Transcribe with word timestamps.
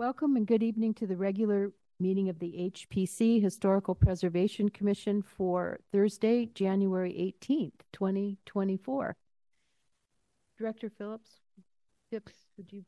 Welcome 0.00 0.36
and 0.36 0.46
good 0.46 0.62
evening 0.62 0.94
to 0.94 1.06
the 1.06 1.14
regular 1.14 1.72
meeting 1.98 2.30
of 2.30 2.38
the 2.38 2.72
HPC 2.74 3.42
Historical 3.42 3.94
Preservation 3.94 4.70
Commission 4.70 5.20
for 5.20 5.78
Thursday, 5.92 6.46
January 6.54 7.12
18th, 7.42 7.82
2024. 7.92 9.14
Director 10.58 10.88
Phillips, 10.88 11.40
Phipps, 12.10 12.32
would 12.56 12.72
you 12.72 12.86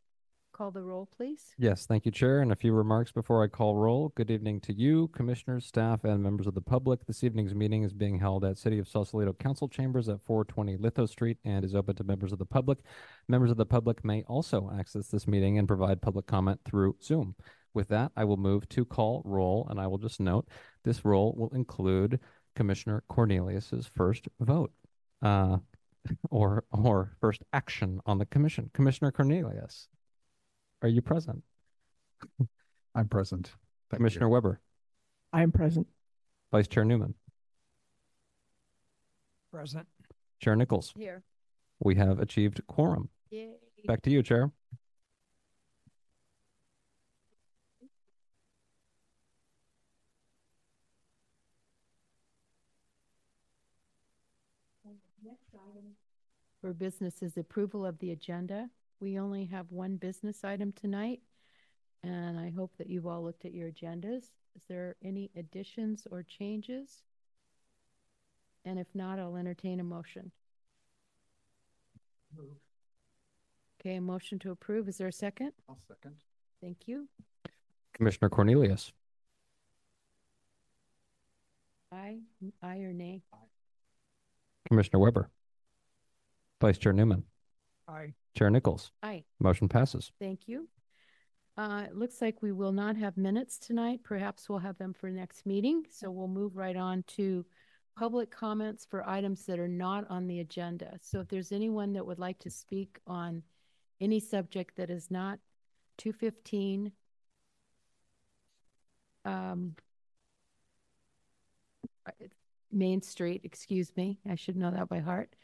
call 0.53 0.71
the 0.71 0.83
roll, 0.83 1.09
please? 1.17 1.55
Yes, 1.59 1.87
thank 1.87 2.05
you, 2.05 2.13
Chair. 2.13 2.41
And 2.41 2.53
a 2.53 2.57
few 2.57 2.73
remarks 2.73 3.11
before 3.11 3.43
I 3.43 3.49
call 3.49 3.77
roll. 3.77 4.13
Good 4.15 4.31
evening 4.31 4.61
to 4.63 4.73
you, 4.73 5.09
commissioners, 5.09 5.65
staff, 5.65 6.05
and 6.05 6.23
members 6.23 6.47
of 6.47 6.55
the 6.55 6.61
public. 6.61 7.07
This 7.07 7.25
evening's 7.25 7.55
meeting 7.55 7.83
is 7.83 7.93
being 7.93 8.19
held 8.19 8.45
at 8.45 8.59
City 8.59 8.79
of 8.79 8.87
Sausalito 8.87 9.33
Council 9.33 9.69
Chambers 9.69 10.09
at 10.09 10.21
420 10.25 10.77
Litho 10.77 11.07
Street 11.07 11.39
and 11.45 11.65
is 11.65 11.75
open 11.75 11.97
to 11.97 12.05
members 12.05 12.33
of 12.33 12.39
the 12.39 12.45
public. 12.45 12.79
Members 13.29 13.51
of 13.51 13.57
the 13.57 13.67
public 13.67 14.05
may 14.05 14.23
also 14.25 14.71
access 14.79 15.09
this 15.09 15.27
meeting 15.27 15.59
and 15.59 15.67
provide 15.67 16.03
public 16.03 16.27
comment 16.27 16.61
through 16.65 16.97
Zoom. 17.03 17.35
With 17.75 17.89
that, 17.89 18.13
I 18.17 18.25
will 18.25 18.37
move 18.37 18.69
to 18.71 18.85
call 18.85 19.23
roll, 19.25 19.67
and 19.71 19.81
I 19.81 19.87
will 19.87 19.99
just 19.99 20.21
note 20.21 20.47
this 20.85 21.05
roll 21.05 21.35
will 21.37 21.55
include 21.55 22.21
Commissioner 22.55 23.03
Cornelius's 23.09 23.87
first 23.87 24.29
vote. 24.39 24.73
Uh, 25.23 25.59
or 26.31 26.65
or 26.73 27.13
first 27.21 27.43
action 27.53 28.01
on 28.07 28.19
the 28.19 28.27
commission. 28.27 28.71
Commissioner 28.75 29.13
Cornelius. 29.13 29.89
Are 30.83 30.89
you 30.89 31.01
present? 31.01 31.43
I'm 32.95 33.09
present. 33.09 33.53
Thank 33.91 33.99
Commissioner 33.99 34.27
you. 34.27 34.33
Weber, 34.33 34.61
I 35.33 35.43
am 35.43 35.53
present. 35.53 35.87
Vice 36.51 36.69
Chair 36.69 36.85
Newman, 36.85 37.15
Present. 39.51 39.87
Chair 40.41 40.57
Nichols. 40.57 40.93
Here. 40.97 41.23
We 41.81 41.95
have 41.95 42.19
achieved 42.19 42.61
quorum. 42.67 43.09
Yay. 43.31 43.55
Back 43.87 44.03
to 44.03 44.11
you, 44.11 44.23
Chair. 44.23 44.51
Next 55.25 55.55
item 55.55 55.93
for 56.61 56.73
business 56.73 57.23
is 57.23 57.37
approval 57.37 57.87
of 57.87 57.99
the 57.99 58.11
agenda. 58.11 58.69
We 59.03 59.19
only 59.19 59.47
have 59.47 59.67
one 59.73 59.97
business 59.97 60.45
item 60.45 60.71
tonight, 60.71 61.19
and 62.05 62.39
I 62.39 62.51
hope 62.57 62.71
that 62.79 62.89
you've 62.89 63.05
all 63.09 63.25
looked 63.25 63.45
at 63.45 63.53
your 63.53 63.69
agendas. 63.69 64.27
Is 64.55 64.63
there 64.69 64.95
any 65.03 65.29
additions 65.37 66.07
or 66.09 66.23
changes? 66.23 67.03
And 68.65 68.79
if 68.79 68.87
not, 68.95 69.19
I'll 69.19 69.35
entertain 69.35 69.81
a 69.81 69.83
motion. 69.83 70.31
Move. 72.37 72.59
Okay, 73.81 73.97
a 73.97 74.01
motion 74.01 74.39
to 74.39 74.53
approve. 74.53 74.89
Is 74.89 74.99
there 74.99 75.09
a 75.09 75.13
second? 75.13 75.51
I'll 75.69 75.81
second. 75.89 76.15
Thank 76.61 76.87
you. 76.87 77.09
Commissioner 77.95 78.29
Cornelius, 78.29 78.93
Aye, 81.91 82.21
aye 82.63 82.79
or 82.79 82.93
nay? 82.93 83.21
Commissioner 84.69 85.01
Weber, 85.01 85.29
Vice 86.61 86.79
Chair 86.79 86.93
Newman, 86.93 87.25
Aye. 87.89 88.15
Chair 88.35 88.51
Nichols. 88.51 88.91
Aye. 89.03 89.25
Motion 89.41 89.69
passes. 89.69 90.13
Thank 90.19 90.49
you. 90.49 90.69
Uh, 91.57 91.85
it 91.87 91.97
looks 91.97 92.23
like 92.23 92.41
we 92.41 92.53
will 92.53 92.73
not 92.73 92.97
have 92.97 93.17
minutes 93.17 93.59
tonight. 93.59 94.01
Perhaps 94.03 94.49
we'll 94.49 94.59
have 94.59 94.79
them 94.79 94.95
for 94.95 95.11
next 95.11 95.45
meeting. 95.45 95.85
So 95.91 96.11
we'll 96.11 96.29
move 96.29 96.57
right 96.57 96.77
on 96.77 97.05
to 97.09 97.45
public 97.95 98.31
comments 98.31 98.87
for 98.89 99.07
items 99.07 99.45
that 99.45 99.59
are 99.59 99.69
not 99.69 100.09
on 100.09 100.27
the 100.27 100.41
agenda. 100.41 100.99
So 101.03 101.21
if 101.21 101.29
there's 101.29 101.53
anyone 101.53 101.93
that 101.93 102.07
would 102.07 102.19
like 102.19 102.39
to 102.39 102.51
speak 102.51 102.99
on 103.07 103.43
any 104.01 104.19
subject 104.19 104.77
that 104.77 104.89
is 104.89 105.11
not 105.11 105.39
two 105.99 106.13
fifteen, 106.13 106.93
um, 109.27 109.77
Main 112.73 113.03
Street, 113.03 113.43
excuse 113.45 113.93
me, 113.95 114.19
I 114.27 114.37
should 114.37 114.57
know 114.57 114.71
that 114.71 114.89
by 114.89 115.01
heart. 115.01 115.37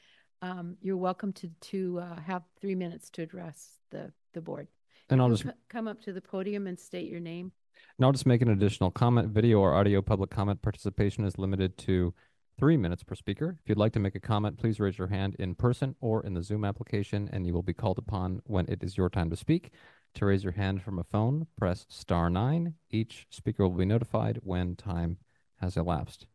Um, 0.43 0.77
you're 0.81 0.97
welcome 0.97 1.33
to, 1.35 1.49
to, 1.73 2.01
uh, 2.01 2.21
have 2.21 2.43
three 2.61 2.75
minutes 2.75 3.11
to 3.11 3.23
address 3.23 3.79
the, 3.91 4.13
the 4.35 4.41
board. 4.41 4.69
And 5.11 5.21
I'll 5.21 5.31
just 5.31 5.45
co- 5.45 5.53
Come 5.69 5.89
up 5.89 6.01
to 6.03 6.13
the 6.13 6.21
podium 6.21 6.67
and 6.67 6.79
state 6.79 7.11
your 7.11 7.21
name. 7.21 7.51
and 7.99 8.05
I'll 8.07 8.13
just 8.13 8.27
make 8.27 8.43
an 8.43 8.51
additional 8.51 8.91
comment. 8.91 9.29
Video 9.31 9.59
or 9.61 9.75
audio 9.75 10.01
public 10.03 10.31
comment 10.31 10.63
participation 10.63 11.25
is 11.25 11.39
limited 11.39 11.77
to 11.79 12.15
three 12.59 12.77
minutes 12.77 13.03
per 13.03 13.15
speaker. 13.15 13.57
If 13.63 13.69
you'd 13.69 13.79
like 13.79 13.93
to 13.95 14.01
make 14.01 14.15
a 14.15 14.21
comment, 14.21 14.59
please 14.59 14.79
raise 14.79 14.99
your 14.99 15.09
hand 15.09 15.35
in 15.39 15.55
person 15.55 15.95
or 16.01 16.25
in 16.25 16.35
the 16.35 16.43
Zoom 16.43 16.65
application, 16.65 17.29
and 17.33 17.47
you 17.47 17.53
will 17.55 17.63
be 17.63 17.73
called 17.75 17.99
upon 17.99 18.41
when 18.45 18.67
it 18.69 18.83
is 18.83 18.97
your 18.97 19.09
time 19.09 19.31
to 19.31 19.37
speak. 19.37 19.73
To 20.15 20.27
raise 20.27 20.43
your 20.45 20.55
hand 20.55 20.83
from 20.83 20.99
a 20.99 21.05
phone, 21.05 21.47
press 21.59 21.87
star 21.89 22.31
nine. 22.31 22.75
Each 22.91 23.27
speaker 23.31 23.63
will 23.63 23.77
be 23.77 23.85
notified 23.85 24.41
when 24.43 24.75
time 24.77 25.19
has 25.61 25.77
elapsed. 25.77 26.27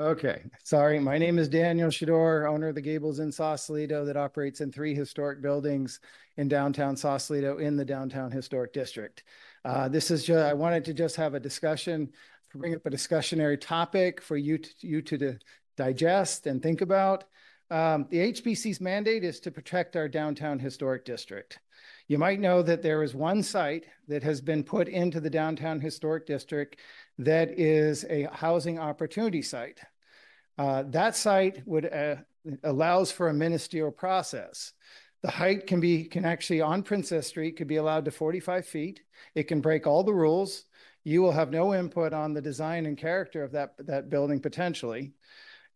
Okay, 0.00 0.44
sorry. 0.64 0.98
My 0.98 1.18
name 1.18 1.38
is 1.38 1.46
Daniel 1.46 1.90
Shador, 1.90 2.46
owner 2.46 2.68
of 2.68 2.74
the 2.74 2.80
Gables 2.80 3.18
in 3.18 3.30
Sausalito 3.30 4.06
that 4.06 4.16
operates 4.16 4.62
in 4.62 4.72
three 4.72 4.94
historic 4.94 5.42
buildings 5.42 6.00
in 6.38 6.48
downtown 6.48 6.96
Sausalito 6.96 7.58
in 7.58 7.76
the 7.76 7.84
downtown 7.84 8.30
historic 8.30 8.72
district. 8.72 9.24
Uh, 9.62 9.88
this 9.88 10.10
is 10.10 10.24
just, 10.24 10.42
I 10.42 10.54
wanted 10.54 10.86
to 10.86 10.94
just 10.94 11.16
have 11.16 11.34
a 11.34 11.40
discussion, 11.40 12.08
bring 12.54 12.74
up 12.74 12.86
a 12.86 12.90
discussionary 12.90 13.60
topic 13.60 14.22
for 14.22 14.38
you 14.38 14.56
to, 14.56 14.70
you 14.80 15.02
to 15.02 15.18
di- 15.18 15.38
digest 15.76 16.46
and 16.46 16.62
think 16.62 16.80
about. 16.80 17.24
Um, 17.70 18.06
the 18.08 18.32
HPC's 18.32 18.80
mandate 18.80 19.22
is 19.22 19.38
to 19.40 19.50
protect 19.50 19.96
our 19.96 20.08
downtown 20.08 20.58
historic 20.58 21.04
district. 21.04 21.58
You 22.08 22.18
might 22.18 22.40
know 22.40 22.62
that 22.62 22.82
there 22.82 23.02
is 23.02 23.14
one 23.14 23.42
site 23.42 23.84
that 24.08 24.22
has 24.22 24.40
been 24.40 24.64
put 24.64 24.88
into 24.88 25.20
the 25.20 25.30
downtown 25.30 25.80
historic 25.80 26.26
district 26.26 26.78
that 27.18 27.50
is 27.58 28.04
a 28.10 28.28
housing 28.32 28.78
opportunity 28.78 29.42
site. 29.42 29.78
Uh, 30.60 30.82
that 30.88 31.16
site 31.16 31.66
would 31.66 31.90
uh, 31.90 32.16
allows 32.64 33.10
for 33.10 33.30
a 33.30 33.32
ministerial 33.32 33.90
process. 33.90 34.74
The 35.22 35.30
height 35.30 35.66
can 35.66 35.80
be 35.80 36.04
can 36.04 36.26
actually 36.26 36.60
on 36.60 36.82
Princess 36.82 37.26
Street 37.26 37.56
could 37.56 37.66
be 37.66 37.76
allowed 37.76 38.04
to 38.04 38.10
45 38.10 38.66
feet. 38.66 39.00
It 39.34 39.44
can 39.44 39.62
break 39.62 39.86
all 39.86 40.04
the 40.04 40.12
rules. 40.12 40.64
You 41.02 41.22
will 41.22 41.32
have 41.32 41.50
no 41.50 41.74
input 41.74 42.12
on 42.12 42.34
the 42.34 42.42
design 42.42 42.84
and 42.84 42.98
character 42.98 43.42
of 43.42 43.52
that 43.52 43.72
that 43.86 44.10
building 44.10 44.38
potentially. 44.38 45.14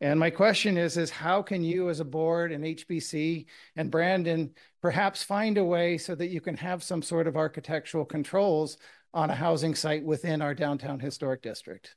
And 0.03 0.21
my 0.21 0.29
question 0.29 0.77
is, 0.77 0.99
is 0.99 1.09
how 1.09 1.41
can 1.41 1.65
you 1.65 1.89
as 1.89 2.01
a 2.01 2.05
board 2.05 2.53
and 2.53 2.63
HPC 2.63 3.47
and 3.77 3.91
Brandon 3.91 4.53
perhaps 4.83 5.23
find 5.23 5.57
a 5.57 5.65
way 5.65 5.97
so 5.97 6.15
that 6.15 6.29
you 6.29 6.43
can 6.43 6.59
have 6.59 6.83
some 6.83 7.01
sort 7.01 7.27
of 7.27 7.39
architectural 7.39 8.05
controls 8.05 8.77
on 9.15 9.31
a 9.31 9.35
housing 9.35 9.75
site 9.75 10.05
within 10.05 10.43
our 10.43 10.53
downtown 10.53 11.01
historic 11.01 11.41
district? 11.41 11.97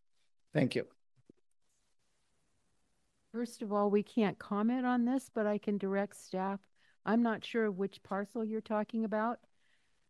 Thank 0.54 0.74
you. 0.76 0.86
First 3.32 3.62
of 3.62 3.72
all, 3.72 3.90
we 3.90 4.04
can't 4.04 4.40
comment 4.40 4.86
on 4.86 5.06
this, 5.06 5.30
but 5.34 5.46
I 5.46 5.58
can 5.58 5.78
direct 5.78 6.16
staff. 6.16 6.60
I'm 7.06 7.22
not 7.22 7.44
sure 7.44 7.70
which 7.70 8.02
parcel 8.04 8.44
you're 8.44 8.62
talking 8.62 9.06
about. 9.06 9.40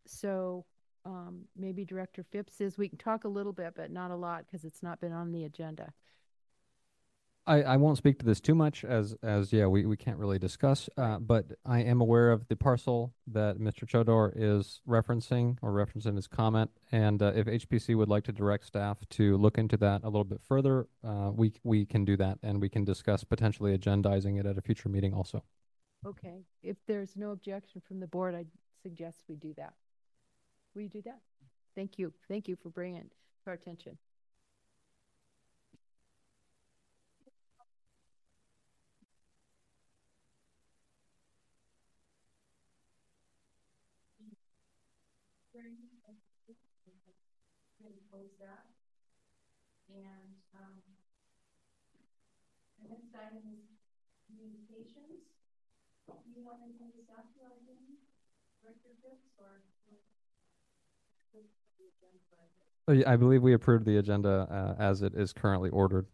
So 0.06 0.64
um, 1.04 1.42
maybe 1.56 1.84
Director 1.84 2.24
Phipps 2.30 2.60
is, 2.60 2.78
we 2.78 2.88
can 2.88 2.98
talk 2.98 3.24
a 3.24 3.28
little 3.28 3.52
bit, 3.52 3.74
but 3.76 3.90
not 3.90 4.10
a 4.10 4.16
lot 4.16 4.44
because 4.46 4.64
it's 4.64 4.82
not 4.82 5.00
been 5.00 5.12
on 5.12 5.32
the 5.32 5.44
agenda. 5.44 5.92
I, 7.48 7.62
I 7.62 7.76
won't 7.78 7.96
speak 7.96 8.18
to 8.18 8.26
this 8.26 8.40
too 8.40 8.54
much 8.54 8.84
as, 8.84 9.16
as, 9.22 9.54
yeah, 9.54 9.66
we, 9.66 9.86
we 9.86 9.96
can't 9.96 10.18
really 10.18 10.38
discuss, 10.38 10.90
uh, 10.98 11.18
but 11.18 11.46
I 11.64 11.80
am 11.80 12.02
aware 12.02 12.30
of 12.30 12.46
the 12.48 12.56
parcel 12.56 13.14
that 13.26 13.58
Mr. 13.58 13.88
Chodor 13.88 14.32
is 14.36 14.82
referencing 14.86 15.56
or 15.62 15.72
referencing 15.72 16.16
his 16.16 16.26
comment. 16.26 16.70
And, 16.92 17.22
uh, 17.22 17.32
if 17.34 17.46
HPC 17.46 17.96
would 17.96 18.10
like 18.10 18.24
to 18.24 18.32
direct 18.32 18.66
staff 18.66 18.98
to 19.10 19.38
look 19.38 19.56
into 19.56 19.78
that 19.78 20.02
a 20.04 20.10
little 20.10 20.24
bit 20.24 20.42
further, 20.46 20.88
uh, 21.02 21.30
we, 21.34 21.54
we 21.64 21.86
can 21.86 22.04
do 22.04 22.18
that 22.18 22.38
and 22.42 22.60
we 22.60 22.68
can 22.68 22.84
discuss 22.84 23.24
potentially 23.24 23.76
agendizing 23.76 24.38
it 24.38 24.44
at 24.44 24.58
a 24.58 24.60
future 24.60 24.90
meeting 24.90 25.14
also. 25.14 25.42
Okay, 26.06 26.44
if 26.62 26.76
there's 26.86 27.16
no 27.16 27.30
objection 27.30 27.80
from 27.88 27.98
the 27.98 28.06
board, 28.06 28.34
I 28.34 28.44
suggest 28.82 29.24
we 29.26 29.36
do 29.36 29.54
that. 29.56 29.72
You 30.74 30.88
do 30.88 31.02
that? 31.06 31.20
Thank 31.74 31.98
you. 31.98 32.12
Thank 32.28 32.46
you 32.46 32.56
for 32.62 32.68
bringing 32.68 33.00
it 33.00 33.10
to 33.44 33.48
our 33.48 33.54
attention. 33.54 33.96
And, 48.18 48.26
um, 50.54 50.82
the 52.82 52.88
next 52.90 53.14
item 53.14 53.42
is 53.54 53.62
communications. 54.26 55.22
Oh, 62.88 62.92
yeah, 62.92 63.10
I 63.10 63.16
believe 63.16 63.42
we 63.42 63.52
approved 63.52 63.84
the 63.84 63.98
agenda 63.98 64.48
uh, 64.50 64.82
as 64.82 65.02
it 65.02 65.14
is 65.14 65.32
currently 65.32 65.70
ordered. 65.70 66.06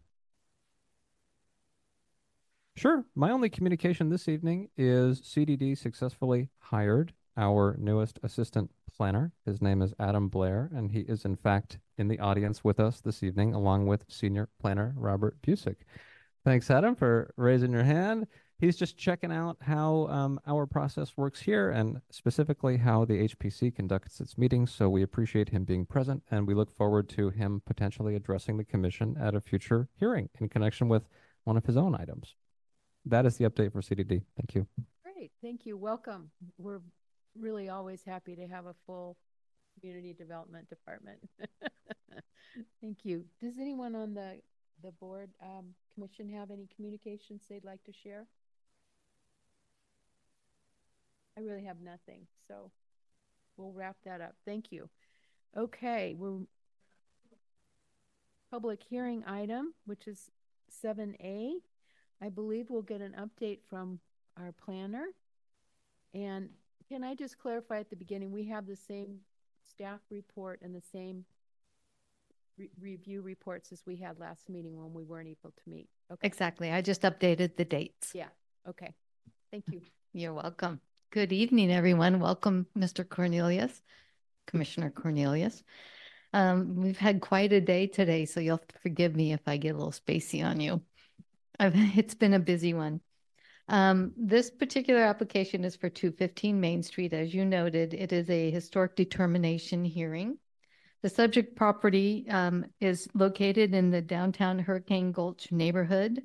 Sure. 2.75 3.05
My 3.15 3.31
only 3.31 3.49
communication 3.49 4.09
this 4.09 4.27
evening 4.27 4.69
is 4.77 5.21
CDD 5.21 5.75
successfully 5.75 6.49
hired 6.59 7.13
our 7.37 7.75
newest 7.79 8.19
assistant 8.23 8.71
planner. 8.95 9.31
His 9.45 9.61
name 9.61 9.81
is 9.81 9.93
Adam 9.99 10.29
Blair, 10.29 10.69
and 10.73 10.91
he 10.91 11.01
is 11.01 11.25
in 11.25 11.35
fact 11.35 11.79
in 11.97 12.07
the 12.07 12.19
audience 12.19 12.63
with 12.63 12.79
us 12.79 13.01
this 13.01 13.23
evening, 13.23 13.53
along 13.53 13.87
with 13.87 14.05
senior 14.07 14.49
planner 14.59 14.93
Robert 14.97 15.41
Busick. 15.41 15.77
Thanks, 16.43 16.69
Adam, 16.69 16.95
for 16.95 17.33
raising 17.37 17.71
your 17.71 17.83
hand. 17.83 18.27
He's 18.57 18.77
just 18.77 18.97
checking 18.97 19.33
out 19.33 19.57
how 19.59 20.07
um, 20.07 20.39
our 20.47 20.65
process 20.65 21.17
works 21.17 21.41
here 21.41 21.71
and 21.71 21.99
specifically 22.09 22.77
how 22.77 23.03
the 23.03 23.27
HPC 23.27 23.75
conducts 23.75 24.21
its 24.21 24.37
meetings. 24.37 24.71
So 24.71 24.89
we 24.89 25.01
appreciate 25.01 25.49
him 25.49 25.65
being 25.65 25.85
present 25.85 26.23
and 26.31 26.47
we 26.47 26.53
look 26.53 26.71
forward 26.71 27.09
to 27.09 27.31
him 27.31 27.61
potentially 27.65 28.15
addressing 28.15 28.55
the 28.55 28.63
commission 28.63 29.17
at 29.19 29.35
a 29.35 29.41
future 29.41 29.89
hearing 29.99 30.29
in 30.39 30.47
connection 30.47 30.87
with 30.87 31.03
one 31.43 31.57
of 31.57 31.65
his 31.65 31.75
own 31.75 31.95
items. 31.95 32.35
That 33.05 33.25
is 33.25 33.35
the 33.35 33.49
update 33.49 33.73
for 33.73 33.81
CDD. 33.81 34.23
Thank 34.37 34.55
you. 34.55 34.67
Great, 35.03 35.31
thank 35.41 35.65
you. 35.65 35.75
Welcome. 35.75 36.31
We're 36.57 36.79
really 37.39 37.69
always 37.69 38.03
happy 38.03 38.35
to 38.35 38.47
have 38.47 38.65
a 38.65 38.75
full 38.85 39.17
community 39.79 40.13
development 40.13 40.69
department. 40.69 41.19
Thank 42.81 42.99
you. 43.03 43.25
Does 43.41 43.57
anyone 43.59 43.95
on 43.95 44.13
the, 44.13 44.39
the 44.83 44.91
board, 44.91 45.29
um, 45.41 45.73
commission 45.93 46.29
have 46.29 46.51
any 46.51 46.67
communications 46.75 47.43
they'd 47.49 47.65
like 47.65 47.83
to 47.83 47.91
share? 47.91 48.25
I 51.37 51.41
really 51.41 51.65
have 51.65 51.81
nothing, 51.81 52.27
so 52.47 52.71
we'll 53.57 53.73
wrap 53.73 53.97
that 54.05 54.21
up. 54.21 54.35
Thank 54.45 54.71
you. 54.71 54.89
Okay, 55.57 56.15
we're 56.17 56.39
public 58.49 58.81
hearing 58.87 59.23
item, 59.27 59.73
which 59.85 60.07
is 60.07 60.31
seven 60.69 61.15
A. 61.21 61.55
I 62.21 62.29
believe 62.29 62.69
we'll 62.69 62.81
get 62.81 63.01
an 63.01 63.15
update 63.19 63.59
from 63.69 63.99
our 64.37 64.53
planner. 64.53 65.07
And 66.13 66.49
can 66.89 67.03
I 67.03 67.15
just 67.15 67.37
clarify 67.39 67.79
at 67.79 67.89
the 67.89 67.95
beginning, 67.95 68.31
we 68.31 68.45
have 68.45 68.67
the 68.67 68.75
same 68.75 69.19
staff 69.69 69.99
report 70.09 70.59
and 70.61 70.75
the 70.75 70.83
same 70.91 71.25
re- 72.57 72.69
review 72.79 73.21
reports 73.21 73.71
as 73.71 73.83
we 73.85 73.95
had 73.95 74.19
last 74.19 74.49
meeting 74.49 74.77
when 74.77 74.93
we 74.93 75.03
weren't 75.03 75.27
able 75.27 75.51
to 75.51 75.69
meet. 75.69 75.87
Okay, 76.11 76.27
Exactly. 76.27 76.71
I 76.71 76.81
just 76.81 77.01
updated 77.01 77.55
the 77.55 77.65
dates. 77.65 78.11
yeah, 78.13 78.27
okay. 78.67 78.93
Thank 79.51 79.65
you. 79.71 79.81
You're 80.13 80.33
welcome. 80.33 80.79
Good 81.11 81.33
evening, 81.33 81.71
everyone. 81.71 82.19
Welcome, 82.19 82.67
Mr. 82.77 83.07
Cornelius, 83.07 83.81
Commissioner 84.47 84.89
Cornelius. 84.91 85.63
Um, 86.33 86.75
we've 86.75 86.97
had 86.97 87.21
quite 87.21 87.53
a 87.53 87.61
day 87.61 87.87
today, 87.87 88.25
so 88.25 88.39
you'll 88.39 88.61
forgive 88.81 89.15
me 89.15 89.33
if 89.33 89.41
I 89.47 89.57
get 89.57 89.75
a 89.75 89.77
little 89.77 89.91
spacey 89.91 90.45
on 90.45 90.59
you. 90.59 90.81
I've, 91.59 91.73
it's 91.97 92.15
been 92.15 92.33
a 92.33 92.39
busy 92.39 92.73
one. 92.73 93.01
Um, 93.67 94.13
this 94.15 94.49
particular 94.49 95.01
application 95.01 95.63
is 95.63 95.75
for 95.75 95.89
215 95.89 96.59
Main 96.59 96.83
Street. 96.83 97.13
As 97.13 97.33
you 97.33 97.45
noted, 97.45 97.93
it 97.93 98.13
is 98.13 98.29
a 98.29 98.51
historic 98.51 98.95
determination 98.95 99.83
hearing. 99.83 100.37
The 101.01 101.09
subject 101.09 101.55
property 101.55 102.25
um, 102.29 102.65
is 102.79 103.07
located 103.13 103.73
in 103.73 103.91
the 103.91 104.01
downtown 104.01 104.59
Hurricane 104.59 105.11
Gulch 105.11 105.51
neighborhood. 105.51 106.21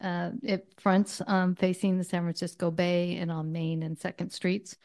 Uh, 0.00 0.30
it 0.42 0.72
fronts 0.78 1.22
um, 1.26 1.54
facing 1.54 1.98
the 1.98 2.04
San 2.04 2.22
Francisco 2.22 2.70
Bay 2.70 3.16
and 3.16 3.30
on 3.30 3.52
Main 3.52 3.82
and 3.82 3.96
Second 3.96 4.30
Streets. 4.30 4.76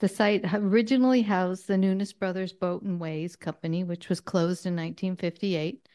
The 0.00 0.08
site 0.08 0.44
originally 0.54 1.22
housed 1.22 1.66
the 1.66 1.76
Nunes 1.76 2.12
Brothers 2.12 2.52
Boat 2.52 2.82
and 2.82 3.00
Ways 3.00 3.34
Company, 3.36 3.84
which 3.84 4.08
was 4.08 4.20
closed 4.20 4.66
in 4.66 4.74
1958. 4.74 5.88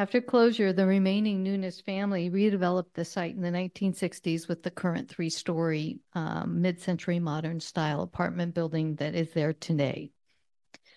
After 0.00 0.20
closure, 0.20 0.72
the 0.72 0.86
remaining 0.86 1.42
Nunes 1.42 1.80
family 1.80 2.30
redeveloped 2.30 2.92
the 2.94 3.04
site 3.04 3.34
in 3.34 3.42
the 3.42 3.50
1960s 3.50 4.46
with 4.46 4.62
the 4.62 4.70
current 4.70 5.08
three 5.08 5.28
story 5.28 5.98
um, 6.12 6.62
mid 6.62 6.80
century 6.80 7.18
modern 7.18 7.58
style 7.58 8.02
apartment 8.02 8.54
building 8.54 8.94
that 8.96 9.16
is 9.16 9.32
there 9.32 9.52
today. 9.52 10.12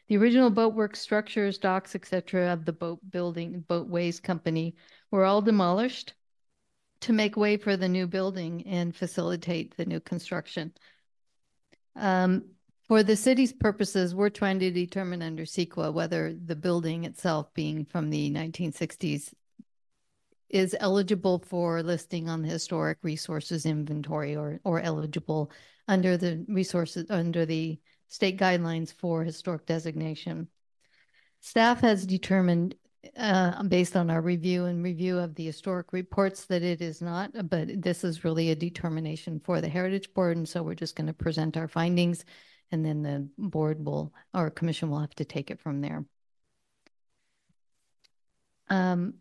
The 0.07 0.17
original 0.17 0.51
boatwork 0.51 0.95
structures, 0.95 1.57
docks, 1.57 1.95
etc., 1.95 2.53
of 2.53 2.65
the 2.65 2.73
boat 2.73 2.99
building, 3.09 3.61
Boatways 3.67 4.19
Company 4.19 4.75
were 5.09 5.25
all 5.25 5.41
demolished 5.41 6.13
to 6.99 7.11
make 7.11 7.35
way 7.35 7.57
for 7.57 7.75
the 7.75 7.89
new 7.89 8.05
building 8.05 8.67
and 8.67 8.95
facilitate 8.95 9.75
the 9.77 9.85
new 9.85 9.99
construction. 9.99 10.73
Um, 11.95 12.51
for 12.91 13.03
the 13.03 13.15
city's 13.15 13.53
purposes, 13.53 14.13
we're 14.13 14.27
trying 14.27 14.59
to 14.59 14.69
determine 14.69 15.21
under 15.21 15.43
CEQA 15.43 15.93
whether 15.93 16.35
the 16.45 16.57
building 16.57 17.05
itself, 17.05 17.53
being 17.53 17.85
from 17.85 18.09
the 18.09 18.29
1960s, 18.31 19.33
is 20.49 20.75
eligible 20.77 21.39
for 21.47 21.81
listing 21.83 22.27
on 22.27 22.41
the 22.41 22.49
historic 22.49 22.97
resources 23.01 23.65
inventory 23.65 24.35
or 24.35 24.59
or 24.65 24.81
eligible 24.81 25.53
under 25.87 26.17
the 26.17 26.43
resources 26.49 27.05
under 27.09 27.45
the 27.45 27.79
state 28.09 28.37
guidelines 28.37 28.91
for 28.91 29.23
historic 29.23 29.65
designation. 29.65 30.49
Staff 31.39 31.79
has 31.79 32.05
determined 32.05 32.75
uh, 33.15 33.63
based 33.63 33.95
on 33.95 34.09
our 34.09 34.21
review 34.21 34.65
and 34.65 34.83
review 34.83 35.17
of 35.17 35.33
the 35.35 35.45
historic 35.45 35.93
reports 35.93 36.43
that 36.47 36.61
it 36.61 36.81
is 36.81 37.01
not, 37.01 37.31
but 37.49 37.81
this 37.81 38.03
is 38.03 38.25
really 38.25 38.51
a 38.51 38.55
determination 38.55 39.39
for 39.39 39.61
the 39.61 39.69
Heritage 39.69 40.13
Board. 40.13 40.35
And 40.35 40.49
so 40.49 40.61
we're 40.61 40.75
just 40.75 40.97
going 40.97 41.07
to 41.07 41.13
present 41.13 41.55
our 41.55 41.69
findings 41.69 42.25
and 42.71 42.85
then 42.85 43.01
the 43.01 43.29
board 43.37 43.83
will, 43.83 44.13
or 44.33 44.49
commission 44.49 44.89
will 44.89 44.99
have 44.99 45.15
to 45.15 45.25
take 45.25 45.51
it 45.51 45.59
from 45.59 45.81
there. 45.81 46.05
Um, 48.69 49.15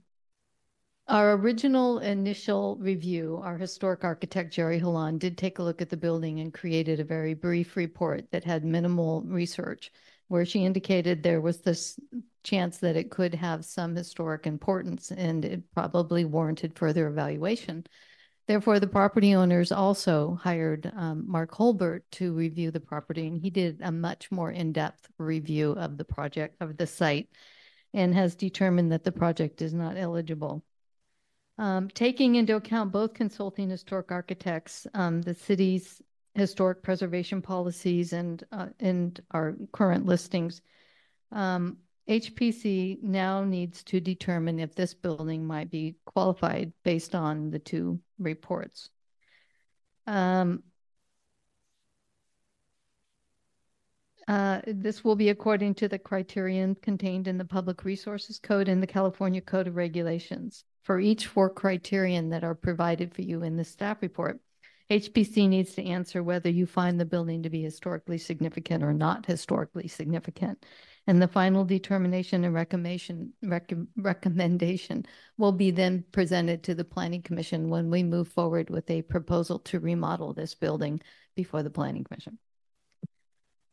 our 1.08 1.32
original 1.32 1.98
initial 1.98 2.76
review, 2.76 3.40
our 3.42 3.58
historic 3.58 4.04
architect 4.04 4.54
Jerry 4.54 4.80
Holan 4.80 5.18
did 5.18 5.36
take 5.36 5.58
a 5.58 5.62
look 5.62 5.82
at 5.82 5.90
the 5.90 5.96
building 5.96 6.38
and 6.38 6.54
created 6.54 7.00
a 7.00 7.04
very 7.04 7.34
brief 7.34 7.76
report 7.76 8.30
that 8.30 8.44
had 8.44 8.64
minimal 8.64 9.22
research, 9.22 9.90
where 10.28 10.44
she 10.44 10.64
indicated 10.64 11.22
there 11.22 11.40
was 11.40 11.62
this 11.62 11.98
chance 12.44 12.78
that 12.78 12.94
it 12.94 13.10
could 13.10 13.34
have 13.34 13.64
some 13.64 13.96
historic 13.96 14.46
importance 14.46 15.10
and 15.10 15.44
it 15.44 15.62
probably 15.74 16.24
warranted 16.24 16.78
further 16.78 17.08
evaluation. 17.08 17.84
Therefore, 18.50 18.80
the 18.80 18.88
property 18.88 19.36
owners 19.36 19.70
also 19.70 20.34
hired 20.42 20.90
um, 20.96 21.22
Mark 21.30 21.54
Hulbert 21.54 22.10
to 22.10 22.32
review 22.32 22.72
the 22.72 22.80
property, 22.80 23.28
and 23.28 23.40
he 23.40 23.48
did 23.48 23.80
a 23.80 23.92
much 23.92 24.32
more 24.32 24.50
in-depth 24.50 25.08
review 25.18 25.70
of 25.74 25.96
the 25.96 26.04
project 26.04 26.56
of 26.60 26.76
the 26.76 26.84
site 26.88 27.28
and 27.94 28.12
has 28.12 28.34
determined 28.34 28.90
that 28.90 29.04
the 29.04 29.12
project 29.12 29.62
is 29.62 29.72
not 29.72 29.96
eligible. 29.96 30.64
Um, 31.58 31.90
taking 31.90 32.34
into 32.34 32.56
account 32.56 32.90
both 32.90 33.14
consulting 33.14 33.70
historic 33.70 34.10
architects, 34.10 34.84
um, 34.94 35.22
the 35.22 35.34
city's 35.34 36.02
historic 36.34 36.82
preservation 36.82 37.40
policies, 37.40 38.12
and 38.12 38.42
uh, 38.50 38.70
and 38.80 39.20
our 39.30 39.54
current 39.70 40.06
listings, 40.06 40.60
um, 41.30 41.76
HPC 42.08 43.00
now 43.00 43.44
needs 43.44 43.84
to 43.84 44.00
determine 44.00 44.58
if 44.58 44.74
this 44.74 44.92
building 44.92 45.46
might 45.46 45.70
be 45.70 45.94
qualified 46.04 46.72
based 46.82 47.14
on 47.14 47.50
the 47.50 47.60
two 47.60 48.00
reports. 48.20 48.90
Um, 50.06 50.62
uh, 54.28 54.60
this 54.66 55.02
will 55.02 55.16
be 55.16 55.30
according 55.30 55.74
to 55.74 55.88
the 55.88 55.98
criterion 55.98 56.76
contained 56.76 57.26
in 57.26 57.38
the 57.38 57.44
Public 57.44 57.84
Resources 57.84 58.38
Code 58.38 58.68
and 58.68 58.82
the 58.82 58.86
California 58.86 59.40
Code 59.40 59.66
of 59.66 59.76
Regulations. 59.76 60.64
For 60.82 61.00
each 61.00 61.26
four 61.26 61.50
criterion 61.50 62.30
that 62.30 62.44
are 62.44 62.54
provided 62.54 63.14
for 63.14 63.22
you 63.22 63.42
in 63.42 63.56
the 63.56 63.64
staff 63.64 64.02
report, 64.02 64.40
HPC 64.90 65.48
needs 65.48 65.72
to 65.74 65.84
answer 65.84 66.20
whether 66.20 66.50
you 66.50 66.66
find 66.66 66.98
the 66.98 67.04
building 67.04 67.44
to 67.44 67.50
be 67.50 67.62
historically 67.62 68.18
significant 68.18 68.82
or 68.82 68.92
not 68.92 69.24
historically 69.24 69.86
significant. 69.86 70.66
And 71.06 71.22
the 71.22 71.28
final 71.28 71.64
determination 71.64 72.42
and 72.42 72.52
recommendation, 72.52 73.32
rec 73.40 73.72
recommendation 73.96 75.06
will 75.38 75.52
be 75.52 75.70
then 75.70 76.04
presented 76.10 76.64
to 76.64 76.74
the 76.74 76.84
Planning 76.84 77.22
Commission 77.22 77.70
when 77.70 77.88
we 77.88 78.02
move 78.02 78.26
forward 78.28 78.68
with 78.68 78.90
a 78.90 79.02
proposal 79.02 79.60
to 79.60 79.78
remodel 79.78 80.32
this 80.32 80.56
building 80.56 81.00
before 81.36 81.62
the 81.62 81.70
Planning 81.70 82.02
Commission. 82.02 82.36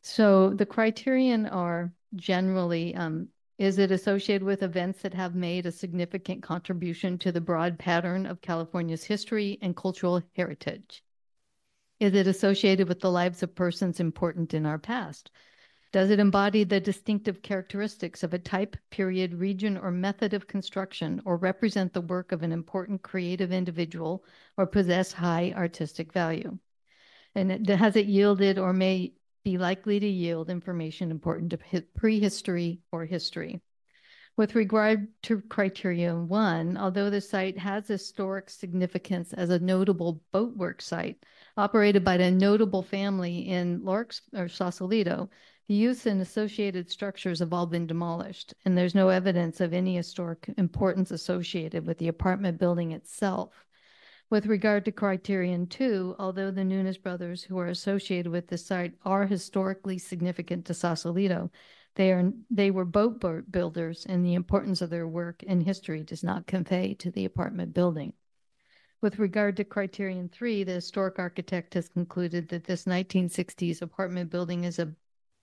So 0.02 0.50
the 0.50 0.66
criterion 0.66 1.46
are 1.46 1.92
generally, 2.14 2.94
um, 2.94 3.26
is 3.58 3.78
it 3.78 3.90
associated 3.90 4.44
with 4.44 4.62
events 4.62 5.02
that 5.02 5.14
have 5.14 5.34
made 5.34 5.66
a 5.66 5.72
significant 5.72 6.44
contribution 6.44 7.18
to 7.18 7.32
the 7.32 7.40
broad 7.40 7.76
pattern 7.76 8.24
of 8.24 8.40
California's 8.40 9.02
history 9.02 9.58
and 9.60 9.76
cultural 9.76 10.22
heritage? 10.36 11.02
Is 12.00 12.14
it 12.14 12.28
associated 12.28 12.88
with 12.88 13.00
the 13.00 13.10
lives 13.10 13.42
of 13.42 13.56
persons 13.56 13.98
important 13.98 14.54
in 14.54 14.64
our 14.66 14.78
past? 14.78 15.30
Does 15.90 16.10
it 16.10 16.20
embody 16.20 16.62
the 16.62 16.80
distinctive 16.80 17.42
characteristics 17.42 18.22
of 18.22 18.32
a 18.34 18.38
type, 18.38 18.76
period, 18.90 19.34
region, 19.34 19.76
or 19.76 19.90
method 19.90 20.34
of 20.34 20.46
construction, 20.46 21.20
or 21.24 21.36
represent 21.36 21.92
the 21.92 22.00
work 22.02 22.30
of 22.30 22.42
an 22.42 22.52
important 22.52 23.02
creative 23.02 23.52
individual, 23.52 24.24
or 24.56 24.66
possess 24.66 25.12
high 25.12 25.52
artistic 25.56 26.12
value? 26.12 26.58
And 27.34 27.66
has 27.68 27.96
it 27.96 28.06
yielded 28.06 28.58
or 28.58 28.72
may 28.72 29.14
be 29.42 29.58
likely 29.58 29.98
to 29.98 30.06
yield 30.06 30.50
information 30.50 31.10
important 31.10 31.50
to 31.50 31.82
prehistory 31.96 32.80
or 32.92 33.06
history? 33.06 33.60
With 34.38 34.54
regard 34.54 35.08
to 35.22 35.40
criterion 35.40 36.28
one, 36.28 36.76
although 36.76 37.10
the 37.10 37.20
site 37.20 37.58
has 37.58 37.88
historic 37.88 38.50
significance 38.50 39.32
as 39.32 39.50
a 39.50 39.58
notable 39.58 40.22
boatwork 40.32 40.80
site 40.80 41.26
operated 41.56 42.04
by 42.04 42.14
a 42.14 42.30
notable 42.30 42.84
family 42.84 43.48
in 43.48 43.84
Larks 43.84 44.22
or 44.36 44.46
Sausalito, 44.46 45.28
the 45.66 45.74
use 45.74 46.06
and 46.06 46.20
associated 46.20 46.88
structures 46.88 47.40
have 47.40 47.52
all 47.52 47.66
been 47.66 47.88
demolished, 47.88 48.54
and 48.64 48.78
there's 48.78 48.94
no 48.94 49.08
evidence 49.08 49.60
of 49.60 49.72
any 49.72 49.96
historic 49.96 50.48
importance 50.56 51.10
associated 51.10 51.84
with 51.84 51.98
the 51.98 52.06
apartment 52.06 52.60
building 52.60 52.92
itself. 52.92 53.66
With 54.30 54.46
regard 54.46 54.84
to 54.84 54.92
criterion 54.92 55.66
two, 55.66 56.14
although 56.16 56.52
the 56.52 56.62
Nunes 56.62 56.96
brothers 56.96 57.42
who 57.42 57.58
are 57.58 57.66
associated 57.66 58.30
with 58.30 58.46
the 58.46 58.58
site 58.58 58.92
are 59.04 59.26
historically 59.26 59.98
significant 59.98 60.64
to 60.66 60.74
Sausalito, 60.74 61.50
they 61.98 62.12
are 62.12 62.32
they 62.48 62.70
were 62.70 62.84
boat 62.84 63.20
builders, 63.50 64.06
and 64.08 64.24
the 64.24 64.34
importance 64.34 64.80
of 64.80 64.88
their 64.88 65.08
work 65.08 65.42
and 65.48 65.60
history 65.60 66.04
does 66.04 66.22
not 66.22 66.46
convey 66.46 66.94
to 66.94 67.10
the 67.10 67.24
apartment 67.24 67.74
building. 67.74 68.12
With 69.00 69.18
regard 69.18 69.56
to 69.56 69.64
criterion 69.64 70.28
three, 70.28 70.62
the 70.62 70.74
historic 70.74 71.18
architect 71.18 71.74
has 71.74 71.88
concluded 71.88 72.48
that 72.50 72.62
this 72.62 72.84
1960s 72.84 73.82
apartment 73.82 74.30
building 74.30 74.62
is 74.62 74.78
a 74.78 74.94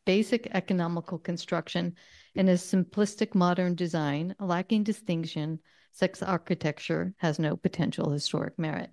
basic 0.05 0.47
economical 0.53 1.19
construction 1.19 1.93
and 2.35 2.47
a 2.47 2.53
simplistic 2.53 3.35
modern 3.35 3.75
design, 3.75 4.33
lacking 4.39 4.83
distinction, 4.83 5.59
sex 5.91 6.24
architecture 6.24 7.13
has 7.17 7.38
no 7.38 7.57
potential 7.57 8.12
historic 8.12 8.57
merit. 8.57 8.91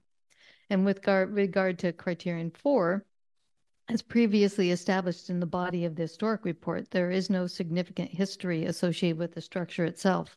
And 0.68 0.84
with 0.84 1.00
gar- 1.00 1.26
regard 1.26 1.78
to 1.80 1.92
criterion 1.92 2.50
four, 2.50 3.06
as 3.92 4.00
previously 4.00 4.70
established 4.70 5.28
in 5.28 5.38
the 5.38 5.44
body 5.44 5.84
of 5.84 5.94
the 5.94 6.02
historic 6.02 6.46
report, 6.46 6.90
there 6.90 7.10
is 7.10 7.28
no 7.28 7.46
significant 7.46 8.10
history 8.10 8.64
associated 8.64 9.18
with 9.18 9.34
the 9.34 9.40
structure 9.40 9.84
itself. 9.84 10.34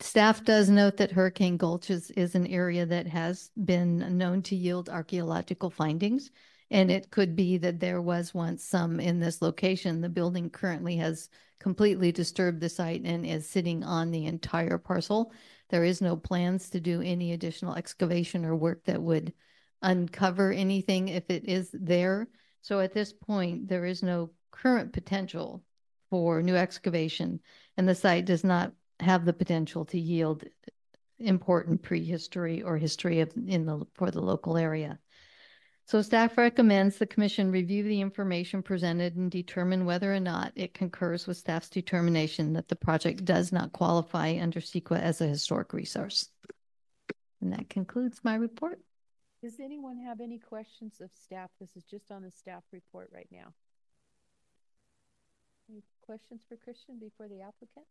Staff 0.00 0.44
does 0.44 0.68
note 0.68 0.98
that 0.98 1.10
Hurricane 1.10 1.56
Gulch 1.56 1.88
is, 1.88 2.10
is 2.10 2.34
an 2.34 2.46
area 2.46 2.84
that 2.84 3.06
has 3.06 3.50
been 3.64 4.18
known 4.18 4.42
to 4.42 4.56
yield 4.56 4.90
archaeological 4.90 5.70
findings. 5.70 6.30
And 6.70 6.90
it 6.90 7.10
could 7.10 7.34
be 7.34 7.56
that 7.58 7.80
there 7.80 8.02
was 8.02 8.34
once 8.34 8.62
some 8.62 9.00
in 9.00 9.20
this 9.20 9.40
location. 9.40 10.02
The 10.02 10.10
building 10.10 10.50
currently 10.50 10.96
has 10.96 11.30
completely 11.60 12.12
disturbed 12.12 12.60
the 12.60 12.68
site 12.68 13.02
and 13.04 13.24
is 13.24 13.48
sitting 13.48 13.82
on 13.84 14.10
the 14.10 14.26
entire 14.26 14.76
parcel. 14.76 15.32
There 15.70 15.84
is 15.84 16.02
no 16.02 16.14
plans 16.14 16.68
to 16.70 16.80
do 16.80 17.00
any 17.00 17.32
additional 17.32 17.74
excavation 17.74 18.44
or 18.44 18.54
work 18.54 18.84
that 18.84 19.00
would 19.00 19.32
uncover 19.82 20.52
anything 20.52 21.08
if 21.08 21.30
it 21.30 21.46
is 21.48 21.70
there. 21.72 22.28
So 22.62 22.80
at 22.80 22.92
this 22.92 23.12
point, 23.12 23.68
there 23.68 23.84
is 23.84 24.02
no 24.02 24.30
current 24.50 24.92
potential 24.92 25.62
for 26.10 26.42
new 26.42 26.56
excavation, 26.56 27.40
and 27.76 27.88
the 27.88 27.94
site 27.94 28.24
does 28.24 28.44
not 28.44 28.72
have 28.98 29.24
the 29.24 29.32
potential 29.32 29.84
to 29.86 29.98
yield 29.98 30.44
important 31.18 31.82
prehistory 31.82 32.62
or 32.62 32.76
history 32.76 33.20
of 33.20 33.32
in 33.46 33.66
the 33.66 33.86
for 33.94 34.10
the 34.10 34.20
local 34.20 34.56
area. 34.56 34.98
So 35.86 36.02
staff 36.02 36.38
recommends 36.38 36.98
the 36.98 37.06
commission 37.06 37.50
review 37.50 37.82
the 37.82 38.00
information 38.00 38.62
presented 38.62 39.16
and 39.16 39.30
determine 39.30 39.84
whether 39.84 40.14
or 40.14 40.20
not 40.20 40.52
it 40.54 40.72
concurs 40.72 41.26
with 41.26 41.36
staff's 41.36 41.68
determination 41.68 42.52
that 42.52 42.68
the 42.68 42.76
project 42.76 43.24
does 43.24 43.50
not 43.50 43.72
qualify 43.72 44.38
under 44.40 44.60
CEQA 44.60 45.00
as 45.00 45.20
a 45.20 45.26
historic 45.26 45.72
resource. 45.72 46.28
And 47.40 47.52
that 47.52 47.68
concludes 47.68 48.20
my 48.22 48.36
report. 48.36 48.78
Does 49.42 49.58
anyone 49.58 49.96
have 49.96 50.20
any 50.20 50.38
questions 50.38 51.00
of 51.00 51.10
staff? 51.14 51.50
This 51.58 51.74
is 51.74 51.84
just 51.84 52.10
on 52.10 52.22
the 52.22 52.30
staff 52.30 52.62
report 52.72 53.10
right 53.12 53.28
now. 53.32 53.54
Any 55.70 55.82
questions 56.04 56.42
for 56.46 56.56
Christian 56.56 56.98
before 56.98 57.26
the 57.26 57.40
applicant? 57.40 57.86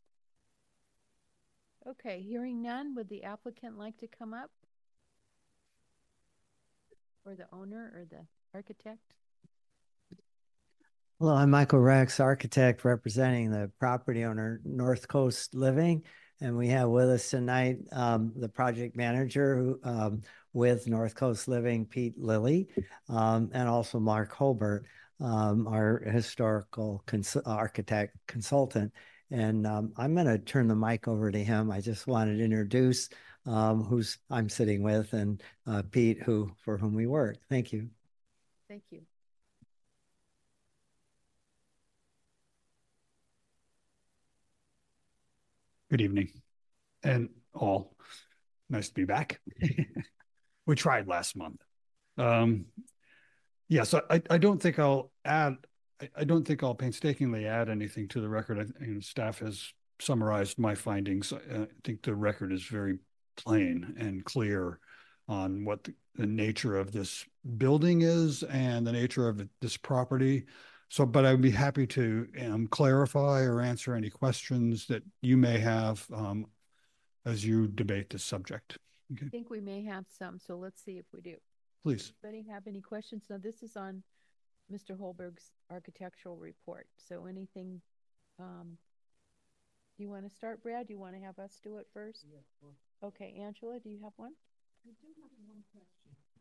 Okay, 1.88 2.22
hearing 2.22 2.62
none, 2.62 2.94
would 2.96 3.10
the 3.10 3.24
applicant 3.24 3.80
like 3.80 3.98
to 3.98 4.08
come 4.08 4.34
up? 4.34 4.52
Or 7.26 7.36
the 7.36 7.48
owner 7.52 7.94
or 7.96 8.06
the 8.06 8.26
architect? 8.54 9.16
Hello, 11.20 11.34
I'm 11.34 11.50
Michael 11.50 11.80
Rex, 11.80 12.20
architect 12.20 12.86
representing 12.86 13.50
the 13.50 13.72
property 13.80 14.24
owner, 14.24 14.62
North 14.64 15.08
Coast 15.08 15.56
Living. 15.56 16.04
And 16.42 16.56
we 16.56 16.70
have 16.70 16.90
with 16.90 17.10
us 17.10 17.30
tonight 17.30 17.80
um, 17.92 18.32
the 18.36 18.48
project 18.48 18.96
manager 18.96 19.58
who, 19.58 19.80
um, 19.84 20.22
with 20.54 20.88
North 20.88 21.16
Coast 21.16 21.48
Living, 21.48 21.86
Pete 21.86 22.18
Lilly, 22.18 22.68
um, 23.08 23.50
and 23.54 23.68
also 23.68 24.00
Mark 24.00 24.34
Hulbert, 24.34 24.86
um, 25.20 25.68
our 25.68 26.00
historical 26.00 27.04
cons 27.06 27.36
architect 27.46 28.16
consultant. 28.28 28.92
And 29.32 29.68
um, 29.68 29.94
I'm 29.98 30.16
going 30.16 30.26
to 30.26 30.40
turn 30.40 30.68
the 30.68 30.76
mic 30.76 31.08
over 31.08 31.32
to 31.32 31.44
him. 31.44 31.72
I 31.72 31.82
just 31.82 32.08
wanted 32.08 32.38
to 32.38 32.44
introduce 32.44 33.10
um, 33.46 33.84
who's 33.84 34.18
I'm 34.30 34.50
sitting 34.50 34.84
with 34.84 35.14
and 35.14 35.42
uh, 35.68 35.84
Pete, 35.92 36.22
who 36.22 36.52
for 36.64 36.78
whom 36.78 36.94
we 36.94 37.08
work. 37.08 37.38
Thank 37.50 37.72
you. 37.72 37.90
Thank 38.68 38.84
you. 38.92 39.02
Good 45.90 46.02
evening 46.02 46.30
and 47.04 47.30
all. 47.54 47.96
Nice 48.70 48.90
to 48.90 48.94
be 48.94 49.06
back. 49.06 49.42
we 50.70 50.76
tried 50.76 51.08
last 51.08 51.36
month. 51.36 51.60
Um, 52.20 52.66
yeah, 53.70 53.82
so 53.82 54.04
I, 54.08 54.22
I 54.30 54.38
don't 54.38 54.62
think 54.62 54.78
I'll 54.78 55.12
add, 55.26 55.58
I, 56.00 56.10
I 56.18 56.24
don't 56.26 56.48
think 56.48 56.62
I'll 56.62 56.76
painstakingly 56.76 57.48
add 57.48 57.70
anything 57.70 58.08
to 58.10 58.22
the 58.22 58.30
record. 58.30 58.72
I 58.80 58.86
know, 58.86 59.00
staff 59.00 59.40
has 59.40 59.74
summarized 60.00 60.60
my 60.60 60.76
findings. 60.76 61.34
I, 61.34 61.62
I 61.62 61.68
think 61.84 62.04
the 62.04 62.14
record 62.14 62.54
is 62.54 62.64
very 62.64 63.00
plain 63.36 63.96
and 63.98 64.24
clear 64.24 64.80
on 65.28 65.66
what 65.66 65.84
the, 65.86 65.96
the 66.14 66.28
nature 66.28 66.78
of 66.78 66.92
this 66.92 67.26
building 67.58 68.04
is 68.04 68.44
and 68.44 68.86
the 68.86 68.92
nature 68.92 69.28
of 69.28 69.42
this 69.62 69.76
property. 69.76 70.46
So, 70.90 71.04
but 71.04 71.26
I'd 71.26 71.42
be 71.42 71.50
happy 71.50 71.88
to 71.88 72.28
um, 72.46 72.68
clarify 72.68 73.42
or 73.42 73.60
answer 73.62 73.96
any 73.96 74.12
questions 74.12 74.86
that 74.86 75.02
you 75.24 75.36
may 75.36 75.58
have 75.58 76.06
um, 76.14 76.46
as 77.26 77.44
you 77.44 77.66
debate 77.66 78.12
this 78.12 78.24
subject. 78.24 78.78
I 79.12 79.30
think 79.30 79.50
we 79.50 79.60
may 79.60 79.84
have 79.86 80.06
some, 80.08 80.40
so 80.40 80.56
let's 80.56 80.84
see 80.84 80.98
if 80.98 81.06
we 81.14 81.22
do. 81.22 81.36
Please. 81.84 82.14
Anybody 82.24 82.50
have 82.52 82.68
any 82.68 82.82
questions? 82.82 83.24
Now, 83.30 83.38
this 83.38 83.64
is 83.64 83.76
on 83.76 84.04
Mr. 84.72 84.98
Hulbert's 84.98 85.52
architectural 85.72 86.38
report. 86.38 86.88
So 86.98 87.26
anything, 87.26 87.82
um, 88.40 88.78
do 89.98 90.04
you 90.04 90.10
want 90.10 90.30
to 90.30 90.36
start, 90.36 90.62
Brad? 90.62 90.88
Do 90.88 90.94
you 90.94 91.00
want 91.00 91.16
to 91.16 91.22
have 91.22 91.40
us 91.40 91.60
do 91.64 91.78
it 91.78 91.88
first? 91.94 92.26
Yeah, 92.32 92.70
Okay, 93.02 93.34
Angela, 93.42 93.80
do 93.80 93.90
you 93.90 94.00
have 94.04 94.14
one? 94.18 94.34
I 94.86 94.92
do 95.02 95.08
have 95.22 95.32
one 95.48 95.64
question. 95.72 95.90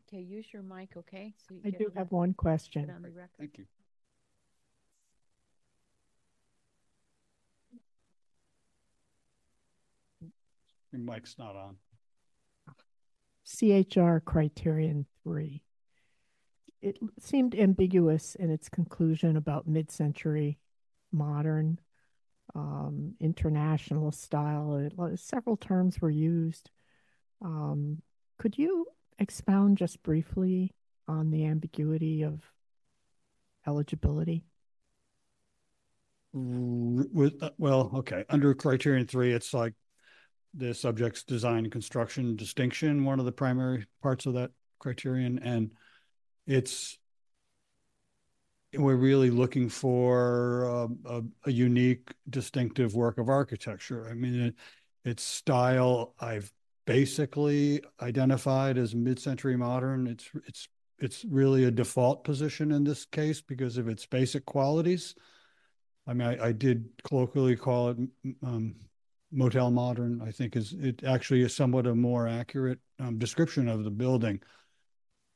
Okay, 0.07 0.21
use 0.21 0.45
your 0.53 0.61
mic, 0.63 0.89
okay? 0.97 1.33
So 1.47 1.55
you 1.55 1.61
I 1.65 1.69
do 1.71 1.91
have 1.95 2.11
one 2.11 2.33
question. 2.33 2.89
on 2.89 3.01
the 3.01 3.09
record. 3.09 3.29
Thank 3.39 3.57
you. 3.57 3.65
Your 10.91 11.01
mic's 11.01 11.37
not 11.37 11.55
on. 11.55 11.75
CHR 13.49 14.19
criterion 14.19 15.05
three. 15.23 15.63
It 16.81 16.97
seemed 17.19 17.55
ambiguous 17.55 18.35
in 18.35 18.49
its 18.51 18.69
conclusion 18.69 19.35
about 19.35 19.67
mid-century, 19.67 20.59
modern, 21.11 21.79
um, 22.55 23.15
international 23.19 24.11
style. 24.11 24.75
It, 24.77 25.19
several 25.19 25.57
terms 25.57 25.99
were 25.99 26.09
used. 26.09 26.69
Um, 27.41 28.01
could 28.37 28.57
you 28.57 28.85
expound 29.17 29.77
just 29.77 30.01
briefly 30.03 30.73
on 31.07 31.31
the 31.31 31.45
ambiguity 31.45 32.23
of 32.23 32.41
eligibility? 33.67 34.45
Uh, 36.33 37.49
well, 37.57 37.91
okay, 37.95 38.23
under 38.29 38.53
criterion 38.53 39.07
three, 39.07 39.33
it's 39.33 39.53
like 39.53 39.73
the 40.53 40.73
subject's 40.73 41.23
design 41.23 41.65
and 41.65 41.71
construction 41.71 42.35
distinction, 42.35 43.05
one 43.05 43.19
of 43.19 43.25
the 43.25 43.31
primary 43.31 43.85
parts 44.01 44.25
of 44.25 44.33
that 44.33 44.51
criterion, 44.79 45.39
and 45.39 45.71
it's 46.47 46.97
we're 48.75 48.95
really 48.95 49.31
looking 49.31 49.67
for 49.67 50.69
um, 50.69 50.99
a, 51.05 51.49
a 51.49 51.51
unique, 51.51 52.13
distinctive 52.29 52.93
work 52.93 53.17
of 53.17 53.27
architecture. 53.27 54.07
I 54.09 54.13
mean, 54.13 54.39
it, 54.39 54.55
its 55.03 55.23
style 55.23 56.13
I've 56.19 56.51
basically 56.85 57.81
identified 58.01 58.77
as 58.77 58.95
mid-century 58.95 59.57
modern. 59.57 60.07
It's 60.07 60.29
it's 60.47 60.67
it's 60.99 61.25
really 61.25 61.63
a 61.65 61.71
default 61.71 62.23
position 62.23 62.71
in 62.71 62.83
this 62.83 63.05
case 63.05 63.41
because 63.41 63.77
of 63.77 63.87
its 63.87 64.05
basic 64.05 64.45
qualities. 64.45 65.15
I 66.05 66.13
mean, 66.13 66.27
I, 66.27 66.47
I 66.47 66.51
did 66.51 66.89
colloquially 67.03 67.55
call 67.55 67.89
it 67.89 67.97
um, 68.43 68.75
motel 69.31 69.71
modern. 69.71 70.21
I 70.21 70.31
think 70.31 70.55
is 70.55 70.73
it 70.73 71.03
actually 71.03 71.41
is 71.41 71.55
somewhat 71.55 71.87
a 71.87 71.95
more 71.95 72.27
accurate 72.27 72.79
um, 72.99 73.17
description 73.17 73.67
of 73.67 73.83
the 73.83 73.91
building. 73.91 74.41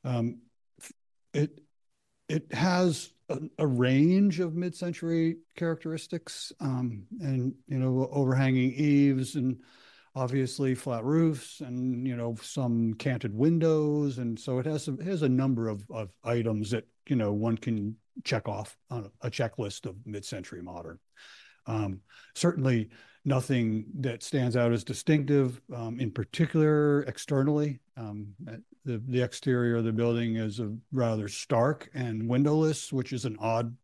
Um, 0.04 0.40
it 1.34 1.60
it 2.30 2.54
has 2.54 3.12
a, 3.30 3.40
a 3.58 3.68
range 3.68 4.40
of 4.40 4.56
mid-century 4.56 5.38
characteristics, 5.56 6.52
um, 6.60 7.06
and, 7.20 7.54
you 7.68 7.78
know, 7.78 8.08
overhanging 8.12 8.74
eaves 8.74 9.36
and 9.36 9.62
obviously 10.16 10.76
flat 10.76 11.04
roofs 11.04 11.60
and, 11.60 12.08
you 12.08 12.16
know, 12.16 12.36
some 12.42 12.94
canted 12.94 13.34
windows. 13.34 14.20
And 14.20 14.40
so 14.40 14.60
it 14.60 14.66
has, 14.66 14.88
a- 14.88 14.94
it 14.94 15.06
has 15.06 15.22
a 15.22 15.30
number 15.30 15.68
of, 15.68 15.84
of 15.90 16.12
items 16.24 16.72
that, 16.72 16.88
you 17.08 17.16
know, 17.16 17.34
one 17.34 17.58
can 17.58 17.98
check 18.24 18.48
off 18.48 18.78
on 18.90 19.12
a 19.22 19.30
checklist 19.30 19.86
of 19.86 19.96
mid-century 20.06 20.62
modern. 20.62 21.00
Um, 21.66 22.02
certainly 22.36 22.90
nothing 23.26 23.86
that 24.00 24.22
stands 24.22 24.58
out 24.58 24.72
as 24.72 24.84
distinctive, 24.84 25.62
um, 25.74 26.00
in 26.00 26.12
particular 26.12 27.04
externally. 27.04 27.80
Um, 27.96 28.34
uh, 28.48 28.58
the, 28.86 29.02
the 29.08 29.22
exterior 29.22 29.78
of 29.78 29.86
the 29.86 29.94
building 29.94 30.36
is 30.36 30.60
rather 30.92 31.28
stark 31.28 31.90
and 31.94 32.28
windowless, 32.28 32.92
which 32.92 33.14
is 33.14 33.26
an 33.26 33.38
odd 33.40 33.76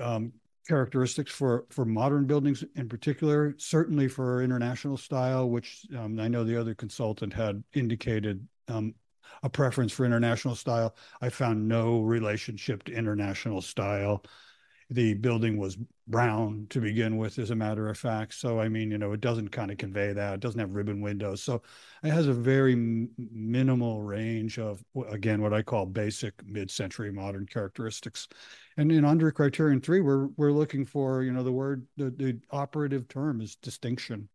um, 0.00 0.32
characteristics 0.68 1.32
for, 1.32 1.64
for 1.70 1.84
modern 1.84 2.26
buildings 2.26 2.62
in 2.76 2.88
particular, 2.88 3.54
certainly 3.58 4.06
for 4.06 4.42
international 4.42 4.96
style, 4.96 5.48
which 5.48 5.86
um, 5.98 6.20
I 6.20 6.28
know 6.28 6.44
the 6.44 6.60
other 6.60 6.74
consultant 6.74 7.32
had 7.32 7.64
indicated 7.74 8.46
um, 8.68 8.94
a 9.42 9.48
preference 9.48 9.92
for 9.92 10.04
international 10.04 10.54
style. 10.54 10.94
I 11.20 11.30
found 11.30 11.66
no 11.66 12.00
relationship 12.00 12.84
to 12.84 12.92
international 12.92 13.62
style. 13.62 14.22
The 14.92 15.14
building 15.14 15.56
was 15.56 15.78
brown 16.08 16.66
to 16.70 16.80
begin 16.80 17.16
with, 17.16 17.38
as 17.38 17.50
a 17.50 17.54
matter 17.54 17.88
of 17.88 17.96
fact. 17.96 18.34
So, 18.34 18.58
I 18.58 18.68
mean, 18.68 18.90
you 18.90 18.98
know, 18.98 19.12
it 19.12 19.20
doesn't 19.20 19.50
kind 19.50 19.70
of 19.70 19.78
convey 19.78 20.12
that. 20.12 20.34
It 20.34 20.40
doesn't 20.40 20.58
have 20.58 20.74
ribbon 20.74 21.00
windows. 21.00 21.42
So 21.42 21.62
it 22.02 22.10
has 22.10 22.26
a 22.26 22.32
very 22.32 22.74
minimal 23.32 24.02
range 24.02 24.58
of, 24.58 24.82
again, 25.08 25.40
what 25.42 25.54
I 25.54 25.62
call 25.62 25.86
basic 25.86 26.34
mid-century 26.44 27.12
modern 27.12 27.46
characteristics. 27.46 28.26
And 28.76 28.90
in 28.90 29.04
under 29.04 29.30
criterion 29.30 29.80
three, 29.80 30.00
we're, 30.00 30.26
we're 30.36 30.50
looking 30.50 30.84
for, 30.84 31.22
you 31.22 31.32
know, 31.32 31.44
the 31.44 31.52
word, 31.52 31.86
the, 31.96 32.10
the 32.10 32.40
operative 32.50 33.06
term 33.06 33.40
is 33.40 33.54
distinction. 33.54 34.28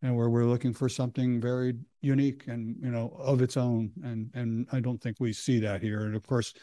And 0.00 0.16
where 0.16 0.30
we're 0.30 0.44
looking 0.44 0.74
for 0.74 0.88
something 0.88 1.40
very 1.40 1.74
unique 2.02 2.44
and, 2.46 2.76
you 2.80 2.90
know, 2.92 3.16
of 3.18 3.42
its 3.42 3.56
own. 3.56 3.90
And, 4.04 4.30
and 4.32 4.68
I 4.70 4.78
don't 4.78 5.02
think 5.02 5.16
we 5.18 5.32
see 5.32 5.58
that 5.58 5.82
here. 5.82 6.02
And 6.02 6.14
of 6.14 6.24
course, 6.24 6.54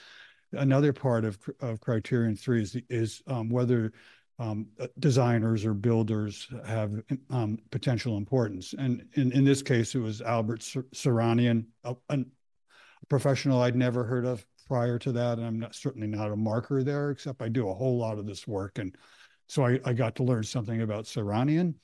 another 0.56 0.94
part 0.94 1.26
of, 1.26 1.38
of 1.62 1.80
criterion 1.80 2.36
three 2.36 2.62
is, 2.62 2.78
is 2.90 3.22
um, 3.28 3.50
whether 3.50 3.92
um, 4.38 4.68
designers 5.00 5.66
or 5.66 5.74
builders 5.74 6.48
have 6.66 6.92
um, 7.30 7.58
potential 7.72 8.18
importance. 8.18 8.74
And 8.78 9.06
in, 9.14 9.32
in 9.32 9.46
this 9.46 9.62
case, 9.62 9.96
it 9.96 10.00
was 10.00 10.22
Albert 10.22 10.60
Serranian, 10.94 11.66
a, 11.84 11.96
a 12.10 12.20
professional 13.08 13.62
I'd 13.62 13.76
never 13.76 14.04
heard 14.04 14.26
of 14.26 14.46
prior 14.68 15.00
to 15.00 15.12
that. 15.14 15.38
And 15.38 15.48
I'm 15.48 15.60
not, 15.60 15.76
certainly 15.76 16.08
not 16.08 16.32
a 16.32 16.36
marker 16.36 16.84
there, 16.84 17.12
except 17.12 17.42
I 17.42 17.50
do 17.50 17.70
a 17.70 17.74
whole 17.74 17.98
lot 17.98 18.18
of 18.18 18.26
this 18.26 18.48
work. 18.48 18.78
And 18.80 18.96
so 19.48 19.66
I, 19.66 19.80
I 19.86 19.94
got 19.94 20.16
to 20.16 20.24
learn 20.24 20.44
something 20.44 20.82
about 20.82 21.06
Serranian, 21.06 21.76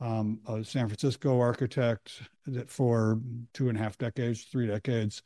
um, 0.00 0.40
a 0.46 0.62
San 0.64 0.88
Francisco 0.88 1.40
architect 1.40 2.20
that 2.46 2.70
for 2.70 3.20
two 3.54 3.68
and 3.68 3.78
a 3.78 3.80
half 3.80 3.96
decades, 3.96 4.42
three 4.42 4.66
decades, 4.66 5.22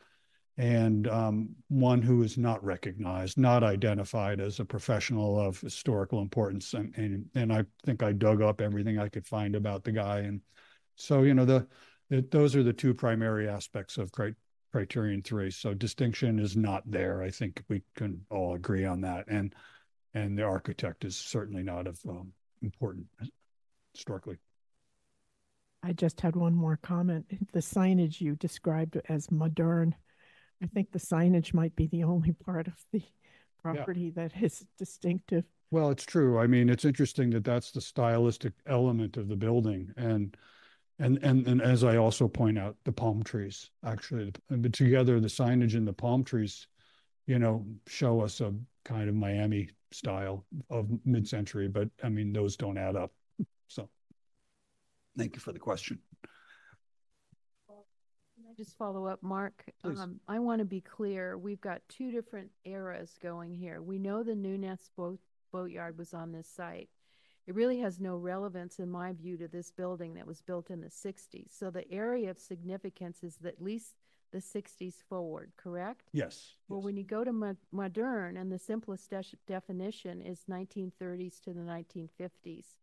and 0.59 1.09
um, 1.09 1.51
one 1.69 2.03
who 2.03 2.23
is 2.23 2.37
not 2.37 2.63
recognized, 2.63 3.39
not 3.39 3.63
identified 3.63 4.41
as 4.41 4.61
a 4.61 4.65
professional 4.65 5.41
of 5.41 5.61
historical 5.61 6.21
importance. 6.21 6.75
And, 6.75 6.95
and, 6.97 7.25
and 7.35 7.53
I 7.53 7.65
think 7.87 8.03
I 8.03 8.13
dug 8.13 8.43
up 8.43 8.61
everything 8.61 8.99
I 8.99 9.09
could 9.09 9.27
find 9.27 9.57
about 9.57 9.85
the 9.85 9.93
guy. 9.93 10.19
And 10.19 10.41
so, 10.97 11.23
you 11.23 11.33
know, 11.33 11.47
the, 11.47 11.67
the 12.11 12.27
those 12.31 12.57
are 12.57 12.63
the 12.63 12.75
two 12.75 12.93
primary 12.93 13.49
aspects 13.49 13.97
of 13.97 14.13
cri- 14.13 14.35
criterion 14.71 15.23
three. 15.23 15.51
So 15.51 15.73
distinction 15.73 16.39
is 16.39 16.57
not 16.57 16.83
there. 16.85 17.23
I 17.23 17.31
think 17.31 17.63
we 17.69 17.83
can 17.97 18.21
all 18.31 18.55
agree 18.55 18.85
on 18.85 19.01
that. 19.01 19.27
And, 19.29 19.55
and 20.13 20.37
the 20.37 20.43
architect 20.43 21.05
is 21.05 21.17
certainly 21.17 21.63
not 21.63 21.87
of 21.87 21.99
um, 22.07 22.33
important 22.61 23.07
historically. 23.95 24.37
I 25.83 25.95
just 25.95 26.21
had 26.21 26.37
one 26.37 26.55
more 26.55 26.79
comment. 26.83 27.25
The 27.53 27.61
signage 27.61 28.21
you 28.21 28.37
described 28.37 29.01
as 29.09 29.31
modern. 29.31 29.95
I 30.63 30.67
think 30.67 30.93
the 30.93 30.99
signage 30.99 31.55
might 31.55 31.75
be 31.75 31.87
the 31.87 32.05
only 32.05 32.33
part 32.33 32.67
of 32.67 32.75
the 32.93 33.03
property 33.63 34.11
that 34.11 34.33
is 34.41 34.65
distinctive. 34.79 35.45
Well, 35.71 35.91
it's 35.91 36.05
true. 36.05 36.39
I 36.39 36.47
mean, 36.47 36.69
it's 36.69 36.85
interesting 36.85 37.31
that 37.31 37.45
that's 37.45 37.71
the 37.71 37.81
stylistic 37.81 38.53
element 38.67 39.17
of 39.17 39.29
the 39.29 39.37
building 39.37 39.93
and 39.97 40.37
and 40.99 41.19
and 41.23 41.47
and 41.47 41.63
as 41.63 41.83
I 41.83 41.97
also 41.97 42.29
point 42.29 42.59
out, 42.59 42.77
the 42.85 42.93
palm 42.93 43.23
trees 43.23 43.71
actually, 43.85 44.33
but 44.51 44.73
together 44.73 45.19
the 45.19 45.29
signage 45.29 45.75
and 45.75 45.87
the 45.89 45.93
palm 45.93 46.25
trees, 46.25 46.67
you 47.27 47.39
know, 47.39 47.65
show 47.87 48.21
us 48.21 48.41
a 48.41 48.53
kind 48.85 49.09
of 49.09 49.15
Miami 49.15 49.71
style 49.93 50.45
of 50.69 50.89
mid-century, 51.05 51.69
but 51.69 51.89
I 52.03 52.09
mean, 52.09 52.33
those 52.33 52.57
don't 52.57 52.79
add 52.79 52.97
up. 52.97 53.13
So 53.69 53.89
thank 55.17 55.37
you 55.37 55.41
for 55.41 55.53
the 55.53 55.59
question. 55.59 56.01
Just 58.61 58.77
follow 58.77 59.07
up, 59.07 59.23
Mark? 59.23 59.65
Um, 59.85 60.21
I 60.29 60.39
want 60.39 60.59
to 60.59 60.67
be 60.67 60.83
clear. 60.83 61.39
We've 61.39 61.63
got 61.63 61.81
two 61.89 62.11
different 62.11 62.51
eras 62.67 63.17
going 63.23 63.55
here. 63.55 63.81
We 63.81 63.99
know 63.99 64.23
the 64.23 64.35
Nunes 64.35 64.91
boat, 64.99 65.19
boatyard 65.51 65.97
was 65.97 66.13
on 66.13 66.31
this 66.31 66.47
site. 66.47 66.91
It 67.47 67.55
really 67.55 67.79
has 67.79 67.99
no 68.01 68.17
relevance, 68.17 68.79
in 68.79 68.91
my 68.91 69.15
view, 69.15 69.39
to 69.39 69.49
this 69.49 69.71
building 69.71 70.13
that 70.13 70.27
was 70.27 70.43
built 70.43 70.69
in 70.69 70.83
the 70.83 70.91
sixties. 70.91 71.55
So 71.59 71.71
the 71.71 71.91
area 71.91 72.29
of 72.29 72.39
significance 72.39 73.23
is 73.23 73.39
at 73.47 73.63
least 73.63 73.95
the 74.31 74.43
sixties 74.43 75.03
forward, 75.09 75.53
correct? 75.57 76.11
Yes. 76.13 76.51
Well, 76.69 76.81
yes. 76.81 76.85
when 76.85 76.97
you 76.99 77.05
go 77.05 77.25
to 77.25 77.33
mo- 77.33 77.57
modern, 77.73 78.37
and 78.37 78.53
the 78.53 78.59
simplest 78.59 79.09
de- 79.09 79.25
definition 79.47 80.21
is 80.21 80.45
nineteen 80.49 80.93
thirties 80.99 81.41
to 81.45 81.55
the 81.55 81.63
nineteen 81.63 82.11
fifties. 82.19 82.77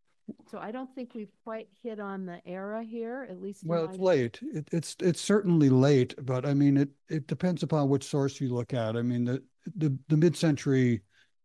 So 0.52 0.58
I 0.60 0.72
don't 0.72 0.94
think 0.96 1.13
we've 1.13 1.32
quite 1.44 1.68
hit 1.84 2.00
on 2.00 2.26
the 2.26 2.40
era 2.46 2.84
here, 2.84 3.28
at 3.30 3.42
least. 3.42 3.63
Well, 3.66 3.86
it's 3.86 3.98
late. 3.98 4.40
It, 4.42 4.68
it's 4.72 4.96
it's 5.02 5.22
certainly 5.22 5.70
late, 5.70 6.13
but 6.26 6.46
I 6.46 6.54
mean, 6.54 6.78
it 6.78 6.90
it 7.10 7.28
depends 7.28 7.63
upon 7.63 7.90
which 7.90 8.04
source 8.04 8.40
you 8.40 8.54
look 8.54 8.74
at. 8.74 8.96
I 8.96 9.02
mean, 9.02 9.26
the 9.26 9.44
the 9.76 9.98
the 10.08 10.18
mid-century, 10.18 11.02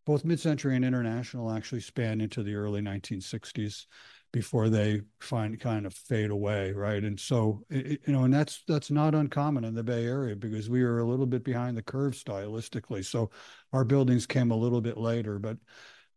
both 0.06 0.24
mid-century 0.24 0.76
and 0.76 0.84
international 0.84 1.50
actually 1.52 1.80
span 1.80 2.20
into 2.20 2.42
the 2.42 2.54
early 2.54 2.80
1960s 2.80 3.86
before 4.32 4.70
they 4.70 5.02
find 5.20 5.60
kind 5.60 5.84
of 5.84 5.92
fade 5.92 6.30
away, 6.30 6.72
right? 6.72 7.04
And 7.04 7.20
so, 7.20 7.64
it- 7.68 8.00
you 8.06 8.12
know, 8.12 8.24
and 8.24 8.32
that's 8.32 8.62
that's 8.66 8.90
not 8.90 9.14
uncommon 9.14 9.64
in 9.64 9.74
the 9.74 9.82
Bay 9.84 10.06
Area 10.06 10.36
because 10.36 10.70
we 10.70 10.82
were 10.82 11.00
a 11.00 11.06
little 11.06 11.26
bit 11.26 11.44
behind 11.44 11.76
the 11.76 11.82
curve 11.82 12.14
stylistically. 12.14 13.04
So 13.04 13.30
our 13.72 13.84
buildings 13.84 14.26
came 14.26 14.50
a 14.50 14.56
little 14.56 14.80
bit 14.80 14.96
later, 14.96 15.38
but 15.38 15.58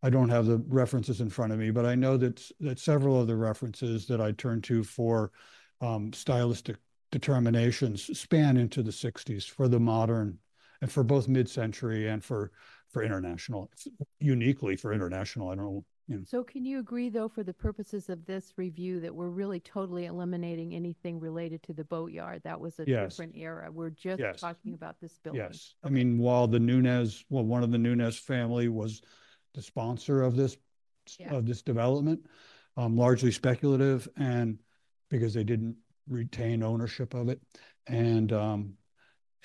I 0.06 0.12
don't 0.12 0.30
have 0.30 0.46
the 0.46 0.60
references 0.68 1.20
in 1.20 1.32
front 1.32 1.52
of 1.52 1.58
me, 1.58 1.72
but 1.72 1.84
I 1.84 1.96
know 1.96 2.15
that 2.18 2.39
that 2.60 2.78
several 2.78 3.20
of 3.20 3.26
the 3.26 3.36
references 3.36 4.06
that 4.06 4.22
I 4.22 4.34
turn 4.34 4.62
to 4.62 4.84
for 4.84 5.32
um, 5.82 6.13
stylistic 6.13 6.78
determinations 7.12 8.15
span 8.18 8.56
into 8.56 8.84
the 8.84 8.91
60s 8.91 9.50
for 9.50 9.68
the 9.68 9.80
modern 9.80 10.38
and 10.82 10.91
for 10.91 11.04
both 11.04 11.28
mid-century 11.28 12.08
and 12.08 12.24
for 12.24 12.52
for 12.89 13.02
international 13.04 13.72
uniquely 14.20 14.76
for 14.76 14.94
international 14.94 15.50
i 15.50 15.56
don't 15.56 15.65
know 15.65 15.86
you 16.08 16.18
know 16.18 16.24
So 16.26 16.44
can 16.44 16.65
you 16.65 16.80
agree, 16.80 17.10
though, 17.10 17.28
for 17.30 17.44
the 17.44 17.54
purposes 17.54 18.10
of 18.10 18.26
this 18.26 18.54
review, 18.58 19.00
that 19.00 19.13
we're 19.13 19.30
really 19.30 19.60
totally 19.60 20.06
eliminating 20.06 20.76
anything 20.76 21.20
related 21.20 21.63
to 21.63 21.74
the 21.74 21.84
boatyard? 21.84 22.41
That 22.44 22.60
was 22.60 22.80
a 22.80 22.86
Yes. 22.86 23.10
different 23.12 23.36
era. 23.36 23.72
We're 23.72 23.89
just 23.89 24.22
Yes. 24.22 24.39
talking 24.39 24.74
about 24.76 25.00
this 25.02 25.18
building. 25.24 25.41
yes 25.41 25.74
i 25.84 25.89
mean 25.89 26.18
while 26.20 26.48
the 26.48 26.60
nunes 26.60 27.26
well 27.30 27.44
one 27.44 27.63
of 27.63 27.72
the 27.72 27.78
nunes 27.78 28.18
family 28.20 28.68
was 28.68 29.02
the 29.56 29.62
sponsor 29.62 30.22
of 30.22 30.36
this 30.36 30.58
Yeah. 31.20 31.36
of 31.36 31.46
this 31.46 31.62
development 31.62 32.26
um, 32.78 32.98
largely 32.98 33.32
speculative 33.32 34.08
and 34.18 34.60
because 35.10 35.34
they 35.34 35.44
didn't 35.44 35.78
retain 36.10 36.63
ownership 36.63 37.13
of 37.13 37.30
it. 37.30 37.39
And 37.88 38.32
um, 38.34 38.74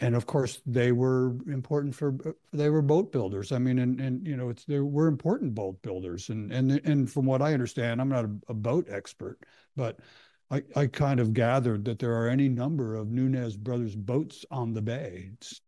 and 0.01 0.17
of 0.17 0.27
course 0.27 0.63
they 0.67 0.93
were 0.93 1.37
important 1.47 1.95
for 1.95 2.17
they 2.53 2.71
were 2.71 2.83
boat 2.83 3.13
builders. 3.13 3.53
I 3.53 3.59
mean 3.59 3.79
and 3.79 4.01
and 4.01 4.27
you 4.27 4.37
know 4.37 4.49
it's 4.49 4.65
they 4.65 4.81
were 4.81 5.07
important 5.07 5.55
boat 5.55 5.81
builders. 5.83 6.29
And 6.31 6.51
and 6.53 6.73
and 6.85 7.11
from 7.11 7.27
what 7.27 7.43
i 7.43 7.53
understand 7.53 8.01
i'm 8.01 8.09
not 8.09 8.25
a, 8.25 8.31
a 8.49 8.55
boat 8.55 8.89
expert 8.91 9.39
but 9.77 10.01
i 10.51 10.63
i 10.75 10.87
kind 10.87 11.21
of 11.21 11.35
gathered 11.35 11.85
that 11.85 11.99
there 11.99 12.15
are 12.15 12.29
any 12.29 12.49
number 12.49 12.95
of 12.95 13.09
nunes 13.11 13.57
brothers 13.57 13.95
boats 13.95 14.45
on 14.51 14.73
the 14.73 14.83
bay. 14.83 15.31
It's 15.35 15.61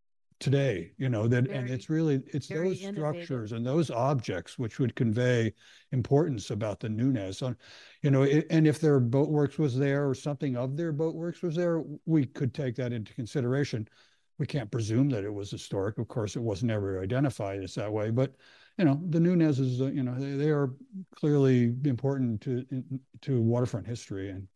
today 0.42 0.92
you 0.98 1.08
know 1.08 1.28
that 1.28 1.48
and 1.48 1.70
it's 1.70 1.88
really 1.88 2.20
it's 2.26 2.48
those 2.48 2.82
innovative. 2.82 2.94
structures 2.94 3.52
and 3.52 3.64
those 3.64 3.90
objects 3.90 4.58
which 4.58 4.78
would 4.78 4.94
convey 4.96 5.52
importance 5.92 6.50
about 6.50 6.80
the 6.80 6.88
nunes 6.88 7.42
on 7.42 7.56
you 8.02 8.10
know 8.10 8.22
it, 8.22 8.46
and 8.50 8.66
if 8.66 8.80
their 8.80 9.00
boat 9.00 9.28
works 9.28 9.58
was 9.58 9.78
there 9.78 10.08
or 10.08 10.14
something 10.14 10.56
of 10.56 10.76
their 10.76 10.92
boat 10.92 11.14
works 11.14 11.42
was 11.42 11.54
there 11.54 11.82
we 12.06 12.26
could 12.26 12.52
take 12.52 12.74
that 12.74 12.92
into 12.92 13.14
consideration 13.14 13.88
we 14.38 14.46
can't 14.46 14.70
presume 14.72 15.08
that 15.10 15.22
it 15.22 15.32
was 15.32 15.52
historic. 15.52 15.98
Of 15.98 16.08
course, 16.08 16.34
it 16.34 16.42
was 16.42 16.64
never 16.64 17.00
identified 17.00 17.62
as 17.62 17.76
that 17.76 17.92
way. 17.92 18.10
But 18.10 18.34
you 18.78 18.84
know, 18.84 19.00
the 19.10 19.20
Nunes's, 19.20 19.80
uh, 19.80 19.86
you 19.86 20.02
know, 20.02 20.18
they, 20.18 20.32
they 20.32 20.50
are 20.50 20.70
clearly 21.14 21.74
important 21.84 22.40
to 22.42 22.66
in- 22.70 23.00
to 23.20 23.40
waterfront 23.40 23.86
history. 23.86 24.30
And 24.30 24.48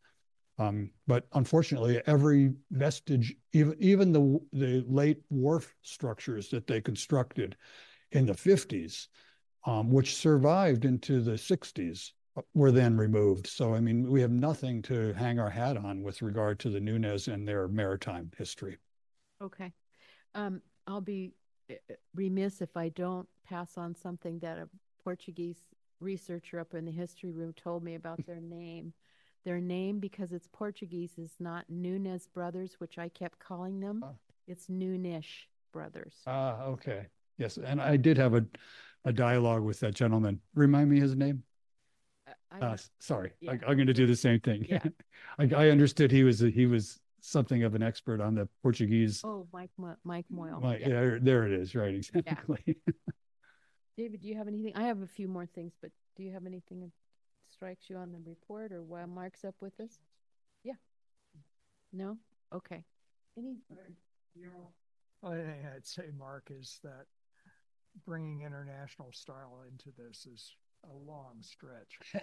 um, 0.59 0.91
but 1.07 1.27
unfortunately, 1.33 2.01
every 2.07 2.55
vestige, 2.71 3.35
even 3.53 3.77
even 3.79 4.13
the 4.13 4.41
the 4.53 4.85
late 4.89 5.21
wharf 5.31 5.75
structures 5.83 6.49
that 6.51 6.67
they 6.67 6.81
constructed, 6.81 7.57
in 8.13 8.27
the 8.27 8.35
fifties, 8.35 9.09
um, 9.67 9.91
which 9.91 10.17
survived 10.17 10.85
into 10.85 11.21
the 11.21 11.37
sixties, 11.37 12.15
uh, 12.37 12.43
were 12.55 12.73
then 12.73 12.97
removed. 12.97 13.47
So, 13.47 13.75
I 13.75 13.81
mean, 13.81 14.11
we 14.11 14.21
have 14.21 14.31
nothing 14.31 14.83
to 14.83 15.13
hang 15.15 15.39
our 15.39 15.51
hat 15.51 15.77
on 15.77 16.03
with 16.03 16.23
regard 16.23 16.59
to 16.61 16.71
the 16.71 16.81
Nunes 16.81 17.29
and 17.29 17.47
their 17.47 17.69
maritime 17.69 18.31
history. 18.39 18.79
Okay. 19.43 19.73
Um, 20.35 20.63
I'll 20.87 21.01
be 21.01 21.33
uh, 21.71 21.75
uh, 21.91 21.95
remiss 22.15 22.63
if 22.63 22.77
I 22.77 22.89
don't 22.91 23.29
pass 23.47 23.77
on 23.77 23.95
something 23.95 24.39
that 24.39 24.59
a 24.59 24.69
Portuguese 25.03 25.65
researcher 26.01 26.61
up 26.61 26.75
in 26.75 26.85
the 26.85 26.91
history 26.91 27.31
room 27.31 27.53
told 27.55 27.83
me 27.83 27.95
about 27.95 28.25
their 28.27 28.41
name. 28.41 28.93
Their 29.47 29.61
name, 29.61 30.01
because 30.01 30.33
it's 30.33 30.49
Portuguese, 30.53 31.13
is 31.19 31.31
not 31.39 31.67
Nunes 31.71 32.27
Brothers, 32.27 32.75
which 32.79 32.99
I 32.99 33.09
kept 33.09 33.39
calling 33.39 33.79
them. 33.79 34.03
Ah. 34.05 34.11
It's 34.49 34.67
Nunish 34.67 35.47
Brothers. 35.73 36.17
Ah, 36.27 36.65
okay. 36.65 37.07
Yes, 37.39 37.57
and 37.57 37.81
I 37.81 37.97
did 37.97 38.19
have 38.19 38.35
a, 38.35 38.45
a 39.05 39.13
dialogue 39.13 39.63
with 39.63 39.79
that 39.81 39.95
gentleman. 39.95 40.41
Remind 40.57 40.91
me 40.91 40.99
his 40.99 41.15
name? 41.15 41.45
Uh, 42.27 42.33
I 42.51 42.59
Uh, 42.59 42.77
sorry, 42.99 43.31
I, 43.49 43.53
yeah. 43.53 43.59
I'm 43.69 43.77
going 43.77 43.87
to 43.87 43.93
do 43.95 44.09
the 44.09 44.17
same 44.17 44.41
thing. 44.41 44.67
Yeah. 44.69 44.83
I, 45.39 45.45
I 45.67 45.69
understood 45.71 46.11
he 46.11 46.25
was, 46.25 46.43
a- 46.43 46.51
he 46.51 46.67
was 46.67 46.99
something 47.21 47.63
of 47.63 47.77
an 47.77 47.85
expert 47.85 48.21
on 48.21 48.35
the 48.35 48.49
Portuguese. 48.65 49.23
Oh, 49.23 49.47
Mike, 49.53 49.71
Mike 50.03 50.27
Moyle. 50.29 50.59
My- 50.61 50.79
Yeah. 50.79 50.89
there, 50.89 51.21
there 51.21 51.47
it 51.47 51.53
is, 51.53 51.77
right, 51.77 51.95
exactly. 51.95 52.79
David, 53.97 54.23
do 54.23 54.27
you 54.29 54.35
have 54.39 54.49
anything? 54.49 54.73
I 54.75 54.89
have 54.89 55.03
a 55.03 55.07
few 55.07 55.29
more 55.29 55.47
things, 55.47 55.73
but 55.81 55.93
do 56.17 56.25
you 56.25 56.33
have 56.33 56.47
anything 56.47 56.91
strikes 57.57 57.89
you 57.89 57.97
on 57.97 58.13
the 58.13 58.19
report 58.29 58.73
or 58.73 58.83
while 58.83 59.07
Mark's 59.07 59.45
up 59.45 59.55
with 59.61 59.79
us? 59.81 59.99
Yeah. 60.63 60.75
No? 61.93 62.19
Okay. 62.55 62.85
Any, 63.39 63.57
Only 65.23 65.39
thing 65.39 65.67
I'd 65.75 65.87
say, 65.87 66.05
Mark, 66.19 66.51
is 66.51 66.79
that 66.85 67.07
bringing 68.05 68.43
international 68.43 69.11
style 69.13 69.63
into 69.71 69.91
this 69.97 70.27
is 70.27 70.53
a 70.85 70.93
long 71.11 71.37
stretch. 71.41 71.99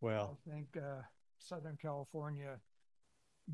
Well, 0.00 0.36
I 0.48 0.50
think 0.50 0.66
uh, 0.76 1.02
Southern 1.38 1.78
California 1.80 2.58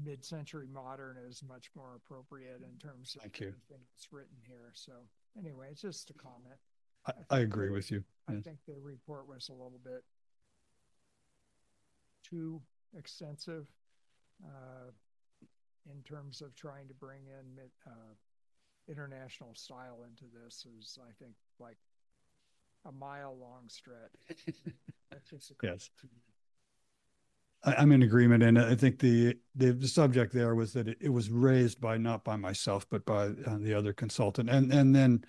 mid-century 0.02 0.66
modern 0.72 1.18
is 1.28 1.42
much 1.46 1.68
more 1.76 1.96
appropriate 1.96 2.62
in 2.62 2.78
terms 2.78 3.14
of 3.16 3.20
Thank 3.20 3.40
you. 3.40 3.48
everything 3.48 3.84
that's 3.92 4.08
written 4.10 4.38
here. 4.46 4.70
So 4.72 4.92
anyway, 5.38 5.68
it's 5.72 5.82
just 5.82 6.08
a 6.08 6.14
comment. 6.14 6.56
I, 7.08 7.36
I 7.36 7.38
agree 7.40 7.70
with 7.70 7.90
you. 7.90 8.04
I 8.28 8.34
yes. 8.34 8.44
think 8.44 8.58
the 8.66 8.74
report 8.82 9.26
was 9.28 9.48
a 9.48 9.52
little 9.52 9.80
bit 9.82 10.04
too 12.22 12.60
extensive 12.96 13.66
uh, 14.44 14.90
in 15.90 16.02
terms 16.02 16.42
of 16.42 16.54
trying 16.54 16.86
to 16.88 16.94
bring 16.94 17.20
in 17.26 17.54
mid- 17.54 17.70
uh, 17.86 18.14
international 18.88 19.54
style 19.54 20.04
into 20.06 20.24
this 20.44 20.66
is, 20.78 20.98
I 21.00 21.12
think, 21.22 21.34
like 21.58 21.78
a 22.86 22.92
mile-long 22.92 23.68
stretch. 23.68 24.12
That's 25.10 25.30
just 25.30 25.50
a 25.50 25.54
Yes. 25.62 25.90
comment 25.90 25.90
to 26.00 26.06
me. 26.06 26.22
I, 27.64 27.82
I'm 27.82 27.92
in 27.92 28.02
agreement, 28.02 28.42
and 28.42 28.58
I 28.58 28.74
think 28.74 28.98
the, 28.98 29.36
the, 29.56 29.72
the 29.72 29.88
subject 29.88 30.32
there 30.32 30.54
was 30.54 30.72
that 30.74 30.88
it, 30.88 30.98
it 31.00 31.08
was 31.08 31.30
raised 31.30 31.80
by, 31.80 31.96
not 31.96 32.24
by 32.24 32.36
myself, 32.36 32.86
but 32.90 33.04
by 33.04 33.26
uh, 33.46 33.58
the 33.58 33.74
other 33.74 33.92
consultant, 33.92 34.48
and, 34.48 34.72
and 34.72 34.94
then 34.94 35.18
th- 35.18 35.28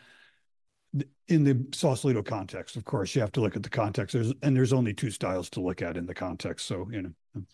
in 1.27 1.43
the 1.43 1.65
Sausalito 1.73 2.23
context, 2.23 2.75
of 2.75 2.85
course, 2.85 3.13
you 3.15 3.21
have 3.21 3.31
to 3.33 3.41
look 3.41 3.55
at 3.55 3.63
the 3.63 3.69
context, 3.69 4.13
there's, 4.13 4.33
and 4.41 4.55
there's 4.55 4.73
only 4.73 4.93
two 4.93 5.11
styles 5.11 5.49
to 5.51 5.61
look 5.61 5.81
at 5.81 5.97
in 5.97 6.05
the 6.05 6.13
context, 6.13 6.65
so, 6.65 6.87
you 6.91 7.01
know, 7.01 7.11
I'm 7.35 7.47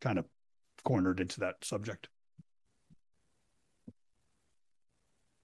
kind 0.00 0.18
of 0.18 0.26
cornered 0.84 1.20
into 1.20 1.40
that 1.40 1.64
subject. 1.64 2.08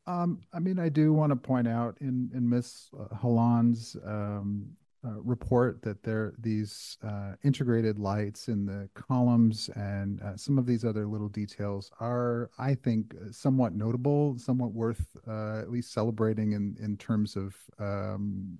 Um, 0.07 0.43
I 0.53 0.59
mean, 0.59 0.79
I 0.79 0.91
do 0.91 1.13
want 1.13 1.31
to 1.31 1.37
point 1.37 1.67
out 1.67 1.97
in, 2.01 2.31
in 2.35 2.49
Miss 2.49 2.91
Holan's, 3.21 3.97
um, 4.07 4.67
uh, 5.05 5.21
report 5.23 5.83
that 5.83 6.03
there, 6.03 6.35
these, 6.39 6.97
uh, 7.07 7.33
integrated 7.43 7.99
lights 7.99 8.49
in 8.49 8.65
the 8.65 8.89
columns 8.95 9.69
and, 9.77 10.21
uh, 10.23 10.37
some 10.37 10.59
of 10.59 10.67
these 10.67 10.85
other 10.85 11.07
little 11.07 11.29
details 11.29 11.91
are, 12.01 12.51
I 12.59 12.75
think, 12.75 13.15
uh, 13.15 13.31
somewhat 13.31 13.75
notable, 13.75 14.39
somewhat 14.39 14.73
worth, 14.73 15.07
uh, 15.29 15.59
at 15.59 15.71
least 15.71 15.93
celebrating 15.93 16.53
in, 16.53 16.77
in 16.81 16.97
terms 16.97 17.37
of, 17.37 17.57
um, 17.79 18.59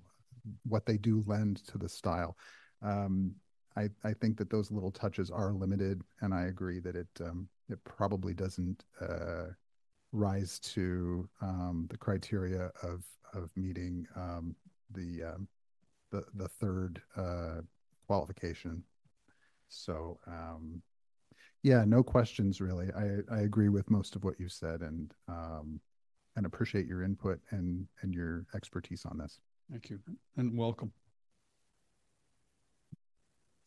what 0.67 0.85
they 0.85 0.97
do 0.97 1.23
lend 1.25 1.65
to 1.67 1.77
the 1.77 1.89
style. 1.89 2.37
Um, 2.81 3.33
I, 3.75 3.89
I 4.03 4.13
think 4.13 4.37
that 4.37 4.49
those 4.49 4.71
little 4.71 4.91
touches 4.91 5.31
are 5.31 5.51
limited 5.51 6.03
and 6.21 6.33
I 6.33 6.43
agree 6.43 6.79
that 6.81 6.95
it, 6.95 7.07
um, 7.21 7.49
it 7.69 7.83
probably 7.83 8.33
doesn't, 8.33 8.83
uh, 9.01 9.47
rise 10.11 10.59
to 10.59 11.27
um, 11.41 11.87
the 11.89 11.97
criteria 11.97 12.71
of 12.83 13.03
of 13.33 13.49
meeting 13.57 14.07
um, 14.15 14.55
the 14.91 15.23
um, 15.23 15.47
the 16.15 16.43
the 16.43 16.47
third 16.47 17.01
uh, 17.17 17.61
qualification. 18.07 18.83
So 19.69 20.19
um, 20.27 20.81
yeah, 21.63 21.83
no 21.85 22.03
questions 22.03 22.61
really. 22.61 22.87
I 22.93 23.35
I 23.35 23.41
agree 23.41 23.69
with 23.69 23.89
most 23.89 24.15
of 24.15 24.23
what 24.23 24.39
you 24.39 24.49
said 24.49 24.81
and 24.81 25.13
um, 25.27 25.79
and 26.35 26.45
appreciate 26.45 26.87
your 26.87 27.03
input 27.03 27.39
and 27.51 27.87
and 28.01 28.13
your 28.13 28.45
expertise 28.55 29.05
on 29.05 29.17
this. 29.17 29.39
Thank 29.71 29.89
you, 29.89 29.99
and 30.37 30.57
welcome. 30.57 30.91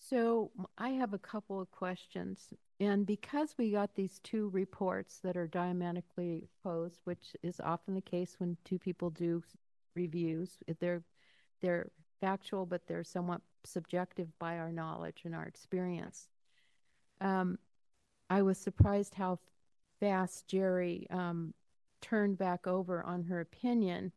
So 0.01 0.53
I 0.79 0.91
have 0.91 1.13
a 1.13 1.19
couple 1.19 1.61
of 1.61 1.71
questions. 1.71 2.55
And 2.81 3.05
because 3.05 3.57
we 3.59 3.73
got 3.73 3.97
these 3.97 4.21
two 4.23 4.49
reports 4.51 5.19
that 5.25 5.37
are 5.37 5.49
diametrically 5.49 6.45
opposed, 6.65 7.01
which 7.05 7.35
is 7.43 7.61
often 7.61 7.95
the 7.95 8.01
case 8.01 8.37
when 8.39 8.57
two 8.65 8.79
people 8.79 9.11
do 9.11 9.43
reviews, 9.97 10.57
if 10.69 10.79
they're 10.79 11.03
they're 11.61 11.91
factual, 12.21 12.67
but 12.67 12.87
they're 12.87 13.05
somewhat 13.05 13.41
subjective 13.65 14.29
by 14.39 14.59
our 14.59 14.73
knowledge 14.73 15.23
and 15.25 15.35
our 15.35 15.45
experience. 15.45 16.29
Um, 17.21 17.59
I 18.31 18.43
was 18.43 18.59
surprised 18.59 19.15
how 19.15 19.39
fast 20.01 20.49
Jerry 20.49 21.07
um, 21.11 21.55
turned 22.01 22.39
back 22.39 22.67
over 22.67 23.03
on 23.03 23.25
her 23.25 23.41
opinion. 23.41 24.13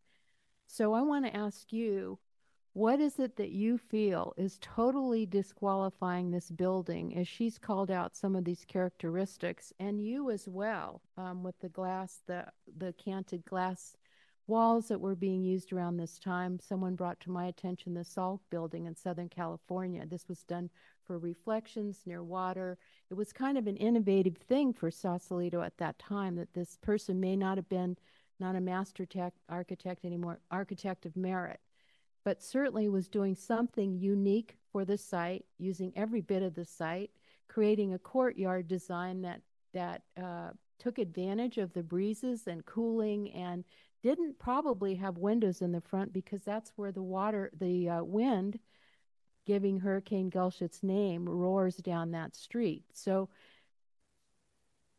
So 0.67 0.93
I 0.93 1.01
want 1.01 1.25
to 1.25 1.35
ask 1.35 1.73
you, 1.73 2.19
what 2.73 3.01
is 3.01 3.19
it 3.19 3.35
that 3.35 3.49
you 3.49 3.77
feel 3.77 4.33
is 4.37 4.57
totally 4.61 5.25
disqualifying 5.25 6.31
this 6.31 6.49
building 6.49 7.17
as 7.17 7.27
she's 7.27 7.57
called 7.57 7.91
out 7.91 8.15
some 8.15 8.33
of 8.35 8.45
these 8.45 8.63
characteristics 8.65 9.73
and 9.79 10.01
you 10.01 10.31
as 10.31 10.47
well 10.47 11.01
um, 11.17 11.43
with 11.43 11.59
the 11.59 11.67
glass, 11.67 12.21
the, 12.27 12.45
the 12.77 12.93
canted 12.93 13.43
glass 13.43 13.97
walls 14.51 14.89
that 14.89 14.99
were 14.99 15.15
being 15.15 15.43
used 15.43 15.71
around 15.71 15.95
this 15.95 16.19
time. 16.19 16.59
Someone 16.59 16.95
brought 16.95 17.19
to 17.21 17.31
my 17.31 17.45
attention 17.45 17.93
the 17.93 18.01
Salk 18.01 18.39
building 18.49 18.85
in 18.85 18.95
Southern 18.95 19.29
California. 19.29 20.05
This 20.05 20.27
was 20.27 20.43
done 20.43 20.69
for 21.07 21.17
reflections 21.17 22.01
near 22.05 22.21
water. 22.21 22.77
It 23.09 23.13
was 23.13 23.31
kind 23.31 23.57
of 23.57 23.65
an 23.65 23.77
innovative 23.77 24.35
thing 24.37 24.73
for 24.73 24.91
Sausalito 24.91 25.61
at 25.61 25.77
that 25.77 25.97
time 25.97 26.35
that 26.35 26.53
this 26.53 26.77
person 26.81 27.19
may 27.19 27.37
not 27.37 27.57
have 27.57 27.69
been 27.69 27.95
not 28.39 28.57
a 28.57 28.61
master 28.61 29.05
tech 29.05 29.33
architect 29.47 30.03
anymore, 30.03 30.41
architect 30.51 31.05
of 31.05 31.15
merit 31.15 31.61
but 32.23 32.43
certainly 32.43 32.87
was 32.87 33.07
doing 33.07 33.35
something 33.35 33.97
unique 33.97 34.57
for 34.71 34.85
the 34.85 34.97
site, 34.97 35.45
using 35.57 35.91
every 35.95 36.21
bit 36.21 36.43
of 36.43 36.53
the 36.53 36.65
site, 36.65 37.11
creating 37.47 37.93
a 37.93 37.99
courtyard 37.99 38.67
design 38.67 39.21
that 39.21 39.41
that 39.73 40.03
uh, 40.21 40.49
took 40.79 40.97
advantage 40.97 41.57
of 41.57 41.73
the 41.73 41.83
breezes 41.83 42.47
and 42.47 42.65
cooling, 42.65 43.31
and 43.31 43.63
didn't 44.01 44.39
probably 44.39 44.95
have 44.95 45.17
windows 45.17 45.61
in 45.61 45.71
the 45.71 45.81
front 45.81 46.11
because 46.13 46.43
that's 46.43 46.71
where 46.75 46.91
the 46.91 47.01
water, 47.03 47.51
the 47.59 47.89
uh, 47.89 48.03
wind, 48.03 48.59
giving 49.45 49.79
Hurricane 49.79 50.29
Gulch 50.29 50.61
its 50.61 50.83
name, 50.83 51.27
roars 51.27 51.77
down 51.77 52.11
that 52.11 52.35
street. 52.35 52.83
So, 52.93 53.29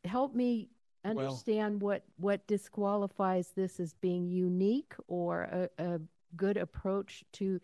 help 0.05 0.35
me 0.35 0.69
Well- 1.05 1.19
understand 1.19 1.81
what 1.81 2.05
what 2.17 2.47
disqualifies 2.47 3.51
this 3.53 3.81
as 3.81 3.95
being 3.95 4.29
unique 4.29 4.95
or 5.09 5.43
a, 5.43 5.69
a 5.79 6.01
good 6.37 6.57
approach 6.57 7.25
to 7.33 7.61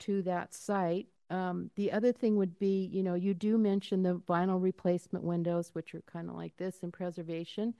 to 0.00 0.22
that 0.22 0.54
site. 0.54 1.08
Um, 1.28 1.70
the 1.76 1.92
other 1.92 2.10
thing 2.10 2.36
would 2.36 2.58
be, 2.58 2.86
you 2.92 3.02
know, 3.02 3.14
you 3.14 3.34
do 3.34 3.56
mention 3.56 4.02
the 4.02 4.16
vinyl 4.16 4.60
replacement 4.60 5.24
windows, 5.24 5.70
which 5.74 5.94
are 5.94 6.02
kind 6.02 6.28
of 6.28 6.34
like 6.34 6.56
this 6.56 6.80
in 6.82 6.90
preservation, 6.90 7.74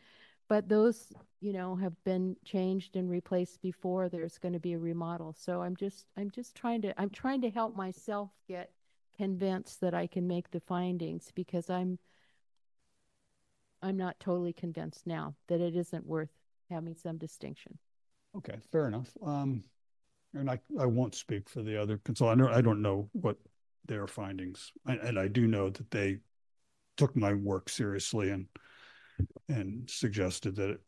but 0.48 0.68
those, 0.68 1.12
you 1.40 1.52
know, 1.54 1.74
have 1.76 2.02
been 2.04 2.36
changed 2.44 2.96
and 2.96 3.10
replaced 3.10 3.62
before. 3.62 4.08
There's 4.08 4.38
going 4.38 4.52
to 4.52 4.60
be 4.60 4.74
a 4.74 4.78
remodel. 4.78 5.34
So 5.38 5.62
I'm 5.62 5.74
just, 5.74 6.06
I'm 6.16 6.30
just 6.30 6.54
trying 6.54 6.82
to, 6.82 7.00
I'm 7.00 7.10
trying 7.10 7.40
to 7.42 7.50
help 7.50 7.74
myself 7.74 8.30
get 8.46 8.70
convinced 9.16 9.80
that 9.80 9.94
I 9.94 10.06
can 10.06 10.26
make 10.26 10.50
the 10.50 10.60
findings 10.60 11.32
because 11.34 11.70
I'm, 11.70 11.98
I'm 13.82 13.96
not 13.96 14.20
totally 14.20 14.52
convinced 14.52 15.06
now 15.06 15.34
that 15.48 15.60
it 15.60 15.74
isn't 15.74 16.06
worth 16.06 16.30
having 16.70 16.94
some 16.94 17.16
distinction. 17.16 17.78
Okay, 18.36 18.58
fair 18.70 18.86
enough. 18.86 19.10
Um, 19.24 19.64
and 20.34 20.50
I, 20.50 20.60
I 20.78 20.86
won't 20.86 21.14
speak 21.14 21.48
for 21.48 21.62
the 21.62 21.80
other 21.80 21.98
consultant. 22.04 22.50
I 22.50 22.60
don't, 22.60 22.82
know 22.82 23.08
what 23.12 23.36
their 23.86 24.06
findings, 24.06 24.70
and, 24.86 25.00
and 25.00 25.18
I 25.18 25.26
do 25.26 25.46
know 25.46 25.70
that 25.70 25.90
they 25.90 26.18
took 26.96 27.16
my 27.16 27.32
work 27.32 27.68
seriously 27.68 28.30
and, 28.30 28.46
and 29.48 29.88
suggested 29.90 30.54
that 30.56 30.70
it, 30.70 30.80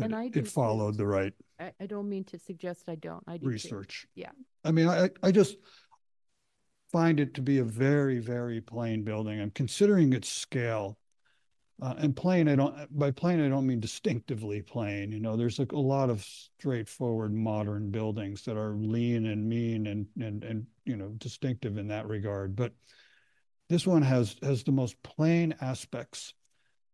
And 0.00 0.14
I 0.14 0.24
it- 0.24 0.32
do 0.32 0.40
it 0.40 0.44
too. 0.44 0.50
followed 0.50 0.96
the 0.96 1.06
right 1.06 1.32
I, 1.58 1.72
I 1.80 1.86
don't 1.86 2.08
mean 2.08 2.24
to 2.24 2.38
suggest 2.38 2.84
I 2.88 2.96
don't. 2.96 3.24
I 3.26 3.38
do 3.38 3.44
too. 3.44 3.48
research. 3.48 4.06
Yeah. 4.14 4.32
I 4.64 4.72
mean, 4.72 4.88
I, 4.88 5.10
I 5.22 5.32
just 5.32 5.56
find 6.92 7.18
it 7.18 7.34
to 7.34 7.40
be 7.40 7.58
a 7.58 7.64
very, 7.64 8.18
very 8.18 8.60
plain 8.60 9.04
building. 9.04 9.40
I'm 9.40 9.50
considering 9.50 10.12
its 10.12 10.28
scale. 10.28 10.98
Uh, 11.80 11.94
and 11.98 12.16
plain, 12.16 12.48
I 12.48 12.56
don't, 12.56 12.98
by 12.98 13.10
plain, 13.10 13.44
I 13.44 13.48
don't 13.48 13.66
mean 13.66 13.80
distinctively 13.80 14.62
plain. 14.62 15.12
You 15.12 15.20
know, 15.20 15.36
there's 15.36 15.58
like 15.58 15.72
a 15.72 15.78
lot 15.78 16.08
of 16.08 16.24
straightforward 16.24 17.34
modern 17.34 17.90
buildings 17.90 18.42
that 18.44 18.56
are 18.56 18.74
lean 18.74 19.26
and 19.26 19.46
mean 19.46 19.86
and, 19.86 20.06
and, 20.18 20.42
and, 20.42 20.66
you 20.84 20.96
know, 20.96 21.08
distinctive 21.18 21.76
in 21.76 21.88
that 21.88 22.08
regard. 22.08 22.56
But 22.56 22.72
this 23.68 23.86
one 23.86 24.02
has, 24.02 24.36
has 24.42 24.62
the 24.62 24.72
most 24.72 25.02
plain 25.02 25.54
aspects. 25.60 26.32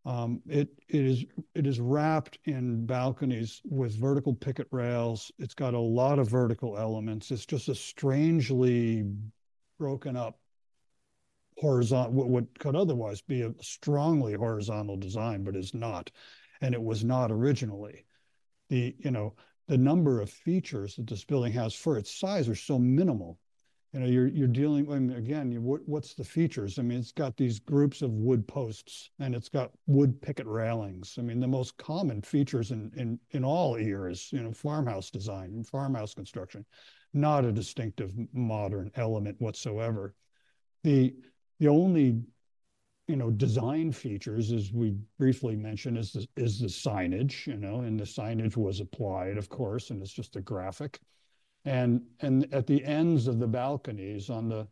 Um, 0.05 0.41
it, 0.49 0.69
it 0.89 1.01
is, 1.01 1.25
it 1.55 1.65
is 1.65 1.79
wrapped 1.79 2.37
in 2.43 2.85
balconies 2.85 3.61
with 3.63 3.97
vertical 3.97 4.33
picket 4.33 4.67
rails. 4.71 5.31
It's 5.39 5.53
got 5.53 5.73
a 5.73 5.79
lot 5.79 6.19
of 6.19 6.27
vertical 6.29 6.77
elements. 6.77 7.31
It's 7.31 7.45
just 7.45 7.69
a 7.69 7.75
strangely 7.75 9.05
broken 9.79 10.17
up 10.17 10.39
horizontal, 11.57 12.13
what, 12.13 12.29
what 12.29 12.59
could 12.59 12.75
otherwise 12.75 13.21
be 13.21 13.43
a 13.43 13.53
strongly 13.61 14.33
horizontal 14.33 14.97
design, 14.97 15.43
but 15.43 15.55
is 15.55 15.73
not. 15.73 16.11
And 16.59 16.73
it 16.73 16.81
was 16.81 17.03
not 17.03 17.31
originally. 17.31 18.05
The, 18.69 18.95
you 18.99 19.11
know, 19.11 19.35
the 19.67 19.77
number 19.77 20.19
of 20.19 20.29
features 20.29 20.95
that 20.95 21.07
this 21.07 21.23
building 21.23 21.53
has 21.53 21.73
for 21.73 21.97
its 21.97 22.13
size 22.13 22.49
are 22.49 22.55
so 22.55 22.77
minimal. 22.77 23.39
You 23.93 23.99
know, 23.99 24.07
you're, 24.07 24.27
you're 24.27 24.47
dealing, 24.47 24.91
I 24.91 24.97
mean, 24.97 25.15
again, 25.15 25.51
you, 25.51 25.61
what, 25.61 25.81
what's 25.87 26.15
the 26.15 26.23
features? 26.23 26.79
I 26.79 26.81
mean, 26.81 26.97
it's 26.97 27.11
got 27.11 27.37
these 27.37 27.59
groups 27.59 28.01
of 28.01 28.09
wood 28.09 28.47
posts 28.47 29.11
and 29.19 29.35
it's 29.35 29.49
got 29.49 29.69
wood 29.85 30.19
picket 30.19 30.47
railings. 30.47 31.15
I 31.19 31.21
mean, 31.21 31.39
the 31.39 31.47
most 31.47 31.77
common 31.77 32.23
features 32.23 32.71
in, 32.71 32.91
in, 32.97 33.19
in 33.31 33.45
all 33.45 33.75
eras, 33.75 34.29
you 34.31 34.41
know, 34.41 34.51
farmhouse 34.51 35.11
design, 35.11 35.51
and 35.53 35.67
farmhouse 35.67 36.15
construction, 36.15 36.65
not 37.13 37.45
a 37.45 37.51
distinctive 37.51 38.13
modern 38.33 38.89
element 38.95 39.39
whatsoever. 39.39 40.15
The, 40.83 41.13
the 41.59 41.67
only, 41.67 42.19
you 43.07 43.15
know, 43.15 43.29
design 43.29 43.91
features, 43.91 44.51
as 44.51 44.73
we 44.73 44.95
briefly 45.19 45.55
mentioned, 45.55 45.99
is 45.99 46.13
the, 46.13 46.27
is 46.35 46.59
the 46.59 46.65
signage, 46.65 47.45
you 47.45 47.57
know, 47.57 47.81
and 47.81 47.99
the 47.99 48.05
signage 48.05 48.57
was 48.57 48.79
applied, 48.79 49.37
of 49.37 49.49
course, 49.49 49.91
and 49.91 50.01
it's 50.01 50.11
just 50.11 50.35
a 50.35 50.41
graphic. 50.41 50.99
And, 51.65 52.01
and 52.19 52.53
at 52.53 52.67
the 52.67 52.83
ends 52.83 53.27
of 53.27 53.39
the 53.39 53.47
balconies 53.47 54.29
on 54.29 54.49
the 54.49 54.67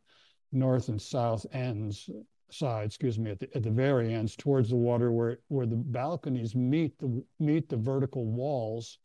north 0.52 0.90
and 0.90 1.02
south 1.02 1.46
ends 1.54 2.10
side, 2.50 2.86
excuse 2.86 3.18
me, 3.18 3.32
at 3.32 3.40
the, 3.40 3.56
at 3.56 3.64
the 3.64 3.72
very 3.72 4.14
ends 4.14 4.36
towards 4.36 4.70
the 4.70 4.76
water 4.76 5.12
where, 5.12 5.40
where 5.48 5.66
the 5.66 5.78
balconies 5.78 6.54
meet 6.54 7.00
the, 7.00 7.24
meet 7.40 7.70
the 7.70 7.78
vertical 7.78 8.26
walls, 8.26 8.98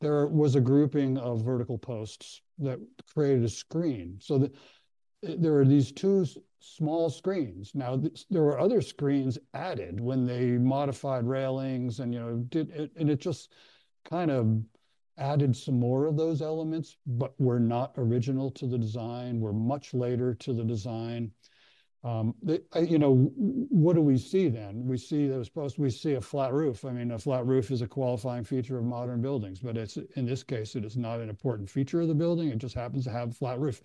there 0.00 0.26
was 0.26 0.56
a 0.56 0.60
grouping 0.60 1.16
of 1.18 1.42
vertical 1.42 1.78
posts 1.78 2.42
that 2.58 2.80
created 3.14 3.44
a 3.44 3.48
screen. 3.48 4.18
So 4.20 4.38
that 4.38 4.52
there 5.22 5.56
are 5.58 5.64
these 5.64 5.92
two 5.92 6.26
small 6.58 7.10
screens. 7.10 7.72
Now, 7.74 8.02
there 8.30 8.42
were 8.42 8.58
other 8.58 8.80
screens 8.80 9.38
added 9.54 10.00
when 10.00 10.26
they 10.26 10.52
modified 10.52 11.26
railings 11.26 12.00
and, 12.00 12.12
you 12.12 12.20
know, 12.20 12.36
did 12.48 12.70
it, 12.70 12.90
and 12.96 13.08
it 13.08 13.20
just 13.20 13.52
kind 14.04 14.30
of 14.30 14.60
added 15.18 15.56
some 15.56 15.78
more 15.78 16.06
of 16.06 16.16
those 16.16 16.42
elements, 16.42 16.96
but 17.06 17.34
were 17.38 17.60
not 17.60 17.94
original 17.96 18.50
to 18.52 18.66
the 18.66 18.78
design, 18.78 19.40
were 19.40 19.52
much 19.52 19.94
later 19.94 20.34
to 20.34 20.52
the 20.52 20.64
design. 20.64 21.30
Um, 22.02 22.34
they, 22.42 22.60
you 22.82 22.98
know, 22.98 23.30
what 23.34 23.94
do 23.94 24.02
we 24.02 24.18
see 24.18 24.48
then? 24.48 24.86
We 24.86 24.98
see 24.98 25.28
was 25.28 25.46
supposed 25.46 25.78
we 25.78 25.88
see 25.88 26.14
a 26.14 26.20
flat 26.20 26.52
roof. 26.52 26.84
I 26.84 26.90
mean, 26.90 27.12
a 27.12 27.18
flat 27.18 27.46
roof 27.46 27.70
is 27.70 27.80
a 27.80 27.86
qualifying 27.86 28.44
feature 28.44 28.76
of 28.76 28.84
modern 28.84 29.22
buildings, 29.22 29.60
but 29.60 29.78
it's 29.78 29.96
in 29.96 30.26
this 30.26 30.42
case, 30.42 30.76
it 30.76 30.84
is 30.84 30.98
not 30.98 31.20
an 31.20 31.30
important 31.30 31.70
feature 31.70 32.02
of 32.02 32.08
the 32.08 32.14
building. 32.14 32.48
It 32.48 32.58
just 32.58 32.74
happens 32.74 33.04
to 33.04 33.10
have 33.10 33.30
a 33.30 33.34
flat 33.34 33.58
roof. 33.58 33.80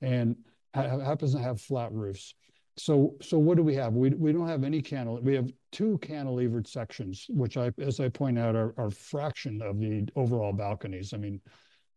And 0.00 0.36
ha 0.74 1.00
happens 1.00 1.32
to 1.34 1.40
have 1.40 1.60
flat 1.60 1.92
roofs. 1.92 2.34
So, 2.80 3.14
so 3.20 3.38
what 3.38 3.58
do 3.58 3.62
we 3.62 3.74
have? 3.74 3.92
We, 3.92 4.10
we 4.10 4.32
don't 4.32 4.48
have 4.48 4.64
any 4.64 4.80
cantilever. 4.80 5.22
We 5.22 5.34
have 5.34 5.52
two 5.70 5.98
cantilevered 5.98 6.66
sections, 6.66 7.26
which 7.28 7.58
I, 7.58 7.72
as 7.78 8.00
I 8.00 8.08
point 8.08 8.38
out, 8.38 8.56
are, 8.56 8.74
are 8.78 8.90
fraction 8.90 9.60
of 9.60 9.78
the 9.78 10.08
overall 10.16 10.54
balconies. 10.54 11.12
I 11.12 11.18
mean, 11.18 11.42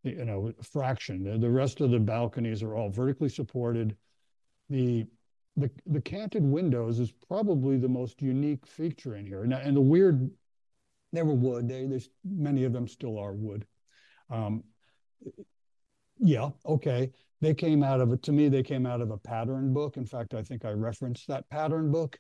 you 0.04 0.26
know, 0.26 0.52
fraction. 0.62 1.24
The, 1.24 1.38
the 1.38 1.50
rest 1.50 1.80
of 1.80 1.92
the 1.92 2.00
balconies 2.00 2.62
are 2.62 2.76
all 2.76 2.90
vertically 2.90 3.30
supported. 3.30 3.96
The, 4.70 5.06
the, 5.56 5.72
the 5.86 6.02
canted 6.02 6.44
windows 6.44 7.00
is 7.00 7.14
probably 7.30 7.78
the 7.78 7.88
most 7.88 8.22
unique 8.22 8.68
feature 8.68 9.16
in 9.16 9.26
here. 9.26 9.46
Now, 9.46 9.60
and 9.60 9.78
the 9.78 9.82
weird, 9.82 10.30
they 11.14 11.24
were 11.24 11.34
wood. 11.34 11.70
They, 11.70 11.86
there's 11.86 12.10
many 12.26 12.66
of 12.66 12.74
them 12.74 12.90
still 12.90 13.18
are 13.18 13.34
wood. 13.34 13.66
Um, 14.30 14.66
yeah, 16.20 16.50
okay 16.66 17.14
they 17.44 17.54
came 17.54 17.84
out 17.84 18.00
of 18.00 18.12
it 18.14 18.24
to 18.24 18.32
me 18.32 18.48
they 18.48 18.64
came 18.64 18.86
out 18.86 19.02
of 19.02 19.12
a 19.12 19.18
pattern 19.18 19.74
book. 19.74 19.98
In 19.98 20.06
fact 20.06 20.34
i 20.34 20.42
think 20.42 20.66
i 20.66 20.72
referenced 20.72 21.28
that 21.28 21.50
pattern 21.50 21.92
book. 21.92 22.20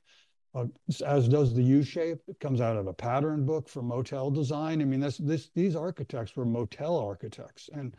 Uh, 0.55 0.65
as 1.07 1.27
does 1.27 1.55
the 1.55 1.63
u-shape. 1.63 2.19
It 2.27 2.39
comes 2.39 2.61
out 2.61 2.77
of 2.77 2.85
a 2.85 2.93
pattern 2.93 3.43
book 3.43 3.67
for 3.67 3.81
motel 3.81 4.29
design. 4.29 4.81
I 4.81 4.85
mean 4.85 4.99
that's 4.99 5.17
this 5.17 5.49
these 5.55 5.75
architects 5.75 6.35
were 6.35 6.45
motel 6.45 6.97
architects. 6.97 7.69
And 7.73 7.95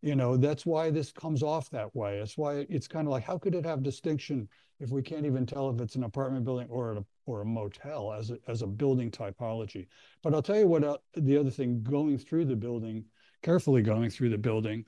you 0.00 0.14
know 0.14 0.36
that's 0.36 0.64
why 0.64 0.90
this 0.90 1.12
comes 1.12 1.42
off 1.42 1.68
that 1.70 1.94
way. 1.94 2.18
That's 2.18 2.38
why 2.38 2.66
it's 2.70 2.88
kind 2.88 3.06
of 3.06 3.10
like 3.10 3.24
how 3.24 3.36
could 3.36 3.54
it 3.54 3.66
have 3.66 3.82
distinction 3.82 4.48
if 4.78 4.90
we 4.90 5.02
can't 5.02 5.26
even 5.26 5.44
tell 5.44 5.68
if 5.68 5.80
it's 5.80 5.96
an 5.96 6.04
apartment 6.04 6.44
building 6.44 6.68
or 6.70 6.92
a, 6.92 7.04
or 7.26 7.42
a 7.42 7.44
motel 7.44 8.14
as 8.14 8.30
a, 8.30 8.38
as 8.48 8.62
a 8.62 8.66
building 8.66 9.10
typology? 9.10 9.88
But 10.22 10.34
i'll 10.34 10.42
tell 10.42 10.58
you 10.58 10.68
what 10.68 10.84
uh, 10.84 10.98
the 11.16 11.36
other 11.36 11.50
thing 11.50 11.82
going 11.82 12.16
through 12.16 12.46
the 12.46 12.56
building 12.56 13.04
carefully 13.42 13.82
going 13.82 14.08
through 14.10 14.30
the 14.30 14.38
building 14.38 14.84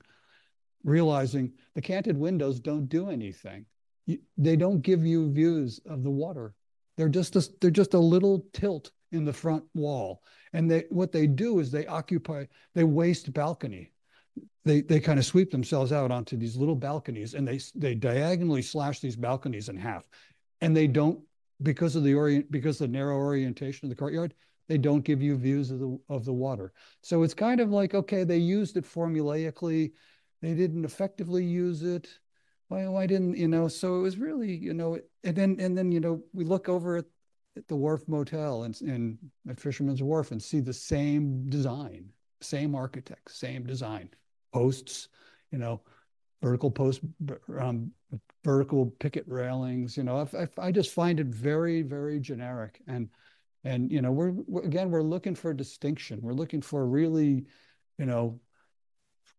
realizing 0.83 1.53
the 1.75 1.81
canted 1.81 2.17
windows 2.17 2.59
don't 2.59 2.87
do 2.87 3.09
anything. 3.09 3.65
You, 4.05 4.19
they 4.37 4.55
don't 4.55 4.81
give 4.81 5.05
you 5.05 5.31
views 5.31 5.79
of 5.85 6.03
the 6.03 6.11
water. 6.11 6.53
They're 6.97 7.09
just 7.09 7.35
a, 7.35 7.47
they're 7.61 7.71
just 7.71 7.93
a 7.93 7.99
little 7.99 8.45
tilt 8.53 8.91
in 9.11 9.25
the 9.25 9.33
front 9.33 9.63
wall. 9.73 10.21
And 10.51 10.69
they 10.69 10.85
what 10.89 11.11
they 11.11 11.27
do 11.27 11.59
is 11.59 11.71
they 11.71 11.87
occupy 11.87 12.45
they 12.75 12.83
waste 12.83 13.33
balcony. 13.33 13.91
They 14.65 14.81
they 14.81 14.99
kind 14.99 15.19
of 15.19 15.25
sweep 15.25 15.51
themselves 15.51 15.91
out 15.91 16.11
onto 16.11 16.37
these 16.37 16.55
little 16.55 16.75
balconies 16.75 17.33
and 17.33 17.47
they 17.47 17.59
they 17.75 17.95
diagonally 17.95 18.61
slash 18.61 18.99
these 18.99 19.15
balconies 19.15 19.69
in 19.69 19.77
half. 19.77 20.07
And 20.61 20.75
they 20.75 20.87
don't 20.87 21.19
because 21.61 21.95
of 21.95 22.03
the 22.03 22.13
orient 22.13 22.51
because 22.51 22.77
the 22.77 22.87
narrow 22.87 23.17
orientation 23.17 23.85
of 23.85 23.89
the 23.89 23.95
courtyard, 23.95 24.33
they 24.67 24.77
don't 24.77 25.03
give 25.03 25.21
you 25.21 25.35
views 25.37 25.71
of 25.71 25.79
the 25.79 25.99
of 26.09 26.25
the 26.25 26.33
water. 26.33 26.73
So 27.01 27.23
it's 27.23 27.33
kind 27.33 27.61
of 27.61 27.71
like 27.71 27.93
okay, 27.93 28.23
they 28.23 28.37
used 28.37 28.77
it 28.77 28.85
formulaically 28.85 29.93
they 30.43 30.53
didn't 30.53 30.85
effectively 30.85 31.43
use 31.43 31.83
it. 31.83 32.09
Why, 32.67 32.87
why 32.87 33.07
didn't, 33.07 33.37
you 33.37 33.47
know, 33.47 33.67
so 33.67 33.99
it 33.99 34.01
was 34.01 34.17
really, 34.17 34.53
you 34.53 34.73
know, 34.73 34.99
and 35.23 35.35
then, 35.35 35.57
and 35.59 35.77
then, 35.77 35.91
you 35.91 35.99
know, 35.99 36.21
we 36.33 36.43
look 36.43 36.69
over 36.69 36.97
at, 36.97 37.05
at 37.55 37.67
the 37.67 37.75
Wharf 37.75 38.07
Motel 38.07 38.63
and, 38.63 38.79
and 38.81 39.17
at 39.49 39.59
Fisherman's 39.59 40.01
Wharf 40.01 40.31
and 40.31 40.41
see 40.41 40.59
the 40.59 40.73
same 40.73 41.49
design, 41.49 42.09
same 42.41 42.73
architect, 42.75 43.31
same 43.31 43.63
design, 43.65 44.09
posts, 44.53 45.09
you 45.51 45.59
know, 45.59 45.81
vertical 46.41 46.71
post, 46.71 47.01
um, 47.59 47.91
vertical 48.43 48.87
picket 48.99 49.25
railings, 49.27 49.95
you 49.95 50.03
know, 50.03 50.27
I, 50.33 50.41
I, 50.41 50.67
I 50.67 50.71
just 50.71 50.91
find 50.91 51.19
it 51.19 51.27
very, 51.27 51.83
very 51.83 52.19
generic. 52.19 52.81
And, 52.87 53.09
and, 53.63 53.91
you 53.91 54.01
know, 54.01 54.11
we're, 54.11 54.31
we're, 54.47 54.63
again, 54.63 54.91
we're 54.91 55.03
looking 55.03 55.35
for 55.35 55.53
distinction. 55.53 56.19
We're 56.21 56.33
looking 56.33 56.61
for 56.61 56.85
really, 56.85 57.45
you 57.97 58.05
know, 58.05 58.39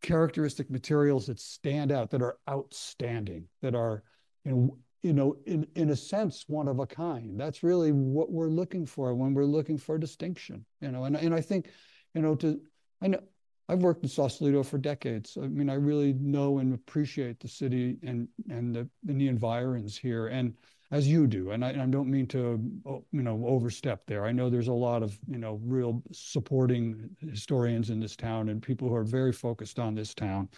characteristic 0.05 0.71
materials 0.71 1.27
that 1.27 1.41
stand 1.41 1.91
out, 1.91 2.11
that 2.11 2.21
are 2.21 2.37
outstanding, 2.49 3.49
that 3.63 3.75
are, 3.75 4.03
in, 4.45 4.71
you 5.03 5.15
know, 5.15 5.37
in, 5.47 5.67
in 5.75 5.89
a 5.91 5.97
sense, 5.97 6.45
one 6.47 6.69
of 6.69 6.79
a 6.79 6.87
kind. 6.87 7.41
That's 7.41 7.63
really 7.63 7.91
what 7.91 8.31
we're 8.31 8.49
looking 8.51 8.85
for 8.85 9.15
when 9.15 9.33
we're 9.33 9.47
looking 9.47 9.79
for 9.79 9.97
distinction, 9.97 10.67
you 10.83 10.91
know, 10.91 11.05
and, 11.05 11.17
and 11.17 11.35
I 11.35 11.41
think, 11.41 11.71
you 12.15 12.21
know, 12.21 12.35
to, 12.37 12.61
I 13.01 13.09
know, 13.09 13.21
I've 13.67 13.83
worked 13.83 14.03
in 14.03 14.11
Sausalito 14.11 14.63
for 14.63 14.77
decades. 14.77 15.39
I 15.43 15.47
mean, 15.47 15.71
I 15.71 15.75
really 15.75 16.13
know 16.13 16.59
and 16.59 16.75
appreciate 16.75 17.41
the 17.41 17.49
city 17.49 17.97
and 18.03 18.29
and 18.51 18.75
the 18.75 18.87
and 19.09 19.19
the 19.19 19.29
environs 19.29 19.97
here. 19.97 20.27
And 20.27 20.53
as 20.95 21.09
you 21.09 21.27
do. 21.27 21.51
And 21.51 21.65
I, 21.65 21.71
I 21.71 21.87
don't 21.87 22.09
mean 22.09 22.29
to, 22.29 22.61
oh, 22.87 23.05
you 23.11 23.23
know, 23.23 23.45
overstep 23.49 24.07
there. 24.07 24.25
I 24.25 24.31
know 24.31 24.49
there's 24.49 24.69
a 24.69 24.73
lot 24.73 25.03
of, 25.03 25.19
you 25.29 25.39
know, 25.39 25.61
real 25.65 26.01
supporting 26.13 27.11
historians 27.19 27.91
in 27.91 27.99
this 27.99 28.15
town 28.15 28.49
and 28.49 28.63
people 28.63 28.89
who 28.89 28.95
are 28.95 29.03
very 29.03 29.33
focused 29.33 29.81
on 29.81 29.97
this 29.97 30.15
town. 30.15 30.49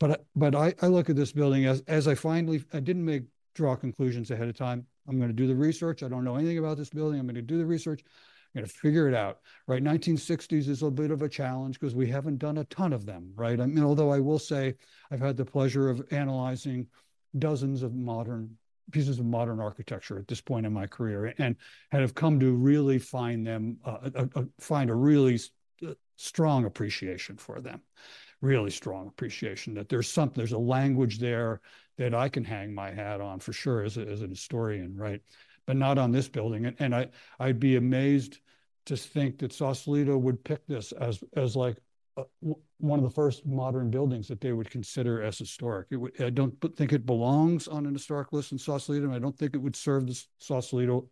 But 0.00 0.26
but 0.34 0.56
I, 0.56 0.74
I 0.82 0.88
look 0.88 1.08
at 1.08 1.14
this 1.14 1.30
building 1.30 1.66
as 1.66 1.82
as 1.86 2.08
I 2.08 2.16
finally 2.16 2.64
I 2.72 2.80
didn't 2.80 3.04
make 3.04 3.22
draw 3.54 3.76
conclusions 3.76 4.32
ahead 4.32 4.48
of 4.48 4.56
time. 4.56 4.84
I'm 5.08 5.18
going 5.18 5.30
to 5.30 5.34
do 5.34 5.46
the 5.46 5.54
research. 5.54 6.02
I 6.02 6.08
don't 6.08 6.24
know 6.24 6.34
anything 6.34 6.58
about 6.58 6.78
this 6.78 6.90
building. 6.90 7.20
I'm 7.20 7.26
going 7.26 7.36
to 7.36 7.42
do 7.42 7.56
the 7.56 7.64
research. 7.64 8.02
I'm 8.02 8.62
going 8.62 8.66
to 8.66 8.72
figure 8.72 9.06
it 9.08 9.14
out. 9.14 9.38
Right, 9.68 9.84
1960s 9.84 10.68
is 10.68 10.82
a 10.82 10.90
bit 10.90 11.12
of 11.12 11.22
a 11.22 11.28
challenge 11.28 11.78
because 11.78 11.94
we 11.94 12.08
haven't 12.08 12.38
done 12.38 12.58
a 12.58 12.64
ton 12.64 12.92
of 12.92 13.06
them. 13.06 13.32
Right, 13.36 13.60
I 13.60 13.66
mean, 13.66 13.84
although 13.84 14.10
I 14.10 14.18
will 14.18 14.40
say 14.40 14.74
I've 15.12 15.20
had 15.20 15.36
the 15.36 15.44
pleasure 15.44 15.88
of 15.88 16.04
analyzing 16.10 16.88
dozens 17.38 17.84
of 17.84 17.94
modern 17.94 18.56
pieces 18.92 19.18
of 19.18 19.26
modern 19.26 19.60
architecture 19.60 20.18
at 20.18 20.28
this 20.28 20.40
point 20.40 20.64
in 20.64 20.72
my 20.72 20.86
career 20.86 21.34
and 21.38 21.56
have 21.90 22.14
come 22.14 22.38
to 22.38 22.52
really 22.52 22.98
find 22.98 23.46
them 23.46 23.76
uh, 23.84 24.10
uh, 24.14 24.26
uh 24.36 24.42
find 24.58 24.90
a 24.90 24.94
really 24.94 25.38
strong 26.16 26.64
appreciation 26.64 27.36
for 27.36 27.60
them, 27.60 27.80
really 28.40 28.70
strong 28.70 29.06
appreciation 29.06 29.74
that 29.74 29.88
there's 29.88 30.08
something, 30.08 30.36
there's 30.36 30.52
a 30.52 30.58
language 30.58 31.18
there 31.18 31.60
that 31.98 32.14
I 32.14 32.28
can 32.28 32.44
hang 32.44 32.74
my 32.74 32.90
hat 32.90 33.20
on 33.20 33.38
for 33.38 33.52
sure 33.52 33.82
as, 33.82 33.96
a, 33.96 34.02
as 34.02 34.22
an 34.22 34.30
historian, 34.30 34.96
right? 34.96 35.20
But 35.66 35.76
not 35.76 35.98
on 35.98 36.12
this 36.12 36.28
building. 36.28 36.66
And, 36.66 36.76
and 36.78 36.94
I, 36.94 37.08
I'd 37.38 37.60
be 37.60 37.76
amazed 37.76 38.40
to 38.86 38.96
think 38.96 39.38
that 39.38 39.52
Sausalito 39.52 40.16
would 40.16 40.42
pick 40.44 40.66
this 40.66 40.92
as, 40.92 41.22
as 41.36 41.56
like 41.56 41.76
uh, 41.76 41.80
one 42.78 42.98
of 42.98 43.04
the 43.04 43.10
first 43.10 43.46
modern 43.46 43.90
buildings 43.90 44.28
that 44.28 44.40
they 44.40 44.52
would 44.52 44.70
consider 44.70 45.22
as 45.22 45.38
historic. 45.38 45.88
Would, 45.90 46.20
I 46.20 46.30
don't 46.30 46.54
think 46.76 46.92
it 46.92 47.06
belongs 47.06 47.68
on 47.68 47.86
an 47.86 47.92
historic 47.92 48.32
list 48.32 48.52
in 48.52 48.58
Sausalito, 48.58 49.06
and 49.06 49.14
I 49.14 49.18
don't 49.18 49.36
think 49.36 49.54
it 49.54 49.62
would 49.62 49.76
serve 49.76 50.06
the 50.06 50.22
Sausalito 50.38 51.08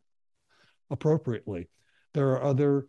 appropriately. 0.90 1.68
There 2.12 2.30
are 2.30 2.42
other 2.42 2.86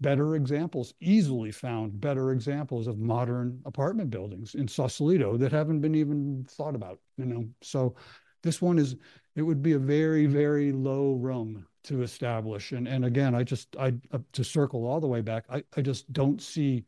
better 0.00 0.36
examples, 0.36 0.94
easily 1.00 1.50
found 1.50 2.00
better 2.00 2.30
examples 2.30 2.86
of 2.86 2.98
modern 2.98 3.60
apartment 3.64 4.10
buildings 4.10 4.54
in 4.54 4.68
Sausalito 4.68 5.36
that 5.36 5.50
haven't 5.52 5.80
been 5.80 5.94
even 5.94 6.46
thought 6.48 6.74
about, 6.74 7.00
you 7.16 7.24
know. 7.24 7.44
So 7.62 7.96
this 8.42 8.62
one 8.62 8.78
is, 8.78 8.96
it 9.34 9.42
would 9.42 9.62
be 9.62 9.72
a 9.72 9.78
very, 9.78 10.26
very 10.26 10.70
low 10.70 11.14
rung 11.14 11.64
to 11.84 12.02
establish. 12.02 12.72
And, 12.72 12.86
and 12.86 13.04
again, 13.04 13.34
I 13.34 13.42
just, 13.42 13.74
I, 13.76 13.94
uh, 14.12 14.18
to 14.32 14.44
circle 14.44 14.86
all 14.86 15.00
the 15.00 15.06
way 15.08 15.20
back, 15.20 15.46
I, 15.50 15.64
I 15.76 15.80
just 15.80 16.12
don't 16.12 16.40
see 16.40 16.84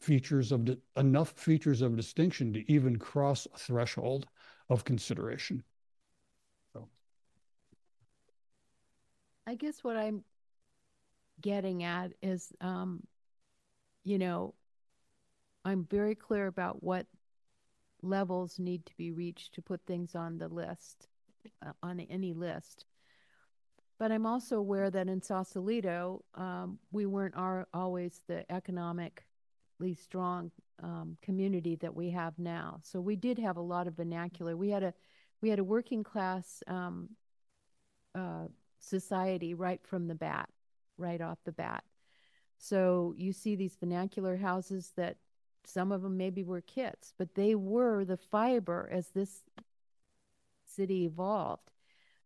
features 0.00 0.52
of, 0.52 0.68
enough 0.96 1.30
features 1.32 1.82
of 1.82 1.96
distinction 1.96 2.52
to 2.52 2.72
even 2.72 2.96
cross 2.96 3.46
a 3.54 3.58
threshold 3.58 4.26
of 4.68 4.84
consideration. 4.84 5.62
So. 6.72 6.88
I 9.46 9.54
guess 9.54 9.84
what 9.84 9.96
I'm 9.96 10.24
getting 11.40 11.84
at 11.84 12.12
is, 12.22 12.52
um, 12.60 13.02
you 14.04 14.18
know, 14.18 14.54
I'm 15.64 15.86
very 15.90 16.14
clear 16.14 16.46
about 16.46 16.82
what 16.82 17.06
levels 18.02 18.58
need 18.58 18.86
to 18.86 18.92
be 18.96 19.12
reached 19.12 19.54
to 19.54 19.62
put 19.62 19.80
things 19.86 20.14
on 20.14 20.38
the 20.38 20.48
list, 20.48 21.08
uh, 21.64 21.72
on 21.82 22.00
any 22.00 22.32
list. 22.32 22.86
But 23.98 24.10
I'm 24.10 24.24
also 24.24 24.56
aware 24.56 24.90
that 24.90 25.08
in 25.08 25.20
Sausalito, 25.20 26.24
um, 26.34 26.78
we 26.90 27.04
weren't 27.04 27.36
our, 27.36 27.68
always 27.74 28.22
the 28.26 28.50
economically 28.50 29.24
strong 29.94 30.50
um, 30.82 31.16
community 31.22 31.76
that 31.76 31.94
we 31.94 32.10
have 32.10 32.38
now. 32.38 32.80
So 32.82 33.00
we 33.00 33.16
did 33.16 33.38
have 33.38 33.56
a 33.56 33.62
lot 33.62 33.86
of 33.86 33.96
vernacular. 33.96 34.56
We 34.56 34.70
had 34.70 34.82
a 34.82 34.94
we 35.42 35.48
had 35.48 35.58
a 35.58 35.64
working 35.64 36.04
class 36.04 36.62
um, 36.66 37.10
uh, 38.14 38.48
society 38.78 39.54
right 39.54 39.80
from 39.82 40.06
the 40.06 40.14
bat 40.14 40.48
right 41.00 41.20
off 41.20 41.38
the 41.44 41.52
bat. 41.52 41.82
So 42.58 43.14
you 43.16 43.32
see 43.32 43.56
these 43.56 43.76
vernacular 43.80 44.36
houses 44.36 44.92
that 44.96 45.16
some 45.64 45.92
of 45.92 46.02
them 46.02 46.16
maybe 46.16 46.44
were 46.44 46.60
kits, 46.60 47.14
but 47.18 47.34
they 47.34 47.54
were 47.54 48.04
the 48.04 48.16
fiber 48.16 48.88
as 48.92 49.08
this 49.08 49.42
city 50.66 51.04
evolved. 51.04 51.70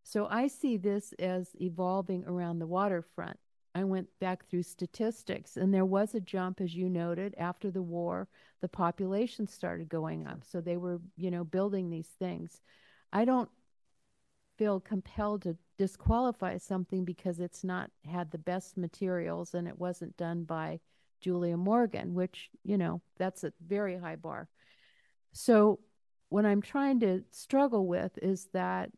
So 0.02 0.26
I 0.30 0.48
see 0.48 0.76
this 0.76 1.14
as 1.18 1.50
evolving 1.60 2.24
around 2.26 2.58
the 2.58 2.66
waterfront. 2.66 3.38
I 3.74 3.84
went 3.84 4.08
back 4.20 4.46
through 4.46 4.62
statistics, 4.62 5.56
and 5.56 5.74
there 5.74 5.84
was 5.84 6.14
a 6.14 6.20
jump, 6.20 6.60
as 6.60 6.74
you 6.74 6.88
noted, 6.88 7.34
after 7.36 7.70
the 7.70 7.82
war. 7.82 8.28
The 8.60 8.68
population 8.68 9.48
started 9.48 9.88
going 9.88 10.26
up, 10.26 10.44
so 10.44 10.60
they 10.60 10.76
were, 10.76 11.00
you 11.16 11.30
know, 11.30 11.42
building 11.44 11.90
these 11.90 12.10
things. 12.18 12.60
I 13.12 13.24
don't 13.24 13.50
feel 14.56 14.78
compelled 14.78 15.42
to 15.42 15.56
disqualify 15.76 16.58
something 16.58 17.04
because 17.04 17.40
it's 17.40 17.64
not 17.64 17.90
had 18.04 18.30
the 18.30 18.38
best 18.38 18.76
materials 18.76 19.54
and 19.54 19.66
it 19.66 19.78
wasn't 19.78 20.16
done 20.16 20.44
by 20.44 20.78
Julia 21.20 21.56
Morgan, 21.56 22.14
which, 22.14 22.50
you 22.62 22.78
know, 22.78 23.00
that's 23.18 23.42
a 23.42 23.52
very 23.66 23.98
high 23.98 24.16
bar. 24.16 24.48
So, 25.32 25.80
what 26.28 26.46
I'm 26.46 26.62
trying 26.62 27.00
to 27.00 27.22
struggle 27.32 27.86
with 27.86 28.18
is 28.22 28.48
that 28.52 28.90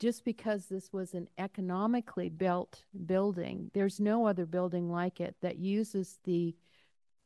just 0.00 0.24
because 0.24 0.66
this 0.66 0.92
was 0.92 1.14
an 1.14 1.28
economically 1.38 2.28
built 2.28 2.84
building, 3.06 3.70
there's 3.74 4.00
no 4.00 4.26
other 4.26 4.46
building 4.46 4.90
like 4.90 5.20
it 5.20 5.36
that 5.42 5.58
uses 5.58 6.18
the, 6.24 6.56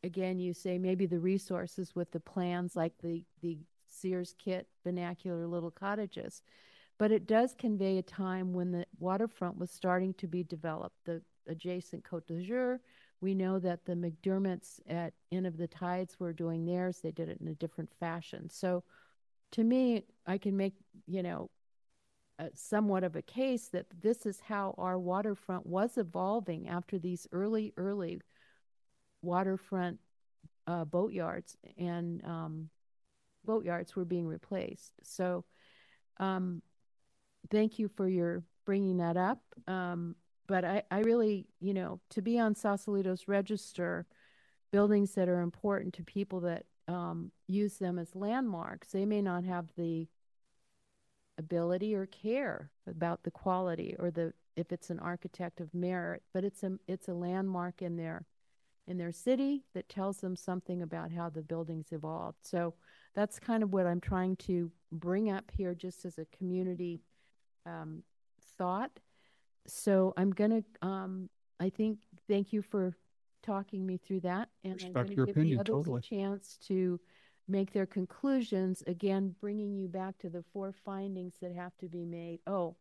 again, 0.03 0.39
you 0.39 0.53
say 0.53 0.77
maybe 0.77 1.07
the 1.07 1.19
resources 1.19 1.95
with 1.95 2.11
the 2.11 2.21
plans 2.21 2.77
like 2.77 2.93
the, 3.03 3.25
the 3.41 3.59
Sears 3.87 4.35
kit 4.39 4.67
vernacular 4.85 5.47
little 5.47 5.71
cottages 5.71 6.43
but 6.99 7.11
it 7.11 7.27
does 7.27 7.55
convey 7.55 7.99
a 7.99 8.03
time 8.03 8.53
when 8.53 8.71
the 8.71 8.87
waterfront 8.99 9.59
was 9.59 9.71
starting 9.71 10.15
to 10.15 10.27
be 10.27 10.45
developed. 10.45 10.97
The 11.05 11.23
adjacent 11.49 12.05
Côte 12.05 12.27
d'Azur, 12.27 12.79
we 13.21 13.35
know 13.35 13.59
that 13.59 13.85
the 13.85 13.95
McDermotts 13.95 14.81
at 14.89 15.13
End 15.33 15.47
of 15.47 15.57
the 15.57 15.67
Tides 15.67 16.21
were 16.21 16.33
doing 16.33 16.65
theirs. 16.65 17.01
They 17.01 17.11
did 17.11 17.29
it 17.29 17.41
in 17.41 17.49
a 17.49 17.55
different 17.55 17.91
fashion. 17.99 18.49
So 18.49 18.85
to 19.53 19.65
me, 19.65 20.05
I 20.27 20.39
can 20.39 20.57
make, 20.57 20.75
you 21.07 21.23
know, 21.23 21.51
somewhat 22.55 23.05
of 23.05 23.17
a 23.17 23.23
case 23.23 23.69
that 23.69 23.87
this 24.03 24.27
is 24.27 24.41
how 24.41 24.75
our 24.79 24.99
waterfront 24.99 25.67
was 25.67 25.97
evolving 25.97 26.69
after 26.69 26.99
these 26.99 27.27
early, 27.33 27.73
early 27.77 28.21
waterfront 29.23 29.99
uh, 30.67 30.85
boatyards 30.85 31.57
and 31.79 32.25
um, 32.25 32.69
boatyards 33.47 33.95
were 33.95 34.05
being 34.05 34.27
replaced. 34.27 34.93
So 35.03 35.45
um, 36.19 36.63
thank 37.51 37.79
you 37.79 37.89
for 37.89 38.09
your 38.09 38.43
bringing 38.65 38.99
that 38.99 39.17
up. 39.17 39.41
Um, 39.67 40.17
but 40.47 40.65
I, 40.65 40.83
I 40.91 41.01
really, 41.01 41.47
you 41.61 41.75
know, 41.75 42.01
to 42.11 42.23
be 42.23 42.39
on 42.39 42.55
Sausalito's 42.55 43.29
register, 43.29 44.07
buildings 44.73 45.13
that 45.15 45.29
are 45.29 45.41
important 45.41 45.95
to 45.95 46.03
people 46.03 46.41
that 46.41 46.65
um, 46.89 47.31
use 47.47 47.79
them 47.79 47.99
as 47.99 48.15
landmarks, 48.15 48.89
they 48.89 49.07
may 49.07 49.23
not 49.23 49.45
have 49.45 49.67
the 49.77 50.07
ability 51.39 51.95
or 51.95 52.07
care 52.07 52.71
about 52.87 53.23
the 53.23 53.31
quality 53.31 53.97
or 53.99 54.11
the 54.11 54.33
if 54.57 54.71
it's 54.71 54.91
an 54.91 55.01
architect 55.01 55.61
of 55.61 55.75
merit, 55.75 56.23
but 56.33 56.45
it's 56.45 56.63
a 56.63 56.73
it's 56.87 57.09
a 57.09 57.15
landmark 57.15 57.83
in 57.83 57.97
their 57.97 58.27
in 58.87 58.99
their 58.99 59.13
city 59.13 59.65
that 59.75 59.89
tells 59.89 60.19
them 60.19 60.37
something 60.37 60.83
about 60.83 61.11
how 61.11 61.29
the 61.31 61.43
buildings 61.43 61.87
evolved. 61.91 62.39
So 62.43 62.75
that's 63.15 63.39
kind 63.39 63.63
of 63.63 63.73
what 63.73 63.87
I'm 63.87 64.01
trying 64.01 64.37
to 64.37 64.71
bring 64.93 65.31
up 65.31 65.51
here 65.57 65.75
just 65.75 66.05
as 66.05 66.19
a 66.19 66.27
community 66.37 67.01
um, 67.65 68.03
thought. 68.59 68.91
So 69.67 70.13
I'm 70.17 70.31
going 70.31 70.51
to, 70.51 70.87
um, 70.87 71.31
I 71.59 71.71
think, 71.71 72.01
thank 72.29 72.53
you 72.53 72.61
for 72.61 72.95
talking 73.43 73.87
me 73.87 73.97
through 73.97 74.21
that. 74.21 74.51
And 74.65 74.75
Respect 74.75 74.97
I'm 74.97 75.07
going 75.07 75.09
to 75.09 75.15
give 75.15 75.27
the 75.27 75.31
opinion, 75.33 75.61
others 75.61 75.73
totally. 75.73 75.99
a 76.01 76.03
chance 76.03 76.59
to 76.67 77.01
make 77.49 77.73
their 77.73 77.87
conclusions. 77.87 78.83
Again, 78.87 79.35
bringing 79.41 79.75
you 79.77 79.89
back 79.89 80.19
to 80.19 80.29
the 80.29 80.45
four 80.53 80.73
findings 80.73 81.35
that 81.41 81.55
have 81.55 81.77
to 81.79 81.89
be 81.89 82.05
made. 82.05 82.41
Oh, 82.47 82.77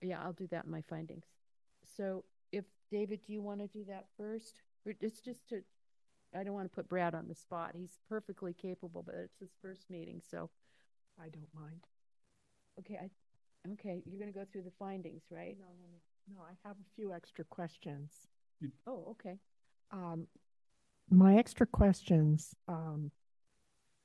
yeah, 0.00 0.22
I'll 0.22 0.32
do 0.32 0.46
that 0.48 0.64
in 0.64 0.70
my 0.70 0.82
findings. 0.82 1.26
So 1.96 2.24
if, 2.52 2.64
David, 2.90 3.20
do 3.26 3.32
you 3.32 3.42
want 3.42 3.60
to 3.60 3.66
do 3.66 3.84
that 3.88 4.06
first? 4.16 4.60
It's 4.84 5.20
just 5.20 5.48
to, 5.48 5.62
I 6.34 6.44
don't 6.44 6.54
want 6.54 6.70
to 6.70 6.74
put 6.74 6.88
Brad 6.88 7.14
on 7.14 7.28
the 7.28 7.34
spot. 7.34 7.72
He's 7.74 7.98
perfectly 8.08 8.54
capable, 8.54 9.02
but 9.02 9.14
it's 9.14 9.38
his 9.38 9.50
first 9.62 9.90
meeting, 9.90 10.20
so, 10.30 10.50
I 11.20 11.28
don't 11.28 11.48
mind. 11.54 11.80
okay, 12.80 12.98
I, 13.02 13.10
Okay, 13.72 14.02
you're 14.06 14.20
gonna 14.20 14.32
go 14.32 14.46
through 14.50 14.62
the 14.62 14.72
findings, 14.78 15.22
right? 15.30 15.56
No, 15.58 15.66
no, 15.66 15.86
no. 15.90 16.36
No, 16.36 16.42
I 16.42 16.52
have 16.68 16.76
a 16.76 16.94
few 16.94 17.12
extra 17.12 17.44
questions. 17.44 18.28
Oh, 18.86 19.04
okay. 19.10 19.38
Um, 19.90 20.26
my 21.10 21.36
extra 21.36 21.66
questions 21.66 22.54
um, 22.68 23.10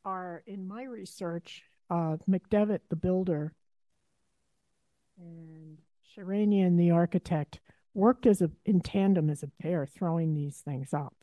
are 0.06 0.44
in 0.46 0.68
my 0.68 0.84
research. 0.84 1.64
Uh, 1.90 2.18
McDevitt, 2.30 2.80
the 2.90 2.96
builder, 2.96 3.54
and 5.18 5.78
Sharanian, 6.16 6.78
the 6.78 6.92
architect, 6.92 7.60
worked 7.94 8.26
as 8.26 8.42
a 8.42 8.50
in 8.66 8.80
tandem 8.80 9.30
as 9.30 9.44
a 9.44 9.52
pair, 9.62 9.86
throwing 9.86 10.34
these 10.34 10.58
things 10.58 10.94
up. 10.94 11.16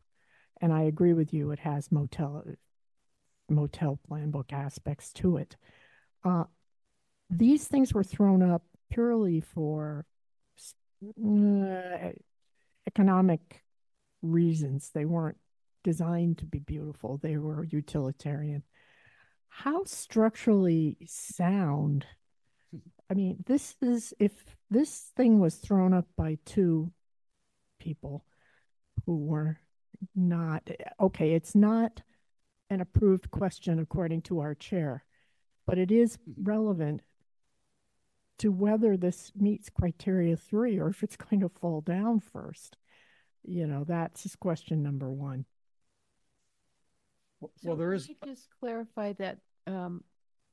And 0.60 0.72
I 0.72 0.82
agree 0.82 1.14
with 1.14 1.32
you; 1.32 1.50
it 1.50 1.60
has 1.60 1.90
motel 1.90 2.44
motel 3.48 3.98
plan 4.06 4.30
book 4.30 4.52
aspects 4.52 5.12
to 5.14 5.38
it. 5.38 5.56
Uh, 6.24 6.44
these 7.28 7.66
things 7.66 7.94
were 7.94 8.04
thrown 8.04 8.42
up 8.42 8.62
purely 8.90 9.40
for 9.40 10.04
uh, 11.02 12.10
economic 12.86 13.64
reasons. 14.22 14.90
They 14.92 15.04
weren't 15.04 15.38
designed 15.82 16.38
to 16.38 16.46
be 16.46 16.58
beautiful, 16.58 17.18
they 17.18 17.36
were 17.36 17.64
utilitarian. 17.64 18.62
How 19.48 19.84
structurally 19.84 20.96
sound? 21.06 22.06
I 23.10 23.14
mean, 23.14 23.42
this 23.46 23.76
is 23.82 24.14
if 24.18 24.32
this 24.70 25.10
thing 25.16 25.40
was 25.40 25.56
thrown 25.56 25.92
up 25.92 26.06
by 26.16 26.38
two 26.44 26.92
people 27.78 28.24
who 29.06 29.16
were 29.16 29.58
not 30.14 30.70
okay, 31.00 31.32
it's 31.32 31.54
not 31.54 32.02
an 32.70 32.80
approved 32.80 33.30
question 33.30 33.78
according 33.78 34.22
to 34.22 34.40
our 34.40 34.54
chair, 34.54 35.04
but 35.66 35.78
it 35.78 35.90
is 35.90 36.18
relevant 36.40 37.02
to 38.38 38.50
whether 38.50 38.96
this 38.96 39.32
meets 39.36 39.68
criteria 39.68 40.36
three 40.36 40.78
or 40.78 40.88
if 40.88 41.02
it's 41.02 41.16
going 41.16 41.40
to 41.40 41.48
fall 41.48 41.80
down 41.80 42.20
first. 42.20 42.76
You 43.42 43.66
know, 43.66 43.84
that's 43.84 44.34
question 44.36 44.82
number 44.82 45.10
one. 45.10 45.44
Well, 47.40 47.50
So 47.62 47.74
there 47.74 47.92
is, 47.92 48.08
Just 48.24 48.48
clarify 48.58 49.12
that, 49.14 49.38
um, 49.66 50.04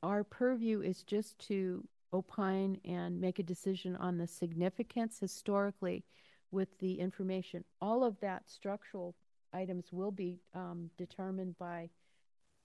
our 0.03 0.23
purview 0.23 0.81
is 0.81 1.03
just 1.03 1.38
to 1.47 1.88
opine 2.13 2.79
and 2.85 3.19
make 3.19 3.39
a 3.39 3.43
decision 3.43 3.95
on 3.97 4.17
the 4.17 4.27
significance 4.27 5.19
historically 5.19 6.03
with 6.51 6.69
the 6.79 6.99
information. 6.99 7.63
All 7.81 8.03
of 8.03 8.19
that 8.21 8.49
structural 8.49 9.15
items 9.53 9.91
will 9.91 10.11
be, 10.11 10.39
um, 10.53 10.89
determined 10.97 11.57
by 11.57 11.89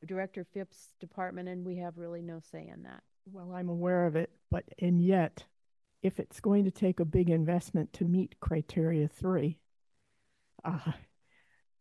Director 0.07 0.45
Phipps' 0.45 0.93
department, 1.01 1.49
and 1.49 1.65
we 1.65 1.77
have 1.77 1.99
really 1.99 2.23
no 2.23 2.41
say 2.41 2.69
in 2.69 2.83
that. 2.83 3.03
Well, 3.27 3.53
I'm 3.53 3.69
aware 3.69 4.07
of 4.07 4.17
it, 4.17 4.31
but 4.51 4.65
and 4.79 5.01
yet, 5.01 5.45
if 6.03 6.19
it's 6.19 6.41
going 6.41 6.65
to 6.65 6.71
take 6.73 6.99
a 6.99 7.05
big 7.05 7.31
investment 7.31 7.93
to 7.95 8.05
meet 8.05 8.41
criteria 8.41 9.07
three, 9.07 9.59
uh, 10.65 10.93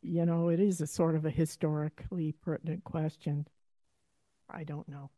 you 0.01 0.25
know, 0.25 0.49
it 0.49 0.59
is 0.59 0.81
a 0.81 0.87
sort 0.87 1.15
of 1.15 1.25
a 1.25 1.29
historically 1.29 2.33
pertinent 2.41 2.83
question. 2.83 3.47
I 4.49 4.63
don't 4.63 4.87
know. 4.89 5.11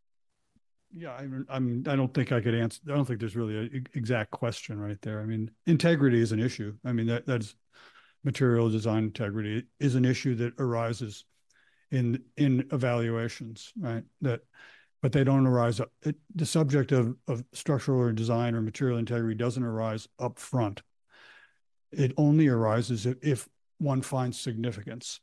yeah, 0.95 1.13
I'm, 1.13 1.45
I'm, 1.49 1.83
I 1.87 1.95
don't 1.95 2.13
think 2.13 2.31
I 2.31 2.39
could 2.39 2.53
answer, 2.53 2.79
I 2.87 2.91
don't 2.91 3.05
think 3.05 3.19
there's 3.19 3.35
really 3.35 3.57
an 3.57 3.87
exact 3.95 4.31
question 4.31 4.79
right 4.79 5.01
there. 5.01 5.21
I 5.21 5.25
mean, 5.25 5.49
integrity 5.65 6.21
is 6.21 6.31
an 6.31 6.39
issue. 6.39 6.75
I 6.85 6.91
mean, 6.91 7.07
that, 7.07 7.25
that's 7.25 7.55
material 8.23 8.69
design 8.69 9.05
integrity 9.05 9.63
is 9.79 9.95
an 9.95 10.05
issue 10.05 10.35
that 10.35 10.53
arises 10.59 11.25
in, 11.91 12.21
in 12.37 12.67
evaluations, 12.71 13.73
right? 13.79 14.03
That, 14.21 14.41
but 15.01 15.11
they 15.11 15.23
don't 15.23 15.47
arise, 15.47 15.81
it, 16.03 16.15
the 16.35 16.45
subject 16.45 16.91
of, 16.91 17.15
of 17.27 17.43
structural 17.53 17.99
or 17.99 18.11
design 18.11 18.53
or 18.53 18.61
material 18.61 18.99
integrity 18.99 19.35
doesn't 19.35 19.63
arise 19.63 20.07
up 20.19 20.37
front. 20.37 20.83
It 21.91 22.13
only 22.17 22.47
arises 22.47 23.05
if, 23.05 23.17
if 23.21 23.49
one 23.79 24.01
finds 24.01 24.39
significance. 24.39 25.19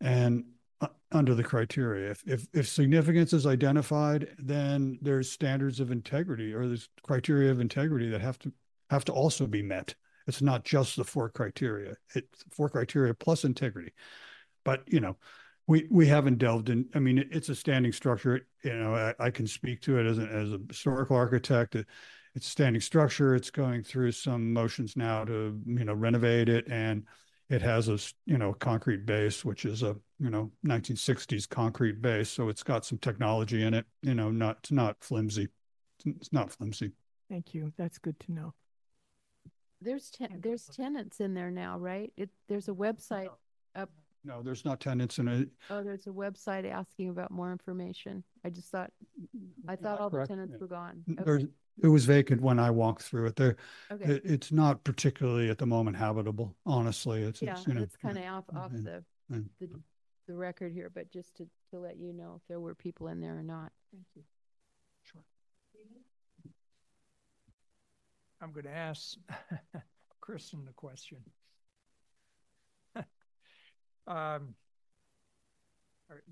And 0.00 0.44
uh, 0.80 0.88
under 1.12 1.34
the 1.34 1.44
criteria. 1.44 2.10
If, 2.10 2.22
if, 2.26 2.46
if 2.52 2.68
significance 2.68 3.32
is 3.32 3.46
identified, 3.46 4.34
then 4.38 4.98
there's 5.00 5.30
standards 5.30 5.78
of 5.78 5.92
integrity 5.92 6.52
or 6.52 6.66
there's 6.66 6.88
criteria 7.02 7.52
of 7.52 7.60
integrity 7.60 8.08
that 8.10 8.20
have 8.20 8.38
to, 8.40 8.52
have 8.90 9.04
to 9.04 9.12
also 9.12 9.46
be 9.46 9.62
met. 9.62 9.94
It's 10.26 10.42
not 10.42 10.64
just 10.64 10.96
the 10.96 11.04
four 11.04 11.28
criteria, 11.28 11.96
it's 12.14 12.44
four 12.50 12.68
criteria 12.68 13.14
plus 13.14 13.44
integrity. 13.44 13.92
But, 14.64 14.82
you 14.86 15.00
know, 15.00 15.16
we, 15.68 15.86
we 15.90 16.06
haven't 16.08 16.38
delved 16.38 16.68
in, 16.68 16.88
I 16.94 16.98
mean, 16.98 17.28
it's 17.30 17.48
a 17.48 17.54
standing 17.54 17.92
structure, 17.92 18.46
you 18.64 18.74
know, 18.74 18.94
I, 18.94 19.26
I 19.26 19.30
can 19.30 19.46
speak 19.46 19.82
to 19.82 19.98
it 19.98 20.06
as 20.06 20.18
a, 20.18 20.22
as 20.22 20.52
a 20.52 20.60
historical 20.68 21.16
architect. 21.16 21.76
It- 21.76 21.86
It's 22.34 22.46
a 22.46 22.50
standing 22.50 22.80
structure, 22.80 23.34
it's 23.34 23.50
going 23.50 23.84
through 23.84 24.12
some 24.12 24.52
motions 24.52 24.96
now 24.96 25.24
to, 25.26 25.60
you 25.66 25.84
know, 25.84 25.92
renovate 25.94 26.48
it 26.48 26.66
and 26.68 27.04
it 27.50 27.62
has 27.62 27.88
a, 27.88 27.94
s- 27.94 28.14
you 28.26 28.38
know, 28.38 28.52
concrete 28.54 29.04
base, 29.06 29.44
which 29.44 29.64
is 29.64 29.82
a, 29.82 29.96
you 30.18 30.30
know, 30.30 30.50
nineteen 30.62 30.96
sixties 30.96 31.46
concrete 31.46 32.00
base. 32.00 32.28
So 32.30 32.48
it's 32.48 32.62
got 32.62 32.84
some 32.84 32.98
technology 32.98 33.62
in 33.64 33.74
it, 33.74 33.86
you 34.02 34.14
know, 34.14 34.30
not, 34.30 34.58
it's 34.60 34.72
not 34.72 34.96
flimsy. 35.02 35.44
It's- 35.44 36.14
It's 36.20 36.32
not 36.32 36.50
flimsy. 36.52 36.92
Thank 37.30 37.54
you. 37.54 37.72
That's 37.76 37.98
good 37.98 38.18
to 38.20 38.32
know. 38.32 38.54
There's 39.80 40.10
ten, 40.10 40.40
there's 40.42 40.66
tenants 40.66 41.20
in 41.20 41.34
there 41.34 41.50
now, 41.50 41.78
right? 41.78 42.12
It, 42.16 42.30
there's 42.48 42.68
a 42.68 42.72
website 42.72 43.28
up, 43.74 43.90
No, 44.24 44.40
there's 44.42 44.64
not 44.64 44.78
tenants 44.80 45.18
in 45.18 45.26
it. 45.28 45.48
oh, 45.70 45.82
there's 45.82 46.06
a 46.06 46.10
website 46.10 46.70
asking 46.70 47.08
about 47.08 47.30
more 47.32 47.50
information. 47.50 48.22
I 48.44 48.50
just 48.50 48.68
thought, 48.70 48.92
I 49.66 49.74
thought 49.76 49.98
all 50.00 50.10
the 50.10 50.24
tenants 50.26 50.52
yeah. 50.54 50.60
were 50.60 50.68
gone. 50.68 51.02
Okay, 51.10 51.22
There's, 51.24 51.44
it 51.82 51.88
was 51.88 52.04
vacant 52.04 52.40
when 52.42 52.58
I 52.58 52.70
walked 52.70 53.02
through 53.02 53.26
it. 53.26 53.36
There, 53.36 53.56
Okay, 53.90 54.04
it, 54.14 54.22
it's 54.24 54.52
not 54.52 54.82
particularly 54.84 55.48
at 55.50 55.58
the 55.58 55.66
moment 55.66 55.96
habitable, 55.96 56.54
honestly. 56.66 57.22
It's, 57.22 57.40
yeah, 57.42 57.52
it's, 57.52 57.66
you 57.66 57.74
know. 57.74 57.82
it's 57.82 57.96
kind 57.96 58.18
of 58.18 58.24
off, 58.24 58.44
off 58.54 58.72
and- 58.72 58.84
the, 58.86 59.04
and- 59.30 59.48
the, 59.60 59.68
the 60.28 60.34
record 60.34 60.72
here, 60.72 60.90
but 60.92 61.10
just 61.10 61.34
to, 61.36 61.48
to 61.70 61.78
let 61.78 61.96
you 61.96 62.12
know 62.12 62.34
if 62.40 62.42
there 62.48 62.60
were 62.60 62.74
people 62.74 63.08
in 63.08 63.20
there 63.20 63.36
or 63.38 63.42
not. 63.42 63.72
Thank 63.92 64.04
you. 64.14 64.22
Sure. 65.02 65.22
I'm 68.40 68.52
going 68.52 68.64
to 68.66 68.70
ask 68.74 69.16
Kristen 70.20 70.64
the 70.64 70.72
question. 70.72 71.18
Um, 74.06 74.54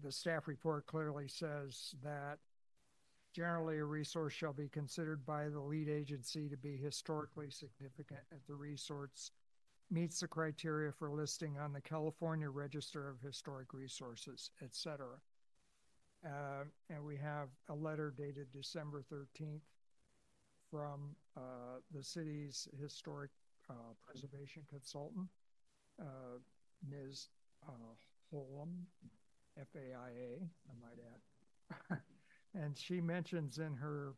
The 0.03 0.11
staff 0.11 0.49
report 0.49 0.86
clearly 0.86 1.28
says 1.28 1.95
that 2.03 2.38
generally 3.33 3.78
a 3.78 3.85
resource 3.85 4.33
shall 4.33 4.53
be 4.53 4.68
considered 4.68 5.24
by 5.24 5.49
the 5.49 5.61
lead 5.61 5.89
agency 5.89 6.49
to 6.49 6.57
be 6.57 6.76
historically 6.76 7.51
significant 7.51 8.20
if 8.33 8.45
the 8.47 8.55
resource 8.55 9.31
meets 9.91 10.20
the 10.20 10.28
criteria 10.28 10.93
for 10.93 11.11
listing 11.11 11.59
on 11.59 11.72
the 11.72 11.81
California 11.81 12.49
Register 12.49 13.09
of 13.09 13.20
Historic 13.20 13.72
Resources, 13.72 14.51
et 14.62 14.74
cetera. 14.74 15.16
Uh, 16.24 16.64
And 16.91 17.05
we 17.05 17.16
have 17.16 17.49
a 17.68 17.74
letter 17.74 18.11
dated 18.16 18.53
December 18.53 19.03
thirteenth 19.03 19.62
from 20.70 21.16
uh, 21.37 21.81
the 21.93 22.03
city's 22.03 22.68
historic 22.81 23.31
uh, 23.68 23.95
preservation 24.07 24.62
consultant, 24.68 25.26
uh, 26.01 26.39
Ms. 26.89 27.28
Holan, 28.33 28.85
F-A-I-A, 29.59 30.39
I 30.39 30.74
might 30.81 30.99
add. 31.91 31.99
And 32.55 32.76
she 32.76 33.01
mentions 33.01 33.59
in 33.59 33.74
her 33.74 34.14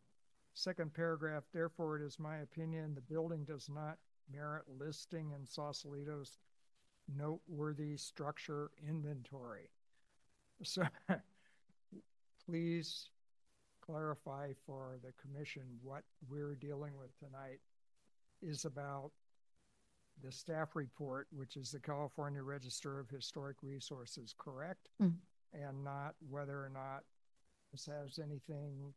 second 0.54 0.94
paragraph, 0.94 1.44
therefore 1.52 1.96
it 1.96 2.02
is 2.02 2.18
my 2.18 2.38
opinion, 2.38 2.94
the 2.94 3.00
building 3.00 3.44
does 3.44 3.68
not 3.68 3.98
merit 4.32 4.64
listing 4.78 5.32
in 5.32 5.46
Sausalito's 5.46 6.38
noteworthy 7.14 7.96
structure 7.96 8.70
inventory. 8.88 9.70
So 10.62 10.84
please 12.46 13.10
clarify 13.84 14.52
for 14.64 14.98
the 15.02 15.12
commission 15.20 15.62
what 15.82 16.04
we're 16.28 16.54
dealing 16.54 16.96
with 16.96 17.16
tonight 17.18 17.60
is 18.40 18.64
about 18.64 19.10
the 20.22 20.30
staff 20.30 20.76
report, 20.76 21.26
which 21.32 21.56
is 21.56 21.70
the 21.72 21.80
California 21.80 22.42
Register 22.42 23.00
of 23.00 23.08
Historic 23.08 23.56
Resources, 23.62 24.34
correct? 24.38 24.88
Mm. 25.02 25.14
And 25.52 25.84
not 25.84 26.14
whether 26.30 26.64
or 26.64 26.70
not 26.72 27.02
has 27.86 28.18
anything 28.18 28.92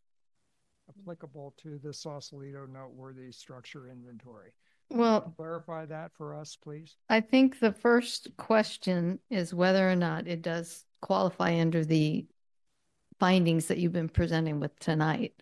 applicable 0.89 1.53
to 1.63 1.80
the 1.84 1.93
Sausalito 1.93 2.65
noteworthy 2.65 3.32
structure 3.32 3.88
inventory. 3.88 4.51
Well, 4.89 5.34
Clarify 5.36 5.88
that 5.88 6.11
for 6.15 6.36
us, 6.36 6.55
please. 6.55 6.95
I 7.09 7.21
think 7.21 7.59
the 7.59 7.71
first 7.71 8.28
question 8.38 9.19
is 9.30 9.53
whether 9.53 9.89
or 9.89 9.95
not 9.95 10.28
it 10.28 10.41
does 10.41 10.86
qualify 11.01 11.59
under 11.59 11.84
the 11.84 12.28
findings 13.19 13.67
that 13.67 13.78
you've 13.78 13.93
been 13.93 14.09
presenting 14.09 14.59
with 14.59 14.78
tonight. 14.80 15.34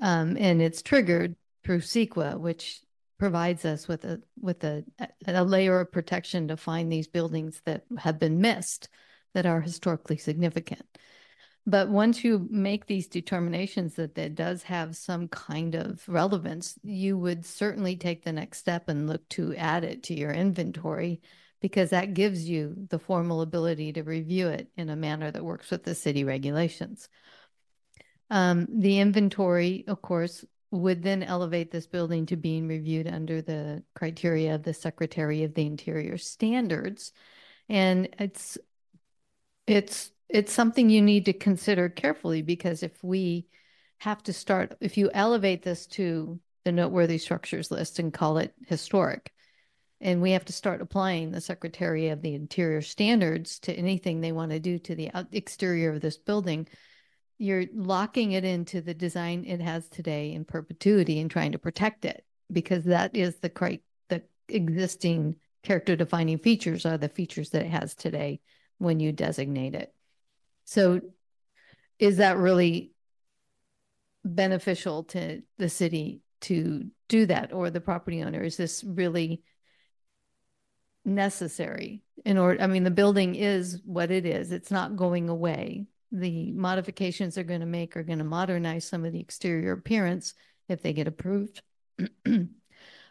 Um, 0.00 0.36
and 0.38 0.62
it's 0.62 0.82
triggered 0.82 1.34
through 1.64 1.80
CEQA, 1.80 2.38
which 2.38 2.82
provides 3.18 3.64
us 3.64 3.88
with 3.88 4.04
a, 4.04 4.22
with 4.40 4.62
a, 4.62 4.84
a 5.26 5.42
layer 5.44 5.80
of 5.80 5.90
protection 5.90 6.48
to 6.48 6.56
find 6.56 6.90
these 6.90 7.08
buildings 7.08 7.60
that 7.64 7.84
have 7.98 8.18
been 8.20 8.40
missed 8.40 8.88
that 9.34 9.44
are 9.44 9.60
historically 9.60 10.18
significant. 10.18 10.86
But 11.68 11.90
once 11.90 12.24
you 12.24 12.48
make 12.50 12.86
these 12.86 13.08
determinations 13.08 13.96
that 13.96 14.14
that 14.14 14.34
does 14.34 14.62
have 14.62 14.96
some 14.96 15.28
kind 15.28 15.74
of 15.74 16.02
relevance, 16.08 16.78
you 16.82 17.18
would 17.18 17.44
certainly 17.44 17.94
take 17.94 18.24
the 18.24 18.32
next 18.32 18.56
step 18.56 18.88
and 18.88 19.06
look 19.06 19.28
to 19.30 19.54
add 19.54 19.84
it 19.84 20.02
to 20.04 20.14
your 20.14 20.30
inventory 20.30 21.20
because 21.60 21.90
that 21.90 22.14
gives 22.14 22.48
you 22.48 22.74
the 22.88 22.98
formal 22.98 23.42
ability 23.42 23.92
to 23.92 24.02
review 24.02 24.48
it 24.48 24.70
in 24.78 24.88
a 24.88 24.96
manner 24.96 25.30
that 25.30 25.44
works 25.44 25.70
with 25.70 25.84
the 25.84 25.94
city 25.94 26.24
regulations. 26.24 27.10
Um, 28.30 28.66
the 28.70 29.00
inventory, 29.00 29.84
of 29.88 30.00
course, 30.00 30.46
would 30.70 31.02
then 31.02 31.22
elevate 31.22 31.70
this 31.70 31.86
building 31.86 32.24
to 32.26 32.36
being 32.36 32.66
reviewed 32.66 33.08
under 33.08 33.42
the 33.42 33.82
criteria 33.94 34.54
of 34.54 34.62
the 34.62 34.72
Secretary 34.72 35.44
of 35.44 35.52
the 35.52 35.66
Interior 35.66 36.16
standards. 36.16 37.12
And 37.68 38.08
it's 38.18 38.56
it's 39.66 40.12
it's 40.28 40.52
something 40.52 40.90
you 40.90 41.02
need 41.02 41.24
to 41.24 41.32
consider 41.32 41.88
carefully 41.88 42.42
because 42.42 42.82
if 42.82 43.02
we 43.02 43.46
have 43.98 44.22
to 44.22 44.32
start 44.32 44.76
if 44.80 44.96
you 44.96 45.10
elevate 45.12 45.62
this 45.62 45.86
to 45.86 46.38
the 46.64 46.72
noteworthy 46.72 47.18
structures 47.18 47.70
list 47.70 47.98
and 47.98 48.12
call 48.12 48.38
it 48.38 48.54
historic 48.66 49.32
and 50.00 50.22
we 50.22 50.30
have 50.30 50.44
to 50.44 50.52
start 50.52 50.80
applying 50.80 51.30
the 51.30 51.40
secretary 51.40 52.08
of 52.08 52.22
the 52.22 52.34
interior 52.34 52.80
standards 52.80 53.58
to 53.58 53.72
anything 53.72 54.20
they 54.20 54.32
want 54.32 54.50
to 54.50 54.60
do 54.60 54.78
to 54.78 54.94
the 54.94 55.10
exterior 55.32 55.92
of 55.92 56.00
this 56.00 56.18
building 56.18 56.68
you're 57.38 57.64
locking 57.72 58.32
it 58.32 58.44
into 58.44 58.80
the 58.80 58.94
design 58.94 59.44
it 59.44 59.60
has 59.60 59.88
today 59.88 60.32
in 60.32 60.44
perpetuity 60.44 61.20
and 61.20 61.30
trying 61.30 61.52
to 61.52 61.58
protect 61.58 62.04
it 62.04 62.24
because 62.52 62.84
that 62.84 63.14
is 63.14 63.36
the 63.36 63.48
cri- 63.48 63.82
the 64.08 64.22
existing 64.48 65.36
character 65.62 65.96
defining 65.96 66.38
features 66.38 66.84
are 66.84 66.98
the 66.98 67.08
features 67.08 67.50
that 67.50 67.64
it 67.64 67.70
has 67.70 67.94
today 67.94 68.40
when 68.78 69.00
you 69.00 69.12
designate 69.12 69.74
it. 69.74 69.92
So 70.68 71.00
is 71.98 72.18
that 72.18 72.36
really 72.36 72.92
beneficial 74.22 75.04
to 75.04 75.40
the 75.56 75.70
city 75.70 76.20
to 76.42 76.90
do 77.08 77.24
that 77.24 77.54
or 77.54 77.70
the 77.70 77.80
property 77.80 78.22
owner? 78.22 78.42
Is 78.42 78.58
this 78.58 78.84
really 78.84 79.42
necessary 81.06 82.02
in 82.22 82.36
order, 82.36 82.62
I 82.62 82.66
mean, 82.66 82.84
the 82.84 82.90
building 82.90 83.34
is 83.34 83.80
what 83.86 84.10
it 84.10 84.26
is. 84.26 84.52
It's 84.52 84.70
not 84.70 84.94
going 84.94 85.30
away. 85.30 85.86
The 86.12 86.52
modifications 86.52 87.34
they're 87.36 87.44
going 87.44 87.60
to 87.60 87.66
make 87.66 87.96
are 87.96 88.02
going 88.02 88.18
to 88.18 88.24
modernize 88.24 88.84
some 88.84 89.06
of 89.06 89.14
the 89.14 89.20
exterior 89.20 89.72
appearance 89.72 90.34
if 90.68 90.82
they 90.82 90.92
get 90.92 91.08
approved. 91.08 91.62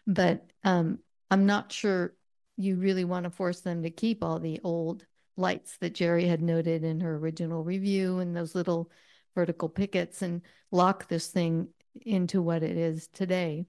But 0.06 0.46
um, 0.64 1.00
I'm 1.32 1.48
not 1.48 1.74
sure 1.74 2.14
you 2.56 2.76
really 2.76 3.04
want 3.04 3.24
to 3.24 3.32
force 3.32 3.62
them 3.62 3.82
to 3.82 3.90
keep 3.90 4.24
all 4.24 4.40
the 4.40 4.62
old 4.64 5.07
lights 5.38 5.78
that 5.78 5.94
Jerry 5.94 6.26
had 6.26 6.42
noted 6.42 6.84
in 6.84 7.00
her 7.00 7.16
original 7.16 7.64
review 7.64 8.20
and 8.20 8.36
those 8.36 8.56
little 8.56 8.92
vertical 9.36 9.70
pickets 9.70 10.22
and 10.22 10.42
lock 10.72 11.08
this 11.08 11.28
thing 11.28 11.70
into 12.06 12.42
what 12.42 12.64
it 12.64 12.76
is 12.76 13.08
today. 13.08 13.66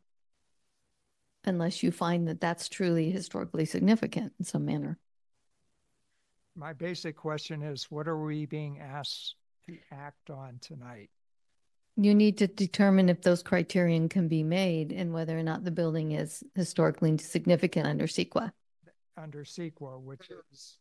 Unless 1.44 1.82
you 1.82 1.92
find 1.92 2.26
that 2.28 2.40
that's 2.40 2.68
truly 2.68 3.10
historically 3.10 3.64
significant 3.64 4.32
in 4.38 4.44
some 4.44 4.64
manner. 4.64 4.98
My 6.56 6.72
basic 6.72 7.16
question 7.16 7.62
is, 7.62 7.90
what 7.90 8.08
are 8.08 8.20
we 8.20 8.46
being 8.46 8.80
asked 8.80 9.36
to 9.68 9.76
act 9.92 10.30
on 10.30 10.58
tonight? 10.60 11.10
You 11.96 12.14
need 12.14 12.38
to 12.38 12.46
determine 12.46 13.08
if 13.08 13.22
those 13.22 13.42
criterion 13.42 14.08
can 14.08 14.28
be 14.28 14.42
made 14.42 14.92
and 14.92 15.12
whether 15.12 15.38
or 15.38 15.42
not 15.42 15.64
the 15.64 15.70
building 15.70 16.12
is 16.12 16.42
historically 16.54 17.18
significant 17.18 17.86
under 17.86 18.06
CEQA. 18.06 18.52
Under 19.16 19.44
CEQA, 19.44 20.00
which 20.00 20.30
is 20.52 20.78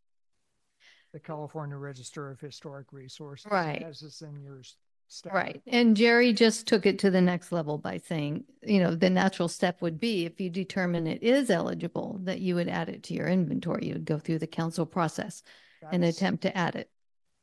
the 1.14 1.20
California 1.20 1.78
Register 1.78 2.30
of 2.30 2.40
Historic 2.40 2.92
Resources. 2.92 3.48
Right. 3.52 3.84
As 3.84 4.02
is 4.02 4.22
in 4.22 4.42
your 4.42 4.62
staff. 5.08 5.34
Right. 5.34 5.62
And 5.68 5.96
Jerry 5.96 6.34
just 6.34 6.68
took 6.68 6.86
it 6.86 7.00
to 7.00 7.10
the 7.10 7.22
next 7.22 7.52
level 7.52 7.78
by 7.78 7.98
saying, 7.98 8.44
you 8.62 8.80
know, 8.80 8.94
the 8.94 9.10
natural 9.10 9.48
step 9.48 9.82
would 9.82 10.00
be 10.00 10.26
if 10.26 10.42
you 10.42 10.50
determine 10.50 11.08
it 11.08 11.24
is 11.24 11.50
eligible, 11.50 12.20
that 12.24 12.40
you 12.40 12.56
would 12.56 12.68
add 12.68 12.90
it 12.90 13.04
to 13.04 13.14
your 13.14 13.28
inventory. 13.28 13.88
You 13.88 13.94
would 13.94 14.06
go 14.06 14.20
through 14.20 14.40
the 14.40 14.48
council 14.48 14.86
process 14.86 15.44
and 15.92 16.04
attempt 16.04 16.42
to 16.44 16.58
add 16.58 16.76
it. 16.76 16.90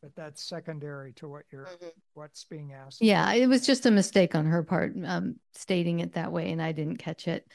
But 0.03 0.15
that's 0.15 0.43
secondary 0.43 1.15
to 1.15 1.29
what 1.29 1.45
you're, 1.51 1.67
what's 2.13 2.45
being 2.45 2.75
asked. 2.75 3.01
Yeah, 3.01 3.33
it 3.33 3.47
was 3.47 3.65
just 3.65 3.87
a 3.87 3.91
mistake 3.91 4.35
on 4.35 4.45
her 4.45 4.63
part, 4.63 4.93
um, 5.03 5.37
stating 5.55 6.01
it 6.01 6.13
that 6.13 6.31
way, 6.31 6.53
and 6.53 6.61
I 6.61 6.73
didn't 6.73 6.99
catch 6.99 7.27
it. 7.27 7.47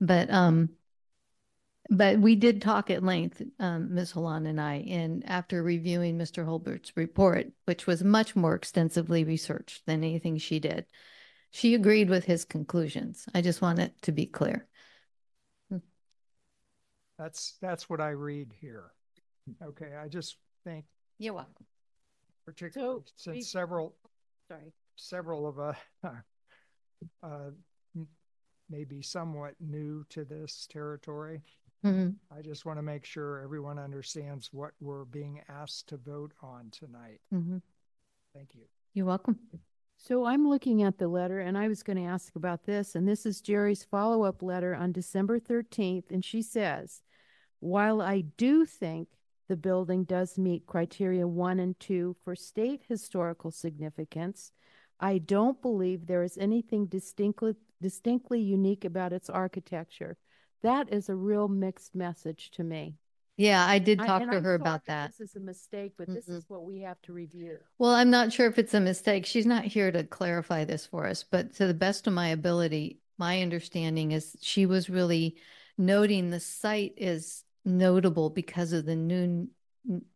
But, 0.00 0.30
um, 0.30 0.70
but 1.90 2.18
we 2.20 2.36
did 2.36 2.62
talk 2.62 2.88
at 2.88 3.02
length, 3.02 3.42
um, 3.58 3.92
Ms. 3.94 4.12
Holan 4.12 4.46
and 4.48 4.60
I, 4.60 4.76
and 4.88 5.28
after 5.28 5.60
reviewing 5.62 6.16
Mr. 6.16 6.44
Hulbert's 6.44 6.92
report, 6.96 7.48
which 7.64 7.86
was 7.86 8.04
much 8.04 8.36
more 8.36 8.54
extensively 8.54 9.24
researched 9.24 9.84
than 9.86 10.04
anything 10.04 10.38
she 10.38 10.60
did, 10.60 10.86
she 11.50 11.74
agreed 11.74 12.08
with 12.08 12.24
his 12.24 12.44
conclusions. 12.44 13.26
I 13.34 13.40
just 13.42 13.60
want 13.60 13.80
it 13.80 14.00
to 14.02 14.12
be 14.12 14.26
clear. 14.26 14.68
That's, 17.18 17.56
that's 17.60 17.90
what 17.90 18.00
I 18.00 18.10
read 18.10 18.54
here. 18.60 18.92
Okay, 19.62 19.90
I 20.00 20.08
just 20.08 20.36
think 20.64 20.84
You're 21.18 21.34
welcome. 21.34 21.66
particularly 22.46 23.00
we- 23.00 23.04
since 23.16 23.50
several, 23.50 23.94
Sorry. 24.48 24.72
several 24.96 25.46
of 25.46 25.58
us 25.58 25.76
uh, 26.04 27.50
m- 27.94 28.08
may 28.70 28.84
be 28.84 29.02
somewhat 29.02 29.54
new 29.60 30.04
to 30.10 30.24
this 30.24 30.66
territory. 30.70 31.42
Mhm. 31.84 32.16
I 32.30 32.42
just 32.42 32.64
want 32.66 32.78
to 32.78 32.82
make 32.82 33.04
sure 33.04 33.40
everyone 33.40 33.78
understands 33.78 34.52
what 34.52 34.72
we're 34.80 35.06
being 35.06 35.40
asked 35.48 35.88
to 35.88 35.96
vote 35.96 36.32
on 36.42 36.70
tonight. 36.70 37.20
Mhm. 37.32 37.62
Thank 38.34 38.54
you. 38.54 38.68
You're 38.92 39.06
welcome. 39.06 39.38
So 39.96 40.24
I'm 40.24 40.48
looking 40.48 40.82
at 40.82 40.98
the 40.98 41.08
letter 41.08 41.40
and 41.40 41.58
I 41.58 41.68
was 41.68 41.82
going 41.82 41.96
to 41.98 42.04
ask 42.04 42.34
about 42.34 42.64
this, 42.64 42.94
and 42.94 43.06
this 43.06 43.26
is 43.26 43.40
Jerry's 43.40 43.84
follow-up 43.84 44.42
letter 44.42 44.74
on 44.74 44.92
December 44.92 45.38
13th, 45.38 46.10
and 46.10 46.24
she 46.24 46.42
says, 46.42 47.02
while 47.60 48.00
I 48.00 48.22
do 48.22 48.64
think 48.64 49.08
the 49.48 49.56
building 49.56 50.04
does 50.04 50.38
meet 50.38 50.66
criteria 50.66 51.26
one 51.28 51.58
and 51.58 51.78
two 51.78 52.16
for 52.24 52.34
state 52.34 52.84
historical 52.88 53.50
significance, 53.50 54.52
I 54.98 55.18
don't 55.18 55.60
believe 55.60 56.06
there 56.06 56.22
is 56.22 56.38
anything 56.38 56.86
distinctly, 56.86 57.56
distinctly 57.80 58.40
unique 58.40 58.84
about 58.84 59.12
its 59.12 59.28
architecture. 59.28 60.16
That 60.62 60.92
is 60.92 61.08
a 61.08 61.14
real 61.14 61.48
mixed 61.48 61.94
message 61.94 62.50
to 62.52 62.64
me. 62.64 62.96
Yeah, 63.36 63.64
I 63.64 63.78
did 63.78 63.98
talk 63.98 64.22
and 64.22 64.32
to 64.32 64.40
her 64.40 64.54
about 64.54 64.84
that. 64.86 65.12
This 65.16 65.30
is 65.30 65.36
a 65.36 65.40
mistake, 65.40 65.94
but 65.96 66.06
this 66.08 66.26
Mhm. 66.26 66.36
is 66.36 66.44
what 66.48 66.64
we 66.64 66.80
have 66.80 67.00
to 67.02 67.12
review. 67.14 67.58
Well, 67.78 67.92
I'm 67.92 68.10
not 68.10 68.32
sure 68.32 68.46
if 68.46 68.58
it's 68.58 68.74
a 68.74 68.80
mistake. 68.80 69.24
She's 69.24 69.46
not 69.46 69.64
here 69.64 69.90
to 69.90 70.04
clarify 70.04 70.64
this 70.64 70.84
for 70.84 71.06
us, 71.06 71.24
but 71.24 71.54
to 71.54 71.66
the 71.66 71.72
best 71.72 72.06
of 72.06 72.12
my 72.12 72.28
ability, 72.28 73.00
my 73.16 73.40
understanding 73.40 74.12
is 74.12 74.36
she 74.42 74.66
was 74.66 74.90
really 74.90 75.36
noting 75.78 76.28
the 76.28 76.40
site 76.40 76.92
is 76.98 77.44
notable 77.64 78.28
because 78.28 78.74
of 78.74 78.84
the 78.84 78.96
Noon, 78.96 79.48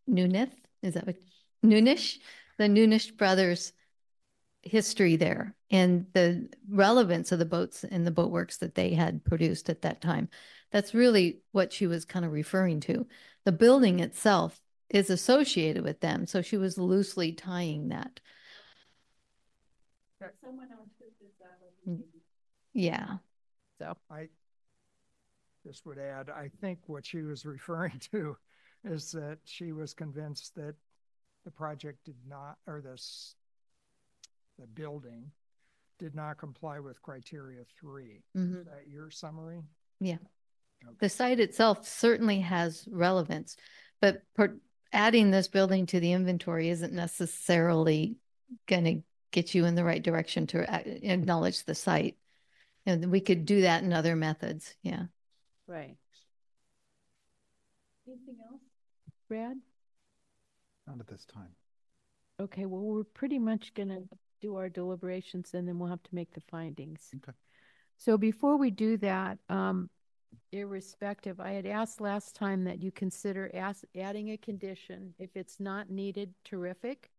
Noonith, 0.06 0.52
is 0.82 0.92
that 0.92 1.06
what, 1.06 1.16
Noonish? 1.64 2.18
The 2.58 2.64
Noonish 2.64 3.16
brothers 3.16 3.72
history 4.64 5.16
there 5.16 5.54
and 5.70 6.06
the 6.12 6.48
relevance 6.68 7.32
of 7.32 7.38
the 7.38 7.44
boats 7.44 7.84
and 7.84 8.06
the 8.06 8.10
boatworks 8.10 8.58
that 8.58 8.74
they 8.74 8.94
had 8.94 9.24
produced 9.24 9.68
at 9.68 9.82
that 9.82 10.00
time. 10.00 10.28
That's 10.70 10.94
really 10.94 11.40
what 11.52 11.72
she 11.72 11.86
was 11.86 12.04
kind 12.04 12.24
of 12.24 12.32
referring 12.32 12.80
to. 12.80 13.06
The 13.44 13.52
building 13.52 14.00
itself 14.00 14.60
is 14.88 15.10
associated 15.10 15.84
with 15.84 16.00
them, 16.00 16.26
so 16.26 16.42
she 16.42 16.56
was 16.56 16.78
loosely 16.78 17.32
tying 17.32 17.88
that. 17.88 18.20
Mm. 21.88 22.02
Yeah. 22.72 23.18
So, 23.78 23.94
I 24.10 24.28
just 25.66 25.86
would 25.86 25.98
add, 25.98 26.30
I 26.30 26.50
think 26.60 26.78
what 26.86 27.06
she 27.06 27.22
was 27.22 27.44
referring 27.46 28.00
to 28.12 28.36
is 28.84 29.12
that 29.12 29.38
she 29.44 29.72
was 29.72 29.94
convinced 29.94 30.54
that 30.56 30.74
the 31.44 31.50
project 31.50 32.04
did 32.04 32.16
not, 32.28 32.56
or 32.66 32.80
this, 32.80 33.34
the 34.58 34.66
building 34.66 35.30
did 35.98 36.14
not 36.14 36.38
comply 36.38 36.80
with 36.80 37.00
criteria 37.02 37.64
three. 37.80 38.22
Mhm. 38.36 38.60
Is 38.60 38.66
that 38.66 38.88
your 38.88 39.10
summary? 39.10 39.62
Yeah. 40.00 40.18
Okay. 40.84 40.96
The 41.00 41.08
site 41.08 41.40
itself 41.40 41.86
certainly 41.86 42.40
has 42.40 42.86
relevance, 42.90 43.56
but 44.00 44.22
per- 44.34 44.58
adding 44.92 45.30
this 45.30 45.48
building 45.48 45.86
to 45.86 46.00
the 46.00 46.12
inventory 46.12 46.68
isn't 46.68 46.92
necessarily 46.92 48.16
going 48.66 48.84
to 48.84 49.02
get 49.30 49.54
you 49.54 49.64
in 49.64 49.74
the 49.74 49.84
right 49.84 50.02
direction 50.02 50.46
to 50.48 50.60
a- 50.72 51.12
acknowledge 51.12 51.64
the 51.64 51.74
site. 51.74 52.18
And 52.86 53.10
we 53.10 53.20
could 53.20 53.46
do 53.46 53.62
that 53.62 53.82
in 53.82 53.92
other 53.92 54.14
methods. 54.14 54.76
Yeah. 54.82 55.06
right. 55.66 55.96
Anything 58.06 58.36
else? 58.46 58.60
Brad? 59.28 59.56
Not 60.86 61.00
at 61.00 61.06
this 61.06 61.24
time. 61.24 61.56
Okay, 62.38 62.66
well, 62.66 62.82
we're 62.82 63.04
pretty 63.04 63.38
much 63.38 63.72
gonna 63.74 64.02
do 64.44 64.56
our 64.56 64.68
deliberations 64.68 65.54
and 65.54 65.66
then 65.66 65.78
we'll 65.78 65.88
have 65.88 66.02
to 66.02 66.14
make 66.14 66.32
the 66.34 66.42
findings. 66.50 67.08
Okay. 67.16 67.32
So 67.96 68.18
before 68.18 68.58
we 68.58 68.70
do 68.70 68.98
that, 68.98 69.38
um, 69.48 69.88
irrespective, 70.52 71.40
I 71.40 71.52
had 71.52 71.66
asked 71.66 72.00
last 72.00 72.36
time 72.36 72.64
that 72.64 72.82
you 72.82 72.92
consider 72.92 73.50
ask, 73.54 73.84
adding 73.96 74.30
a 74.30 74.36
condition. 74.36 75.14
If 75.18 75.30
it's 75.34 75.60
not 75.60 75.90
needed, 75.90 76.34
terrific, 76.44 77.10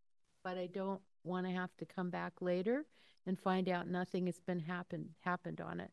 but 0.43 0.57
I 0.57 0.67
don't 0.67 1.01
want 1.23 1.47
to 1.47 1.51
have 1.51 1.75
to 1.77 1.85
come 1.85 2.11
back 2.11 2.33
later 2.41 2.85
and 3.25 3.39
find 3.39 3.67
out 3.69 3.87
nothing 3.87 4.27
has 4.27 4.39
been 4.39 4.59
happened, 4.59 5.09
happened 5.21 5.61
on 5.61 5.79
it. 5.79 5.91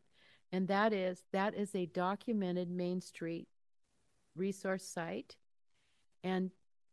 And 0.51 0.67
that 0.67 0.93
is, 0.93 1.23
that 1.31 1.55
is 1.55 1.73
a 1.73 1.87
documented 1.87 2.69
Main 2.69 3.01
Street 3.01 3.47
resource 4.35 4.85
site. 4.85 5.35
And 6.23 6.51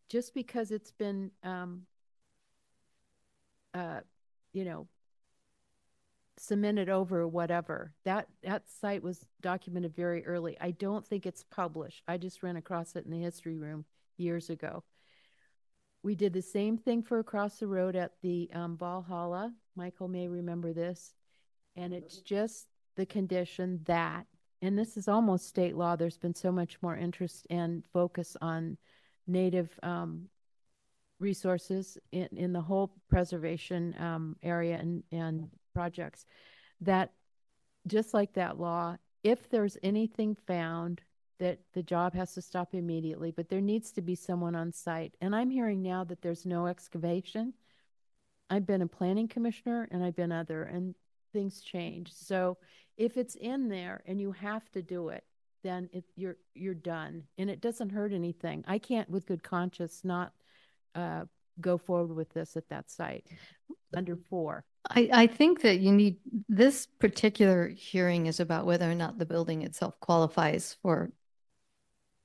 just 0.09 0.33
because 0.33 0.71
it's 0.71 0.93
been, 0.93 1.31
um, 1.45 1.83
uh, 3.75 4.01
you 4.53 4.65
know, 4.65 4.87
cemented 6.39 6.89
over 6.89 7.29
whatever, 7.29 7.93
that, 8.05 8.27
that 8.43 8.63
site 8.81 9.03
was 9.03 9.27
documented 9.41 9.95
very 9.95 10.25
early. 10.27 10.57
I 10.61 10.71
don't 10.71 11.07
think 11.07 11.27
it's 11.27 11.45
published. 11.51 12.03
I 12.09 12.17
just 12.17 12.43
ran 12.43 12.57
across 12.57 12.97
it 12.97 13.05
in 13.05 13.11
the 13.11 13.21
history 13.21 13.59
room 13.59 13.85
years 14.17 14.51
ago. 14.51 14.83
We 16.03 16.15
did 16.15 16.33
the 16.33 16.43
same 16.43 16.79
thing 16.79 17.03
for 17.03 17.19
across 17.19 17.59
the 17.59 17.67
road 17.67 17.95
at 17.95 18.13
the, 18.23 18.51
um, 18.55 18.79
Valhalla. 18.79 19.53
Michael 19.77 20.09
may 20.09 20.29
remember 20.29 20.73
this. 20.73 21.13
And 21.77 21.93
it's 21.93 22.19
just 22.23 22.67
the 22.97 23.07
condition 23.07 23.81
that, 23.85 24.27
and 24.63 24.79
this 24.79 24.97
is 24.97 25.09
almost 25.09 25.47
state 25.47 25.77
law, 25.77 25.97
there's 25.97 26.19
been 26.19 26.35
so 26.35 26.51
much 26.51 26.79
more 26.83 26.97
interest 26.97 27.47
and 27.51 27.85
focus 27.93 28.37
on 28.41 28.79
native 29.27 29.79
um, 29.83 30.29
resources 31.21 31.99
in, 32.11 32.29
in 32.37 32.53
the 32.53 32.61
whole 32.61 32.91
preservation 33.09 33.95
um, 34.01 34.37
area 34.43 34.77
and, 34.77 35.05
and 35.13 35.49
projects, 35.73 36.27
that 36.81 37.13
just 37.87 38.13
like 38.13 38.33
that 38.33 38.59
law, 38.59 38.97
if 39.23 39.49
there's 39.51 39.77
anything 39.83 40.35
found, 40.47 41.01
that 41.39 41.59
the 41.73 41.83
job 41.83 42.15
has 42.15 42.35
to 42.35 42.43
stop 42.43 42.75
immediately, 42.75 43.31
but 43.31 43.49
there 43.49 43.63
needs 43.63 43.93
to 43.93 44.03
be 44.03 44.15
someone 44.15 44.55
on 44.55 44.73
site. 44.73 45.15
And 45.23 45.35
I'm 45.35 45.51
hearing 45.51 45.81
now 45.83 46.05
that 46.05 46.21
there's 46.21 46.45
no 46.45 46.67
excavation. 46.67 47.55
I've 48.51 48.67
been 48.67 48.83
a 48.83 48.87
planning 48.87 49.29
commissioner 49.29 49.89
and 49.91 50.05
I've 50.05 50.17
been 50.17 50.33
other, 50.33 50.65
and 50.65 50.95
things 51.33 51.61
change. 51.61 52.13
So 52.13 52.59
if 52.99 53.17
it's 53.17 53.37
in 53.37 53.69
there 53.69 54.03
and 54.07 54.21
you 54.21 54.33
have 54.33 54.71
to 54.73 54.83
do 54.83 55.09
it, 55.09 55.25
then 55.63 55.89
it, 55.93 56.05
you're, 56.17 56.37
you're 56.55 56.75
done. 56.75 57.23
And 57.39 57.49
it 57.49 57.61
doesn't 57.63 57.91
hurt 57.91 58.13
anything. 58.13 58.65
I 58.67 58.79
can't 58.79 59.09
with 59.09 59.27
good 59.27 59.43
conscience 59.43 60.03
not, 60.05 60.33
uh, 60.95 61.25
go 61.61 61.79
forward 61.79 62.15
with 62.15 62.31
this 62.33 62.57
at 62.57 62.69
that 62.69 62.91
site 62.91 63.27
under 63.95 64.17
four. 64.17 64.65
I, 64.89 65.11
I 65.13 65.27
think 65.27 65.63
that 65.63 65.81
you 65.81 65.93
need, 65.93 66.19
this 66.49 66.87
particular 66.87 67.69
hearing 67.69 68.27
is 68.27 68.41
about 68.41 68.67
whether 68.67 68.91
or 68.91 68.95
not 68.95 69.19
the 69.19 69.27
building 69.27 69.63
itself 69.63 69.99
qualifies 70.01 70.77
for 70.83 71.13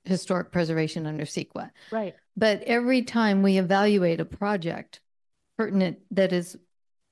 historic 0.05 0.51
preservation 0.51 1.05
under 1.05 1.25
CEQA. 1.25 1.71
Right. 1.91 2.15
But 2.37 2.61
every 2.63 3.01
time 3.01 3.43
we 3.43 3.57
evaluate 3.57 4.19
a 4.19 4.25
project 4.25 5.01
pertinent 5.57 5.99
that 6.11 6.31
is 6.31 6.57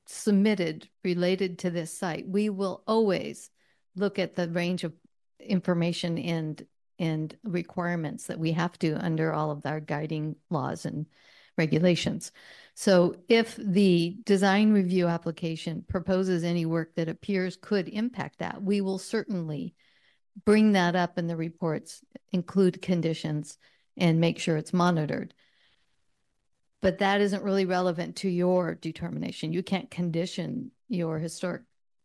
submitted 0.06 0.88
related 1.04 1.60
to 1.60 1.70
this 1.70 1.98
site, 1.98 2.28
we 2.28 2.50
will 2.50 2.84
always 2.88 3.50
look 3.96 4.20
at 4.20 4.36
the 4.36 4.48
range 4.50 4.84
of 4.84 4.94
information 5.40 6.18
and 6.18 6.66
and 7.00 7.36
requirements 7.44 8.28
that 8.28 8.40
we 8.40 8.52
have 8.52 8.78
to 8.80 8.94
under 9.04 9.34
all 9.34 9.50
of 9.52 9.66
our 9.66 9.80
guiding 9.80 10.36
laws 10.50 10.86
and 10.86 11.08
regulations. 11.58 12.32
So 12.76 13.16
if 13.30 13.56
the 13.56 14.18
design 14.26 14.74
review 14.74 15.08
application 15.08 15.86
proposes 15.88 16.44
any 16.44 16.66
work 16.66 16.96
that 16.96 17.10
appears 17.10 17.56
could 17.56 17.88
impact 17.88 18.40
that, 18.40 18.64
we 18.64 18.82
will 18.82 18.98
certainly 18.98 19.76
bring 20.46 20.72
that 20.72 20.96
up 20.96 21.18
in 21.18 21.28
the 21.28 21.38
reports, 21.38 22.02
include 22.32 22.82
conditions, 22.82 23.58
and 23.96 24.20
make 24.20 24.40
sure 24.40 24.58
it's 24.58 24.74
monitored. 24.74 25.34
But 26.82 26.98
that 26.98 27.22
isn't 27.22 27.44
really 27.44 27.66
relevant 27.66 28.18
to 28.18 28.30
your 28.30 28.76
determination. 28.76 29.54
You 29.54 29.64
can't 29.64 29.90
condition 29.92 30.72
your 30.90 31.20
historic. 31.20 31.62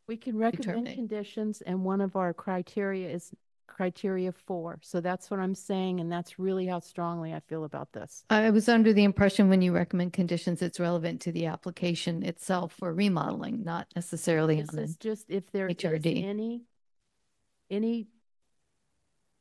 We 0.06 0.16
can 0.16 0.36
recommend 0.36 0.62
Determinate. 0.62 0.94
conditions 0.94 1.60
and 1.62 1.84
one 1.84 2.00
of 2.00 2.16
our 2.16 2.32
criteria 2.32 3.10
is 3.10 3.32
criteria 3.78 4.32
four. 4.32 4.80
So 4.82 5.00
that's 5.00 5.30
what 5.30 5.38
I'm 5.38 5.54
saying. 5.54 6.00
And 6.00 6.10
that's 6.10 6.36
really 6.36 6.66
how 6.66 6.80
strongly 6.80 7.32
I 7.32 7.38
feel 7.38 7.62
about 7.62 7.92
this. 7.92 8.24
I 8.28 8.50
was 8.50 8.68
under 8.68 8.92
the 8.92 9.04
impression 9.04 9.48
when 9.48 9.62
you 9.62 9.72
recommend 9.72 10.12
conditions, 10.12 10.62
it's 10.62 10.80
relevant 10.80 11.20
to 11.22 11.30
the 11.32 11.46
application 11.46 12.24
itself 12.24 12.72
for 12.76 12.92
remodeling, 12.92 13.62
not 13.62 13.86
necessarily 13.94 14.60
This 14.60 14.74
is 14.74 14.96
just 14.96 15.30
if 15.30 15.52
there 15.52 15.68
is 15.68 15.76
HRD. 15.76 16.24
any, 16.24 16.62
any 17.70 18.08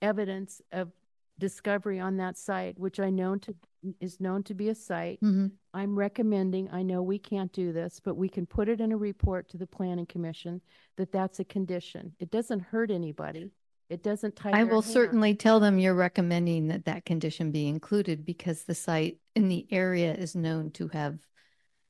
evidence 0.03 0.61
of 0.71 0.91
discovery 1.39 1.99
on 1.99 2.17
that 2.17 2.37
site, 2.37 2.77
which 2.77 2.99
I 2.99 3.09
know 3.09 3.37
to, 3.37 3.55
is 3.99 4.19
known 4.19 4.43
to 4.43 4.53
be 4.53 4.69
a 4.69 4.75
site. 4.75 5.19
Mhm. 5.21 5.51
I'm 5.73 5.97
recommending, 5.97 6.69
I 6.71 6.83
know 6.83 7.01
we 7.01 7.17
can't 7.17 7.51
do 7.53 7.73
this, 7.73 7.99
but 7.99 8.15
we 8.15 8.29
can 8.29 8.45
put 8.45 8.69
it 8.69 8.81
in 8.81 8.91
a 8.91 8.97
report 8.97 9.49
to 9.49 9.57
the 9.57 9.65
planning 9.67 10.05
commission 10.05 10.61
that 10.97 11.11
that's 11.11 11.39
a 11.39 11.43
condition. 11.43 12.13
It 12.19 12.29
doesn't 12.29 12.59
hurt 12.59 12.91
anybody. 12.91 13.49
It 13.89 14.03
doesn't 14.03 14.35
tie 14.35 14.51
I 14.51 14.63
will 14.65 14.81
hands. 14.81 14.93
certainly 14.93 15.33
tell 15.35 15.59
them 15.59 15.79
you're 15.79 15.93
recommending 15.93 16.67
that 16.67 16.85
that 16.85 17.05
condition 17.05 17.51
be 17.51 17.67
included 17.67 18.25
because 18.25 18.63
the 18.63 18.75
site 18.75 19.17
in 19.35 19.47
the 19.47 19.65
area 19.71 20.13
is 20.13 20.35
known 20.35 20.71
to 20.71 20.87
have, 20.89 21.19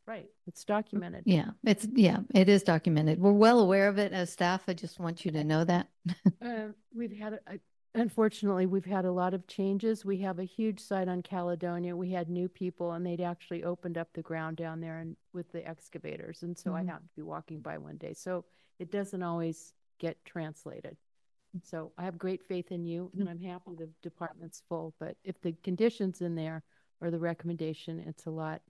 Right, 0.06 0.28
it's 0.46 0.64
documented. 0.64 1.24
yeah, 1.26 1.50
it's, 1.64 1.88
yeah, 1.94 2.20
it 2.34 2.48
is 2.50 2.64
documented. 2.64 3.20
We're 3.20 3.32
well 3.34 3.60
aware 3.60 3.88
of 3.90 3.98
it 3.98 4.14
as 4.14 4.32
staff. 4.32 4.64
I 4.68 4.74
just 4.74 5.00
want 5.00 5.26
you 5.26 5.32
to 5.32 5.44
know 5.44 5.64
that. 5.66 5.88
Uh, 6.42 6.68
we've 6.96 7.18
had, 7.18 7.34
a- 7.48 7.60
unfortunately, 7.96 8.68
we've 8.68 8.86
had 8.86 9.06
a 9.06 9.12
lot 9.12 9.34
of 9.34 9.48
changes. 9.48 10.06
We 10.06 10.20
have 10.20 10.38
a 10.40 10.44
huge 10.44 10.80
site 10.80 11.08
on 11.08 11.24
Caledonia. 11.24 11.96
We 11.96 12.12
had 12.12 12.30
new 12.30 12.48
people 12.48 12.92
and 12.94 13.04
they'd 13.06 13.20
actually 13.22 13.64
opened 13.64 13.98
up 13.98 14.08
the 14.14 14.22
ground 14.22 14.56
down 14.58 14.80
there 14.80 15.00
and 15.00 15.18
with 15.34 15.52
the 15.52 15.68
excavators. 15.68 16.44
And 16.44 16.56
so 16.58 16.76
I 16.76 16.84
Mhm. 16.84 16.90
happened 16.90 17.10
to 17.10 17.16
be 17.16 17.22
walking 17.24 17.60
by 17.62 17.80
one 17.80 17.98
day. 17.98 18.14
So 18.14 18.46
it 18.80 18.92
doesn't 18.92 19.24
always 19.24 19.74
get 20.00 20.24
translated. 20.26 20.96
So 21.64 21.92
I 21.98 22.04
have 22.04 22.18
great 22.18 22.44
faith 22.44 22.72
in 22.72 22.86
you 22.86 23.12
and 23.18 23.28
I'm 23.28 23.40
happy 23.40 23.76
the 23.78 23.90
department's 24.04 24.62
full, 24.70 24.94
but 25.00 25.18
if 25.24 25.40
the 25.42 25.54
conditions 25.64 26.22
in 26.22 26.36
there 26.36 26.64
or 27.02 27.10
the 27.12 27.20
recommendation, 27.20 28.00
it's 28.00 28.26
a 28.26 28.32
lot 28.32 28.62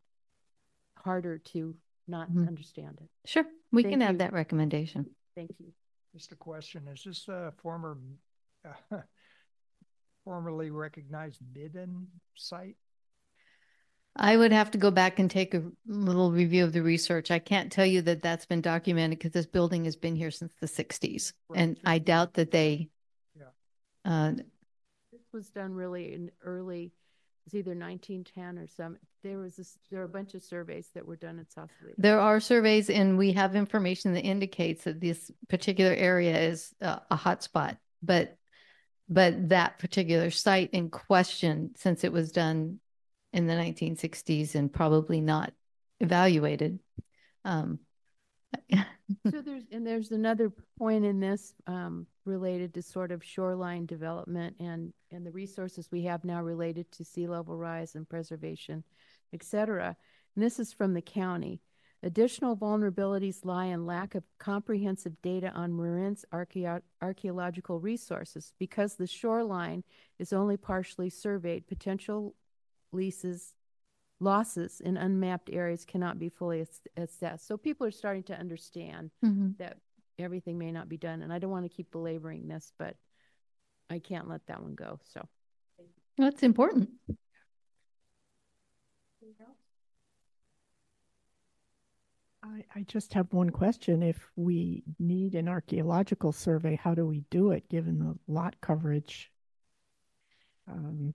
harder 0.97 1.37
to 1.37 1.75
not 2.07 2.29
Mhm. 2.29 2.47
understand 2.47 2.99
it. 3.01 3.09
Sure, 3.25 3.45
we 3.71 3.83
Thank 3.83 3.93
can 3.93 4.01
add 4.01 4.19
that 4.19 4.33
recommendation. 4.33 5.13
Thank 5.35 5.51
you. 5.59 5.73
Just 6.13 6.31
a 6.31 6.35
question, 6.35 6.87
is 6.87 7.03
this 7.03 7.27
a 7.27 7.51
former, 7.57 7.97
uh, 8.63 8.73
formerly 10.23 10.71
recognized 10.71 11.41
Midden 11.53 12.07
site? 12.35 12.77
I 14.19 14.35
would 14.35 14.51
have 14.51 14.71
to 14.71 14.77
go 14.77 14.91
back 14.91 15.19
and 15.19 15.29
take 15.29 15.53
a 15.53 15.63
little 15.85 16.31
review 16.31 16.63
of 16.63 16.73
the 16.73 16.81
research. 16.81 17.29
I 17.29 17.39
can't 17.39 17.71
tell 17.71 17.85
you 17.85 18.01
that 18.01 18.21
that's 18.21 18.45
been 18.45 18.61
documented 18.61 19.19
because 19.19 19.31
this 19.31 19.45
building 19.45 19.85
has 19.85 19.95
been 19.95 20.15
here 20.15 20.31
since 20.31 20.53
the 20.59 20.67
sixties. 20.67 21.33
Right. 21.49 21.61
And 21.61 21.79
I 21.85 21.99
doubt 21.99 22.33
that 22.33 22.51
they 22.51 22.89
Yeah. 23.39 23.51
uh, 24.05 24.31
This 25.11 25.21
was 25.31 25.49
done 25.49 25.73
really 25.73 26.13
in 26.13 26.31
early, 26.43 26.85
it 26.85 26.91
was 27.45 27.55
either 27.55 27.75
nineteen 27.75 28.23
ten 28.23 28.57
or 28.57 28.67
some, 28.67 28.97
there 29.23 29.37
was 29.37 29.55
this, 29.55 29.77
there 29.91 29.99
were 29.99 30.05
a 30.05 30.09
bunch 30.09 30.33
of 30.33 30.43
surveys 30.43 30.89
that 30.95 31.05
were 31.05 31.15
done 31.15 31.37
at 31.39 31.51
Sausalito. 31.51 31.95
There 31.97 32.19
are 32.19 32.39
surveys 32.39 32.89
and 32.89 33.17
we 33.17 33.33
have 33.33 33.55
information 33.55 34.13
that 34.13 34.23
indicates 34.23 34.85
that 34.85 34.99
this 34.99 35.31
particular 35.47 35.93
area 35.93 36.37
is 36.39 36.73
a, 36.81 37.01
a 37.11 37.17
hotspot. 37.17 37.77
But, 38.01 38.37
but 39.09 39.49
that 39.49 39.79
particular 39.79 40.31
site 40.31 40.71
in 40.71 40.89
question, 40.89 41.71
since 41.75 42.03
it 42.03 42.11
was 42.11 42.31
done 42.31 42.79
in 43.33 43.47
the 43.47 43.55
nineteen 43.55 43.95
sixties 43.95 44.55
and 44.55 44.71
probably 44.71 45.21
not 45.21 45.53
evaluated. 45.99 46.79
Um, 47.45 47.79
So 49.31 49.41
there's, 49.41 49.63
and 49.71 49.87
there's 49.87 50.11
another 50.11 50.51
point 50.77 51.05
in 51.05 51.21
this, 51.21 51.53
um, 51.65 52.07
related 52.25 52.73
to 52.73 52.81
sort 52.81 53.13
of 53.13 53.23
shoreline 53.23 53.85
development 53.85 54.57
and, 54.59 54.91
and 55.11 55.25
the 55.25 55.31
resources 55.31 55.87
we 55.89 56.03
have 56.03 56.25
now 56.25 56.41
related 56.41 56.91
to 56.93 57.05
sea 57.05 57.25
level 57.25 57.55
rise 57.55 57.95
and 57.95 58.07
preservation, 58.07 58.83
et 59.33 59.43
cetera. 59.43 59.95
And 60.35 60.43
this 60.43 60.59
is 60.59 60.73
from 60.73 60.93
the 60.93 61.01
county. 61.01 61.61
Additional 62.03 62.57
vulnerabilities 62.57 63.45
lie 63.45 63.65
in 63.67 63.85
lack 63.85 64.13
of 64.13 64.23
comprehensive 64.39 65.13
data 65.21 65.51
on 65.55 65.75
Marin's 65.75 66.25
archeo- 66.33 66.81
archaeological 67.01 67.79
resources. 67.79 68.51
Because 68.59 68.95
the 68.95 69.07
shoreline 69.07 69.83
is 70.19 70.33
only 70.33 70.57
partially 70.57 71.09
surveyed, 71.09 71.65
potential 71.65 72.35
leases 72.91 73.53
losses 74.19 74.81
in 74.81 74.97
unmapped 74.97 75.49
areas 75.51 75.85
cannot 75.85 76.19
be 76.19 76.29
fully 76.29 76.61
ass- 76.61 76.81
assessed. 76.97 77.47
So 77.47 77.57
people 77.57 77.85
are 77.85 77.91
starting 77.91 78.23
to 78.23 78.39
understand 78.39 79.11
mhm. 79.23 79.57
that 79.57 79.77
everything 80.17 80.57
may 80.57 80.71
not 80.71 80.89
be 80.89 80.97
done. 80.97 81.21
And 81.21 81.31
I 81.31 81.39
don't 81.39 81.51
want 81.51 81.65
to 81.65 81.75
keep 81.75 81.91
belaboring 81.91 82.47
this, 82.47 82.73
but 82.79 82.95
I 83.89 83.99
can't 83.99 84.27
let 84.27 84.45
that 84.47 84.61
one 84.61 84.75
go. 84.75 84.99
So. 85.03 85.27
That's 86.17 86.41
important. 86.41 86.89
I, 92.43 92.63
I 92.75 92.83
just 92.87 93.13
have 93.13 93.31
one 93.33 93.51
question. 93.51 94.01
If 94.01 94.29
we 94.35 94.83
need 94.99 95.35
an 95.35 95.47
archaeological 95.47 96.31
survey, 96.31 96.75
how 96.75 96.95
do 96.95 97.05
we 97.05 97.23
do 97.29 97.51
it, 97.51 97.69
given 97.69 97.99
the 97.99 98.15
lot 98.31 98.55
coverage? 98.61 99.31
Um, 100.67 101.13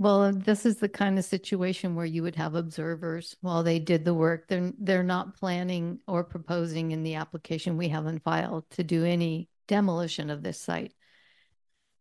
Well, 0.00 0.32
this 0.32 0.64
is 0.64 0.76
the 0.76 0.88
kind 0.88 1.18
of 1.18 1.24
situation 1.24 1.96
where 1.96 2.06
you 2.06 2.22
would 2.22 2.36
have 2.36 2.54
observers 2.54 3.34
while 3.40 3.64
they 3.64 3.80
did 3.80 4.04
the 4.04 4.14
work. 4.14 4.46
They're, 4.46 4.72
they're 4.78 5.02
not 5.02 5.36
planning 5.36 5.98
or 6.06 6.22
proposing 6.22 6.92
in 6.92 7.02
the 7.02 7.16
application 7.16 7.76
we 7.76 7.88
have 7.88 8.06
on 8.06 8.20
file 8.20 8.64
to 8.70 8.84
do 8.84 9.04
any 9.04 9.48
demolition 9.66 10.30
of 10.30 10.44
this 10.44 10.60
site. 10.60 10.94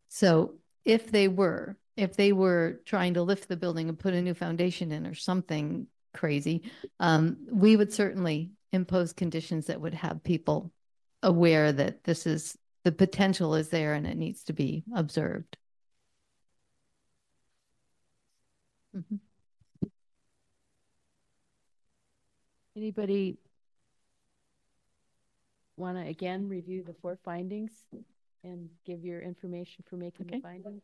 So 0.10 0.60
if 0.86 1.10
they 1.10 1.28
were, 1.28 1.76
if 1.96 2.16
they 2.16 2.34
were 2.34 2.82
trying 2.86 3.16
to 3.16 3.24
lift 3.24 3.48
the 3.48 3.58
building 3.58 3.90
and 3.90 3.98
put 3.98 4.14
a 4.14 4.22
new 4.22 4.36
foundation 4.36 4.92
in 4.92 5.08
or 5.08 5.16
something 5.16 5.88
crazy, 6.14 6.70
um, 7.00 7.48
we 7.52 7.76
would 7.76 7.92
certainly 7.92 8.52
impose 8.72 9.12
conditions 9.12 9.66
that 9.66 9.82
would 9.82 9.96
have 9.96 10.24
people 10.24 10.72
aware 11.24 11.72
that 11.72 12.04
this 12.04 12.28
is, 12.28 12.56
the 12.84 12.92
potential 12.92 13.56
is 13.56 13.70
there 13.70 13.96
and 13.96 14.06
it 14.06 14.18
needs 14.18 14.44
to 14.44 14.54
be 14.54 14.84
observed. 14.96 15.58
Mhm. 18.98 19.20
Anybody 22.76 23.38
want 25.76 25.98
to 25.98 26.08
again 26.08 26.48
review 26.50 26.84
the 26.84 26.94
four 26.94 27.16
findings 27.24 27.86
and 28.44 28.70
give 28.86 29.04
your 29.06 29.22
information 29.22 29.84
for 29.88 29.98
making 29.98 30.28
the 30.28 30.34
Okay. 30.36 30.42
findings? 30.42 30.84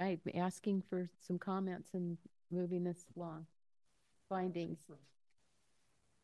I'm 0.00 0.20
asking 0.34 0.82
for 0.82 1.10
some 1.20 1.38
comments 1.38 1.94
and 1.94 2.18
moving 2.50 2.84
this 2.84 3.04
along. 3.16 3.46
Findings. 4.28 4.78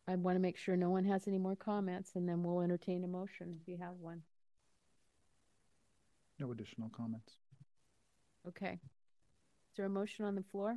I 0.06 0.16
want 0.16 0.36
to 0.36 0.40
make 0.40 0.56
sure 0.56 0.76
no 0.76 0.90
one 0.90 1.04
has 1.06 1.26
any 1.26 1.38
more 1.38 1.56
comments 1.56 2.14
and 2.14 2.28
then 2.28 2.42
we'll 2.42 2.60
entertain 2.60 3.02
a 3.04 3.08
motion 3.08 3.58
if 3.60 3.66
you 3.68 3.76
have 3.78 3.94
one. 4.00 4.22
No 6.38 6.50
additional 6.52 6.88
comments. 6.90 7.36
Okay. 8.48 8.72
Is 8.72 9.76
there 9.76 9.86
a 9.86 9.90
motion 9.90 10.24
on 10.24 10.34
the 10.34 10.42
floor? 10.42 10.76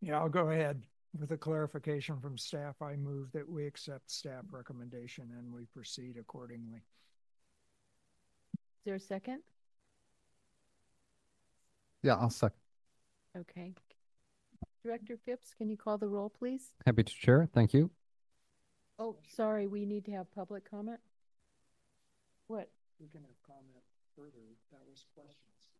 Yeah, 0.00 0.18
I'll 0.18 0.28
go 0.28 0.50
ahead. 0.50 0.82
with 1.18 1.32
a 1.32 1.36
clarification 1.36 2.20
from 2.20 2.38
staff, 2.38 2.80
I 2.80 2.94
move 2.96 3.32
that 3.32 3.48
we 3.48 3.66
accept 3.66 4.10
staff 4.10 4.44
recommendation 4.50 5.28
and 5.36 5.52
we 5.52 5.64
proceed 5.74 6.16
accordingly. 6.20 6.82
Is 8.54 8.84
there 8.84 8.94
a 8.94 9.00
second? 9.00 9.40
Yeah, 12.02 12.14
I'll 12.14 12.30
second. 12.30 12.58
Okay. 13.36 13.74
Director 14.84 15.18
Phipps, 15.24 15.54
can 15.54 15.68
you 15.68 15.76
call 15.76 15.98
the 15.98 16.08
roll, 16.08 16.30
please? 16.30 16.72
Happy 16.86 17.02
to 17.02 17.12
chair. 17.12 17.48
Thank 17.52 17.74
you. 17.74 17.90
Oh, 18.98 19.16
sorry, 19.34 19.66
we 19.66 19.84
need 19.84 20.04
to 20.04 20.12
have 20.12 20.30
public 20.32 20.68
comment? 20.70 21.00
What? 22.46 22.70
We 23.00 23.08
can 23.08 23.22
have 23.22 23.38
comment 23.46 23.84
further. 24.16 24.44
That 24.72 24.80
was 24.88 25.04
questions. 25.14 25.70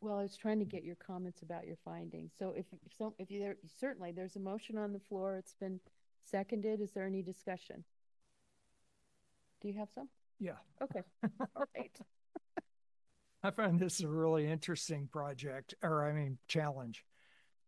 Well, 0.00 0.18
I 0.18 0.22
was 0.22 0.36
trying 0.36 0.58
to 0.58 0.66
get 0.66 0.84
your 0.84 0.96
comments 0.96 1.42
about 1.42 1.66
your 1.66 1.78
findings. 1.84 2.32
So 2.38 2.52
if, 2.56 2.66
if 2.84 2.92
so, 2.96 3.14
if 3.18 3.30
you, 3.30 3.40
there, 3.40 3.56
certainly, 3.80 4.12
there's 4.12 4.36
a 4.36 4.40
motion 4.40 4.76
on 4.76 4.92
the 4.92 4.98
floor. 4.98 5.36
It's 5.36 5.54
been 5.54 5.80
seconded. 6.22 6.80
Is 6.80 6.92
there 6.92 7.06
any 7.06 7.22
discussion? 7.22 7.84
Do 9.62 9.68
you 9.68 9.74
have 9.78 9.88
some? 9.94 10.08
Yeah. 10.38 10.56
Okay. 10.82 11.00
All 11.56 11.64
right. 11.74 11.98
I 13.42 13.50
find 13.50 13.80
this 13.80 14.02
a 14.02 14.08
really 14.08 14.46
interesting 14.46 15.08
project, 15.10 15.74
or 15.82 16.06
I 16.06 16.12
mean, 16.12 16.38
challenge, 16.48 17.04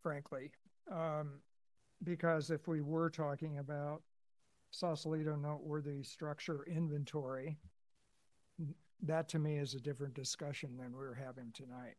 frankly. 0.02 0.50
Um, 0.92 1.40
because 2.02 2.50
if 2.50 2.68
we 2.68 2.82
were 2.82 3.08
talking 3.08 3.58
about 3.58 4.02
Sausalito 4.70 5.36
noteworthy 5.36 6.02
structure 6.02 6.64
inventory, 6.66 7.56
that 9.02 9.28
to 9.30 9.38
me 9.38 9.58
is 9.58 9.74
a 9.74 9.80
different 9.80 10.14
discussion 10.14 10.76
than 10.76 10.92
we're 10.92 11.14
having 11.14 11.52
tonight. 11.52 11.96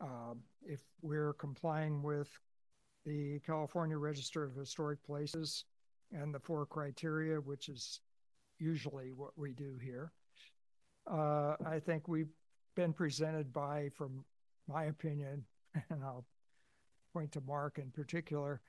Um, 0.00 0.40
if 0.62 0.80
we're 1.02 1.32
complying 1.34 2.02
with 2.02 2.28
the 3.04 3.40
California 3.40 3.96
Register 3.96 4.44
of 4.44 4.54
Historic 4.54 5.02
Places 5.02 5.64
and 6.12 6.34
the 6.34 6.38
four 6.38 6.66
criteria, 6.66 7.40
which 7.40 7.68
is 7.68 8.00
usually 8.58 9.12
what 9.12 9.36
we 9.36 9.52
do 9.52 9.78
here, 9.82 10.12
uh, 11.10 11.56
I 11.66 11.80
think 11.80 12.06
we've 12.06 12.32
been 12.76 12.92
presented 12.92 13.52
by, 13.52 13.88
from 13.96 14.24
my 14.68 14.84
opinion, 14.84 15.44
and 15.90 16.04
I'll 16.04 16.26
point 17.12 17.32
to 17.32 17.40
Mark 17.40 17.78
in 17.78 17.90
particular, 17.90 18.60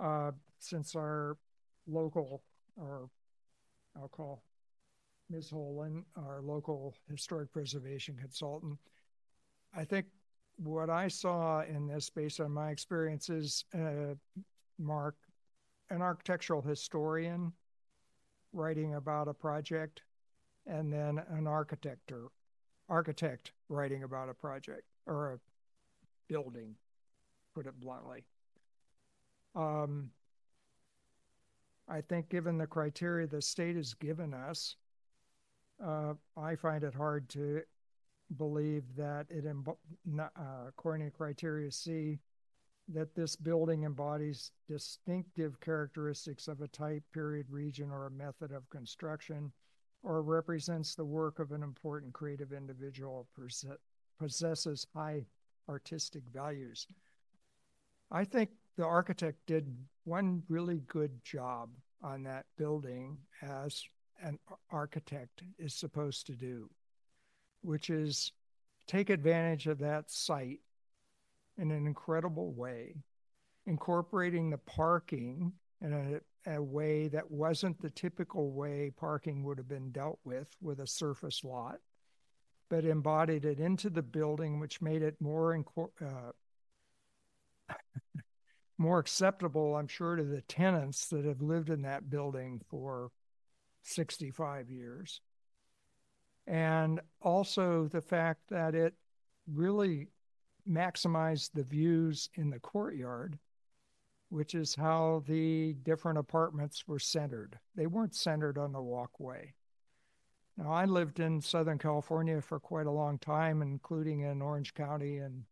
uh, 0.00 0.32
since 0.58 0.96
our 0.96 1.36
local, 1.86 2.42
or 2.76 3.08
I'll 3.96 4.08
call 4.08 4.42
Ms. 5.30 5.50
Holan, 5.50 6.04
our 6.16 6.40
local 6.42 6.94
historic 7.10 7.52
preservation 7.52 8.16
consultant, 8.16 8.78
I 9.76 9.84
think 9.84 10.06
what 10.56 10.90
I 10.90 11.08
saw 11.08 11.62
in 11.62 11.86
this, 11.86 12.10
based 12.10 12.40
on 12.40 12.52
my 12.52 12.70
experiences, 12.70 13.64
uh, 13.74 14.14
Mark, 14.78 15.16
an 15.90 16.02
architectural 16.02 16.62
historian 16.62 17.52
writing 18.52 18.94
about 18.94 19.28
a 19.28 19.34
project, 19.34 20.02
and 20.66 20.92
then 20.92 21.20
an 21.30 21.46
architect 21.46 22.12
or 22.12 22.28
architect 22.88 23.52
writing 23.68 24.04
about 24.04 24.28
a 24.28 24.34
project 24.34 24.84
or 25.06 25.32
a 25.32 25.38
building, 26.28 26.74
put 27.54 27.66
it 27.66 27.78
bluntly. 27.80 28.24
Um, 29.54 30.10
I 31.88 32.00
think, 32.00 32.28
given 32.28 32.56
the 32.56 32.66
criteria 32.66 33.26
the 33.26 33.42
state 33.42 33.76
has 33.76 33.94
given 33.94 34.32
us, 34.32 34.76
uh, 35.82 36.14
I 36.36 36.56
find 36.56 36.84
it 36.84 36.94
hard 36.94 37.28
to 37.30 37.62
believe 38.36 38.84
that 38.96 39.26
it, 39.30 39.44
uh, 39.46 40.22
according 40.68 41.06
to 41.06 41.16
criteria 41.16 41.70
C, 41.70 42.18
that 42.88 43.14
this 43.14 43.36
building 43.36 43.84
embodies 43.84 44.50
distinctive 44.68 45.58
characteristics 45.60 46.48
of 46.48 46.60
a 46.60 46.68
type, 46.68 47.02
period, 47.12 47.46
region, 47.50 47.90
or 47.90 48.06
a 48.06 48.10
method 48.10 48.52
of 48.52 48.68
construction, 48.70 49.52
or 50.02 50.22
represents 50.22 50.94
the 50.94 51.04
work 51.04 51.38
of 51.38 51.52
an 51.52 51.62
important 51.62 52.12
creative 52.12 52.52
individual, 52.52 53.26
possess- 53.34 53.78
possesses 54.18 54.86
high 54.94 55.24
artistic 55.68 56.22
values. 56.32 56.86
I 58.10 58.24
think 58.24 58.50
the 58.76 58.84
architect 58.84 59.38
did 59.46 59.66
one 60.04 60.42
really 60.48 60.80
good 60.86 61.24
job 61.24 61.70
on 62.02 62.22
that 62.24 62.44
building 62.58 63.16
as 63.40 63.82
an 64.24 64.38
architect 64.70 65.42
is 65.58 65.74
supposed 65.74 66.26
to 66.26 66.32
do 66.32 66.68
which 67.64 67.90
is 67.90 68.32
take 68.86 69.10
advantage 69.10 69.66
of 69.66 69.78
that 69.78 70.10
site 70.10 70.60
in 71.56 71.70
an 71.70 71.86
incredible 71.86 72.52
way, 72.52 72.94
incorporating 73.66 74.50
the 74.50 74.58
parking 74.58 75.52
in 75.80 75.92
a, 76.46 76.54
a, 76.54 76.62
way 76.62 77.08
that 77.08 77.30
wasn't 77.30 77.80
the 77.80 77.90
typical 77.90 78.52
way 78.52 78.92
parking 78.96 79.42
would 79.44 79.56
have 79.56 79.68
been 79.68 79.90
dealt 79.90 80.18
with 80.24 80.48
with 80.60 80.80
a 80.80 80.86
surface 80.86 81.42
lot, 81.42 81.78
but 82.68 82.84
embodied 82.84 83.44
it 83.44 83.60
into 83.60 83.88
the 83.88 84.02
building, 84.02 84.60
which 84.60 84.82
made 84.82 85.02
it 85.02 85.16
more 85.20 85.58
uh, 86.00 86.32
more 88.78 88.98
acceptable, 88.98 89.76
I'm 89.76 89.88
sure, 89.88 90.16
to 90.16 90.24
the 90.24 90.42
tenants 90.42 91.06
that 91.06 91.24
have 91.24 91.40
lived 91.40 91.70
in 91.70 91.82
that 91.82 92.10
building 92.10 92.60
for 92.68 93.10
65 93.84 94.70
years 94.70 95.20
and 96.46 97.00
also 97.22 97.88
the 97.88 98.00
fact 98.00 98.40
that 98.50 98.74
it 98.74 98.94
really 99.52 100.08
maximized 100.68 101.50
the 101.52 101.64
views 101.64 102.28
in 102.34 102.50
the 102.50 102.58
courtyard, 102.58 103.38
which 104.28 104.54
is 104.54 104.74
how 104.74 105.22
the 105.26 105.74
different 105.82 106.18
apartments 106.18 106.86
were 106.86 106.98
centered. 106.98 107.58
They 107.74 107.86
weren't 107.86 108.14
centered 108.14 108.58
on 108.58 108.72
the 108.72 108.82
walkway. 108.82 109.54
Now, 110.56 110.72
I 110.72 110.84
lived 110.84 111.18
in 111.18 111.40
Southern 111.40 111.78
California 111.78 112.40
for 112.40 112.60
quite 112.60 112.86
a 112.86 112.92
long 112.92 113.18
time, 113.18 113.60
including 113.60 114.20
in 114.20 114.40
Orange 114.40 114.72
County, 114.74 115.18
and 115.18 115.44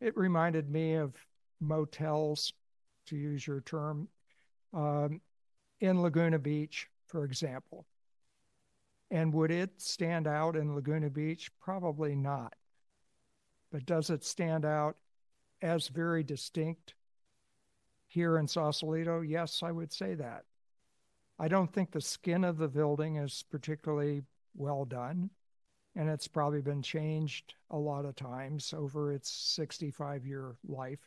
it 0.00 0.16
reminded 0.16 0.70
me 0.70 0.94
of 0.94 1.14
motels, 1.60 2.52
to 3.06 3.16
use 3.16 3.46
your 3.46 3.62
term, 3.62 4.06
um, 4.72 5.20
in 5.80 6.02
Laguna 6.02 6.38
Beach, 6.38 6.88
for 7.08 7.24
example. 7.24 7.86
And 9.10 9.32
would 9.32 9.50
it 9.50 9.80
stand 9.80 10.26
out 10.26 10.54
in 10.54 10.74
Laguna 10.74 11.10
Beach? 11.10 11.50
Probably 11.60 12.14
not. 12.14 12.54
But 13.72 13.86
does 13.86 14.10
it 14.10 14.24
stand 14.24 14.64
out 14.64 14.96
as 15.62 15.88
very 15.88 16.22
distinct 16.22 16.94
here 18.06 18.38
in 18.38 18.46
Sausalito? 18.46 19.22
Yes, 19.22 19.62
I 19.62 19.72
would 19.72 19.92
say 19.92 20.14
that. 20.14 20.44
I 21.38 21.48
don't 21.48 21.72
think 21.72 21.90
the 21.90 22.00
skin 22.00 22.44
of 22.44 22.58
the 22.58 22.68
building 22.68 23.16
is 23.16 23.44
particularly 23.50 24.22
well 24.54 24.84
done, 24.84 25.30
and 25.94 26.08
it's 26.08 26.28
probably 26.28 26.60
been 26.60 26.82
changed 26.82 27.54
a 27.70 27.78
lot 27.78 28.04
of 28.04 28.16
times 28.16 28.74
over 28.76 29.12
its 29.12 29.30
65 29.30 30.26
year 30.26 30.56
life. 30.66 31.06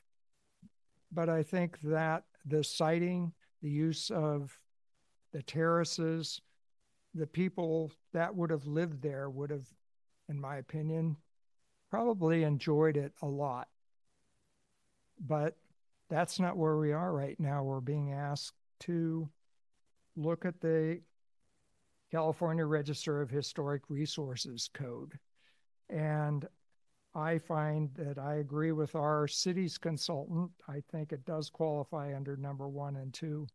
But 1.12 1.30
I 1.30 1.44
think 1.44 1.80
that 1.82 2.24
the 2.46 2.64
siting, 2.64 3.34
the 3.62 3.70
use 3.70 4.10
of 4.10 4.58
the 5.32 5.42
terraces, 5.42 6.42
the 7.14 7.28
people 7.28 7.92
that 8.14 8.36
would 8.36 8.50
have 8.50 8.66
lived 8.66 9.02
there 9.02 9.30
would 9.30 9.50
have, 9.50 9.68
in 10.30 10.40
my 10.40 10.58
opinion, 10.58 11.18
probably 11.90 12.44
enjoyed 12.44 12.98
it 12.98 13.14
a 13.22 13.28
lot. 13.28 13.68
But 15.20 15.58
that's 16.10 16.40
not 16.40 16.58
where 16.58 16.78
we 16.78 16.94
are 16.94 17.14
right 17.14 17.40
now. 17.40 17.64
We're 17.64 17.82
being 17.82 18.14
asked 18.14 18.56
to 18.82 19.30
look 20.16 20.46
at 20.46 20.60
the 20.62 21.02
California 22.12 22.66
Register 22.66 23.22
of 23.22 23.30
Historic 23.30 23.84
Resources 23.90 24.70
Code. 24.74 25.18
And 25.90 26.46
I 27.14 27.38
find 27.38 27.90
that 27.96 28.18
I 28.18 28.36
agree 28.36 28.72
with 28.72 28.96
our 28.96 29.28
city's 29.28 29.78
consultant. 29.78 30.52
I 30.68 30.82
think 30.92 31.12
it 31.12 31.26
does 31.26 31.50
qualify 31.50 32.16
under 32.16 32.38
number 32.38 32.68
one 32.68 32.96
and 32.96 33.14
two. 33.14 33.48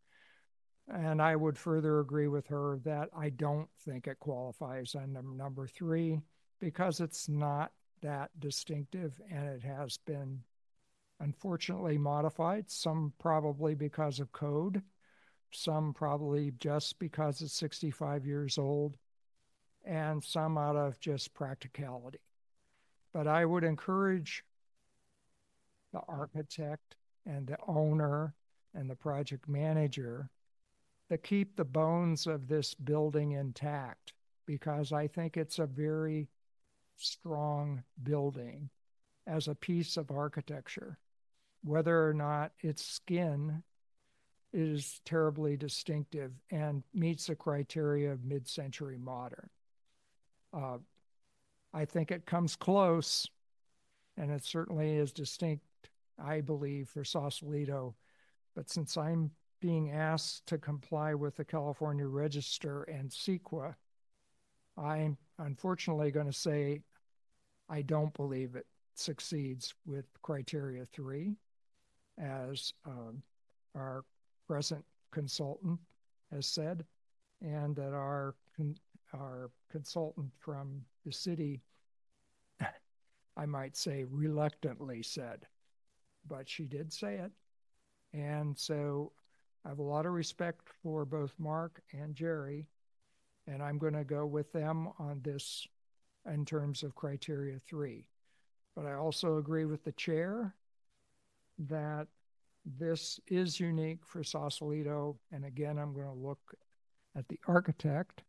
And 0.89 1.21
I 1.21 1.35
would 1.35 1.59
further 1.59 2.01
agree 2.01 2.29
with 2.29 2.47
her 2.49 2.79
that 2.85 3.11
I 3.17 3.31
don't 3.31 3.69
think 3.81 4.07
it 4.07 4.21
qualifies 4.21 4.95
under 4.95 5.23
number 5.23 5.67
three 5.67 6.21
because 6.61 7.01
it's 7.01 7.29
not 7.29 7.73
that 8.03 8.31
distinctive 8.39 9.21
and 9.31 9.49
it 9.49 9.63
has 9.63 9.99
been 9.99 10.43
unfortunately 11.21 11.99
modified, 11.99 12.71
some 12.71 13.13
probably 13.19 13.75
because 13.75 14.21
of 14.21 14.33
code, 14.33 14.83
some 15.51 15.93
probably 15.93 16.53
just 16.59 16.99
because 16.99 17.41
it's 17.41 17.55
65 17.55 18.27
years 18.27 18.59
old, 18.59 18.97
and 19.85 20.23
some 20.23 20.59
out 20.59 20.77
of 20.77 21.01
just 21.01 21.33
practicality. 21.35 22.21
But 23.13 23.27
I 23.27 23.45
would 23.45 23.65
encourage 23.65 24.45
the 25.93 26.01
architect 26.09 26.97
and 27.25 27.47
the 27.47 27.57
owner 27.67 28.35
and 28.75 28.91
the 28.91 28.97
project 28.97 29.49
manager 29.49 30.29
to 31.11 31.19
keep 31.19 31.57
the 31.57 31.65
bones 31.65 32.27
of 32.27 32.49
this 32.49 32.75
building 32.75 33.33
intact 33.33 34.13
because 34.47 34.93
I 34.93 35.07
think 35.07 35.37
it's 35.37 35.59
a 35.59 35.67
very 35.67 36.29
strong 36.97 37.83
building 38.03 38.71
as 39.27 39.49
a 39.49 39.55
piece 39.55 39.97
of 39.97 40.11
architecture. 40.11 40.99
whether 41.67 42.09
or 42.09 42.15
not 42.15 42.53
its 42.61 42.85
skin 42.85 43.63
is 44.53 45.01
terribly 45.05 45.57
distinctive 45.57 46.33
and 46.51 46.83
meets 46.95 47.27
the 47.27 47.35
criteria 47.35 48.13
of 48.13 48.25
mid-century 48.25 48.97
modern. 48.99 49.51
Uh, 50.53 50.79
I 51.75 51.85
think 51.85 52.11
it 52.11 52.25
comes 52.25 52.57
close, 52.57 53.29
and 54.17 54.31
it 54.31 54.45
certainly 54.45 54.97
is 54.97 55.13
distinct, 55.13 55.65
I 56.19 56.41
believe, 56.41 56.89
for 56.89 57.05
Sausalito. 57.05 57.97
But 58.55 58.71
since 58.71 58.97
I'm 58.97 59.33
being 59.67 59.91
asked 59.91 60.47
to 60.47 60.59
comply 60.59 61.13
with 61.13 61.35
the 61.35 61.45
California 61.45 62.07
Register 62.07 62.85
and 62.85 63.11
CEQA, 63.11 63.75
I'm 64.79 65.19
unfortunately 65.41 66.13
going 66.13 66.27
to 66.29 66.33
say 66.33 66.83
I 67.69 67.83
don't 67.83 68.15
believe 68.15 68.55
it 68.55 68.67
succeeds 68.95 69.75
with 69.85 70.05
criteria 70.23 70.85
three, 70.85 71.35
as 72.17 72.75
um, 72.87 73.21
our 73.75 74.05
present 74.47 74.85
consultant 75.11 75.81
has 76.31 76.47
said, 76.47 76.85
and 77.43 77.75
that 77.75 77.93
our 77.93 78.37
our 79.15 79.51
consultant 79.69 80.31
from 80.39 80.81
the 81.05 81.13
city, 81.13 81.61
I 83.37 83.47
might 83.47 83.77
say, 83.77 84.05
reluctantly 84.05 85.03
said, 85.03 85.45
but 86.29 86.49
she 86.49 86.67
did 86.67 86.93
say 86.93 87.17
it, 87.17 87.33
and 88.13 88.57
so 88.57 89.11
I 89.67 89.71
have 89.71 89.81
a 89.81 89.83
lot 89.83 90.07
of 90.07 90.13
respect 90.13 90.69
for 90.81 91.05
both 91.05 91.35
Mark 91.41 91.83
and 91.93 92.15
Jerry, 92.15 92.69
and 93.49 93.61
I'm 93.61 93.79
going 93.79 93.95
to 93.95 94.05
go 94.05 94.25
with 94.25 94.53
them 94.53 94.91
on 95.01 95.21
this 95.25 95.67
in 96.33 96.45
terms 96.45 96.85
of 96.85 96.95
criteria 96.95 97.59
three. 97.59 98.07
But 98.77 98.87
I 98.87 98.95
also 98.95 99.39
agree 99.39 99.65
with 99.65 99.83
the 99.83 99.91
chair 99.93 100.55
that 101.59 102.07
this 102.65 103.19
is 103.27 103.59
unique 103.59 104.07
for 104.07 104.23
Sausalito. 104.23 105.19
And 105.33 105.45
again, 105.45 105.79
I'm 105.79 105.95
going 105.95 106.07
to 106.07 106.13
look 106.13 106.55
at 107.17 107.27
the 107.27 107.41
architect 107.49 108.23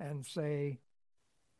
and 0.00 0.24
say, 0.24 0.78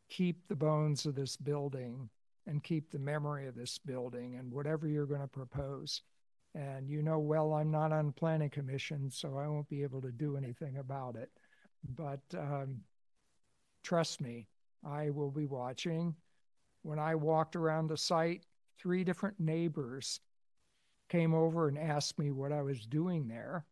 keep 0.09 0.49
the 0.49 0.57
bones 0.57 1.05
of 1.05 1.15
this 1.15 1.37
building 1.37 2.09
and 2.47 2.65
keep 2.65 2.91
the 2.91 2.99
memory 2.99 3.47
of 3.47 3.55
this 3.55 3.77
building 3.77 4.37
and 4.37 4.51
whatever 4.51 4.89
you're 4.89 5.05
going 5.05 5.21
to 5.21 5.27
propose. 5.27 6.01
And 6.55 6.89
you 6.89 7.03
know, 7.03 7.19
well, 7.19 7.55
I'm 7.55 7.71
not 7.71 7.93
on 7.93 8.13
planning 8.13 8.51
commission, 8.51 9.11
so 9.11 9.39
I 9.39 9.49
won't 9.49 9.69
be 9.69 9.83
able 9.83 10.03
to 10.03 10.13
do 10.13 10.37
anything 10.37 10.77
about 10.77 11.17
it. 11.17 11.31
But 11.97 12.21
um, 12.37 12.81
trust 13.83 14.21
me, 14.21 14.47
I 14.85 15.11
will 15.11 15.31
be 15.31 15.47
watching. 15.47 16.15
When 16.83 16.99
I 16.99 17.15
walked 17.15 17.57
around 17.57 17.87
the 17.87 17.97
site, 17.97 18.45
three 18.79 19.05
different 19.05 19.41
neighbors 19.41 20.21
came 21.09 21.35
over 21.35 21.69
and 21.69 21.79
asked 21.79 22.19
me 22.19 22.31
what 22.31 22.53
I 22.53 22.63
was 22.63 22.87
doing 22.87 23.29
there. 23.29 23.65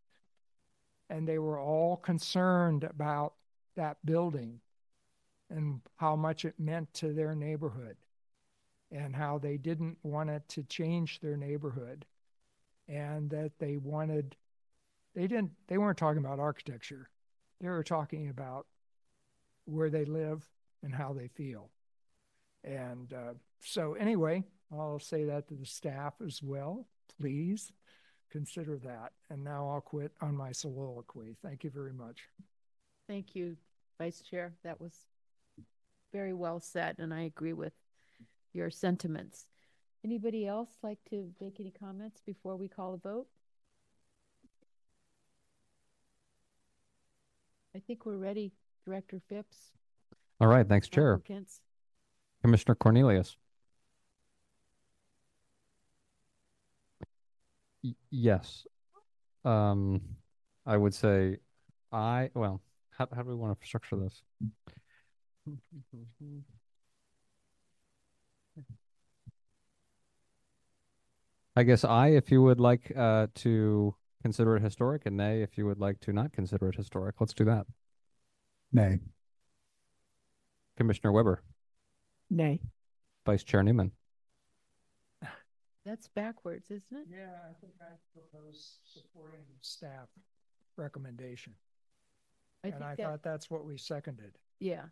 And 1.10 1.26
they 1.26 1.38
were 1.38 1.58
all 1.58 1.96
concerned 1.96 2.84
about 2.84 3.34
that 3.76 3.96
building 4.04 4.60
and 5.50 5.80
how 5.96 6.16
much 6.16 6.44
it 6.44 6.54
meant 6.58 6.92
to 6.94 7.12
their 7.12 7.34
neighborhood 7.34 7.96
and 8.92 9.14
how 9.14 9.38
they 9.38 9.56
didn't 9.56 9.98
want 10.02 10.30
it 10.30 10.48
to 10.48 10.62
change 10.64 11.20
their 11.20 11.36
neighborhood 11.36 12.04
and 12.90 13.30
that 13.30 13.52
they 13.58 13.76
wanted 13.76 14.36
they 15.14 15.26
didn't 15.26 15.52
they 15.68 15.78
weren't 15.78 15.98
talking 15.98 16.22
about 16.24 16.38
architecture. 16.38 17.08
They 17.60 17.68
were 17.68 17.84
talking 17.84 18.28
about 18.28 18.66
where 19.64 19.90
they 19.90 20.04
live 20.04 20.46
and 20.82 20.94
how 20.94 21.12
they 21.12 21.28
feel. 21.28 21.70
And 22.64 23.12
uh, 23.12 23.34
so 23.60 23.94
anyway 23.94 24.44
i'll 24.72 25.00
say 25.00 25.24
that 25.24 25.48
to 25.48 25.54
the 25.54 25.66
staff 25.66 26.14
as 26.26 26.42
well. 26.42 26.86
Please 27.20 27.72
consider 28.30 28.78
that. 28.78 29.12
And 29.30 29.42
now 29.42 29.68
i'll 29.68 29.80
quit 29.80 30.12
on 30.20 30.36
my 30.36 30.52
soliloquy. 30.52 31.36
Thank 31.42 31.64
you 31.64 31.70
very 31.70 31.92
much. 31.92 32.22
Thank 33.08 33.34
you, 33.34 33.56
Vice 33.98 34.20
Chair. 34.20 34.52
That 34.62 34.80
was 34.80 34.94
very 36.12 36.32
well 36.32 36.60
said, 36.60 36.96
and 36.98 37.12
I 37.12 37.22
agree 37.22 37.52
with 37.52 37.72
your 38.52 38.70
sentiments. 38.70 39.46
Anybody 40.04 40.46
else 40.46 40.70
like 40.82 40.98
to 41.10 41.30
make 41.40 41.60
any 41.60 41.72
comments 41.78 42.22
before 42.24 42.56
we 42.56 42.68
call 42.68 42.94
a 42.94 42.96
vote? 42.96 43.26
I 47.76 47.80
think 47.80 48.06
we're 48.06 48.16
ready, 48.16 48.52
Director 48.86 49.20
Phipps. 49.28 49.72
All 50.40 50.48
right, 50.48 50.66
thanks, 50.66 50.88
Chair. 50.88 51.14
applicants. 51.14 51.60
Commissioner 52.42 52.74
Cornelius. 52.74 53.36
Y- 57.84 57.94
Yes. 58.10 58.66
Um, 59.44 60.00
I 60.66 60.76
would 60.76 60.94
say 60.94 61.38
I, 61.92 62.30
well, 62.34 62.62
how, 62.90 63.06
how 63.14 63.22
do 63.22 63.28
we 63.28 63.34
want 63.34 63.58
to 63.58 63.66
structure 63.66 63.96
this? 63.96 64.22
I 71.60 71.62
guess 71.62 71.84
I, 71.84 72.08
if 72.08 72.30
you 72.30 72.40
would 72.40 72.58
like 72.58 72.90
uh, 72.96 73.26
to 73.34 73.94
consider 74.22 74.56
it 74.56 74.62
historic, 74.62 75.04
and 75.04 75.14
nay, 75.18 75.42
if 75.42 75.58
you 75.58 75.66
would 75.66 75.78
like 75.78 76.00
to 76.00 76.12
not 76.12 76.32
consider 76.32 76.68
it 76.70 76.76
historic. 76.76 77.20
Let's 77.20 77.34
do 77.34 77.44
that. 77.44 77.66
Nay. 78.72 79.00
Commissioner 80.78 81.12
Weber, 81.12 81.42
Nay. 82.30 82.60
Vice 83.26 83.44
Chair 83.44 83.62
Newman. 83.62 83.92
That's 85.84 86.08
backwards, 86.08 86.70
isn't 86.70 86.96
it? 86.96 87.06
yeah 87.10 87.36
i 87.44 87.52
think 87.60 87.74
i 87.82 87.92
propose 88.14 88.78
supporting 88.84 89.44
staff 89.60 90.08
recommendation 90.76 91.52
I 92.64 92.68
and 92.68 92.82
i 92.84 92.94
that, 92.94 93.04
thought 93.04 93.22
that's 93.22 93.50
what 93.50 93.66
we 93.66 93.76
seconded 93.76 94.32
yeah, 94.60 94.84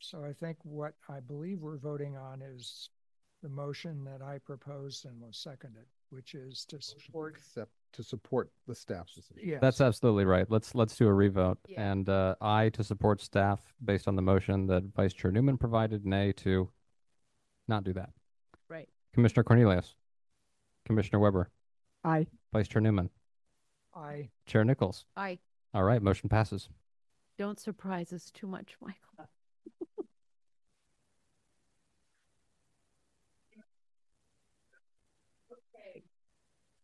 So 0.00 0.24
I 0.24 0.32
think 0.32 0.56
what 0.62 0.94
I 1.08 1.20
believe 1.20 1.60
we're 1.60 1.78
voting 1.78 2.16
on 2.16 2.40
is 2.40 2.90
the 3.42 3.48
motion 3.48 4.04
that 4.04 4.22
I 4.22 4.38
proposed 4.38 5.04
and 5.06 5.20
was 5.20 5.36
seconded, 5.36 5.84
which 6.10 6.34
is 6.34 6.64
to 6.66 6.80
support. 6.80 7.36
Except 7.36 7.70
to 7.92 8.02
support 8.02 8.50
the 8.66 8.74
staff's 8.74 9.14
decision. 9.14 9.42
Yes. 9.48 9.60
That's 9.60 9.80
absolutely 9.80 10.24
right. 10.24 10.50
Let's 10.50 10.74
let's 10.74 10.96
do 10.96 11.06
a 11.08 11.14
revote. 11.14 11.58
Yeah. 11.68 11.90
And 11.92 12.08
uh, 12.08 12.34
I 12.40 12.68
to 12.70 12.84
support 12.84 13.20
staff 13.22 13.60
based 13.84 14.08
on 14.08 14.16
the 14.16 14.22
motion 14.22 14.66
that 14.66 14.84
Vice 14.94 15.12
Chair 15.14 15.30
Newman 15.30 15.56
provided. 15.56 16.04
Nay 16.04 16.32
to 16.38 16.68
not 17.68 17.84
do 17.84 17.92
that. 17.94 18.10
right. 18.68 18.88
Commissioner 19.14 19.42
Cornelius, 19.44 19.94
Commissioner 20.84 21.18
Weber, 21.18 21.50
Aye. 22.04 22.26
Vice 22.52 22.68
Chair 22.68 22.80
Newman, 22.82 23.10
Aye. 23.94 24.28
Chair 24.46 24.64
Nichols. 24.64 25.04
Aye. 25.16 25.38
All 25.74 25.82
right, 25.84 26.02
motion 26.02 26.28
passes. 26.28 26.68
don't 27.38 27.58
surprise 27.60 28.12
us 28.12 28.30
too 28.30 28.46
much, 28.46 28.76
Michael. 28.80 29.28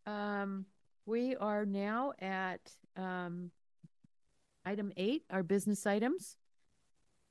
Um, 0.07 0.67
we 1.07 1.37
are 1.37 1.65
now 1.65 2.13
at, 2.21 2.61
um, 2.97 3.51
item 4.65 4.93
eight, 4.97 5.25
our 5.31 5.43
business 5.43 5.87
items. 5.87 6.37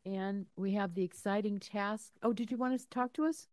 And 0.05 0.45
we 0.57 0.73
have 0.73 0.93
the 0.93 1.03
exciting 1.03 1.59
task. 1.59 2.11
Oh, 2.21 2.33
did 2.33 2.51
you 2.51 2.57
want 2.57 2.79
to 2.79 2.89
talk 2.89 3.13
to 3.13 3.25
us? 3.25 3.47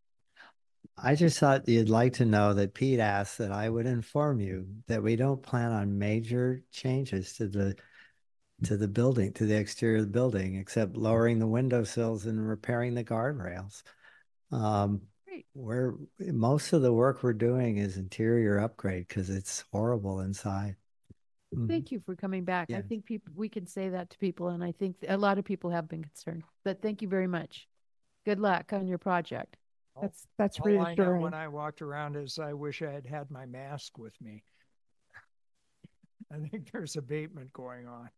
I 0.99 1.15
just 1.15 1.39
thought 1.39 1.69
you'd 1.69 1.89
like 1.89 2.15
to 2.15 2.25
know 2.25 2.53
that 2.55 2.75
Pete 2.75 2.99
asked 2.99 3.39
that 3.39 3.53
I 3.53 3.71
would 3.71 3.87
inform 3.87 4.41
you 4.41 4.67
that 4.87 5.03
we 5.03 5.17
don't 5.17 5.43
plan 5.43 5.71
on 5.73 5.99
major 5.99 6.63
changes 6.73 7.35
to 7.35 7.47
the 7.49 7.77
to 8.65 8.77
the 8.77 8.89
building, 8.89 9.33
to 9.33 9.47
the 9.47 9.57
exterior 9.57 9.99
of 9.99 10.03
the 10.03 10.11
building, 10.11 10.57
except 10.57 10.95
lowering 10.95 11.39
the 11.39 11.47
windowsills 11.47 12.27
and 12.27 12.47
repairing 12.47 12.95
the 12.95 13.05
guardrails. 13.05 13.83
Um, 14.53 15.03
Great. 15.41 15.47
we're 15.55 15.95
most 16.19 16.73
of 16.73 16.83
the 16.83 16.93
work 16.93 17.23
we're 17.23 17.33
doing 17.33 17.79
is 17.79 17.97
interior 17.97 18.59
upgrade 18.59 19.09
because 19.09 19.31
it's 19.31 19.65
horrible 19.73 20.21
inside. 20.21 20.77
Mhm. 21.55 21.69
Thank 21.69 21.91
you 21.91 22.01
for 22.01 22.15
coming 22.15 22.45
back. 22.45 22.71
I 22.71 22.83
think 22.83 23.05
people, 23.05 23.33
we 23.35 23.49
can 23.49 23.67
say 23.67 23.89
that 23.89 24.11
to 24.11 24.19
people 24.19 24.49
and 24.49 24.63
I 24.63 24.73
think 24.73 24.97
a 25.09 25.17
lot 25.17 25.39
of 25.39 25.45
people 25.45 25.71
have 25.71 25.89
been 25.89 26.03
concerned, 26.03 26.45
but 26.65 26.81
thank 26.81 27.03
you 27.03 27.09
very 27.09 27.27
much. 27.27 27.69
Good 28.25 28.39
luck 28.39 28.73
on 28.73 28.87
your 28.87 28.99
project. 28.99 29.57
That's, 30.01 30.27
that's 30.39 30.61
all 30.61 30.69
I 30.69 30.73
know 30.73 30.85
reassuring. 30.85 31.23
when 31.23 31.35
I 31.35 31.49
walked 31.49 31.83
around 31.83 32.17
is 32.17 32.39
I 32.39 32.53
wish 32.53 32.83
I 32.83 32.91
had 32.91 33.07
had 33.07 33.31
my 33.31 33.47
mask 33.47 33.99
with 33.99 34.19
me. 34.21 34.45
I 36.33 36.39
think 36.49 36.71
there's 36.71 36.97
abatement 36.97 37.53
going 37.53 37.89
on. 37.89 38.09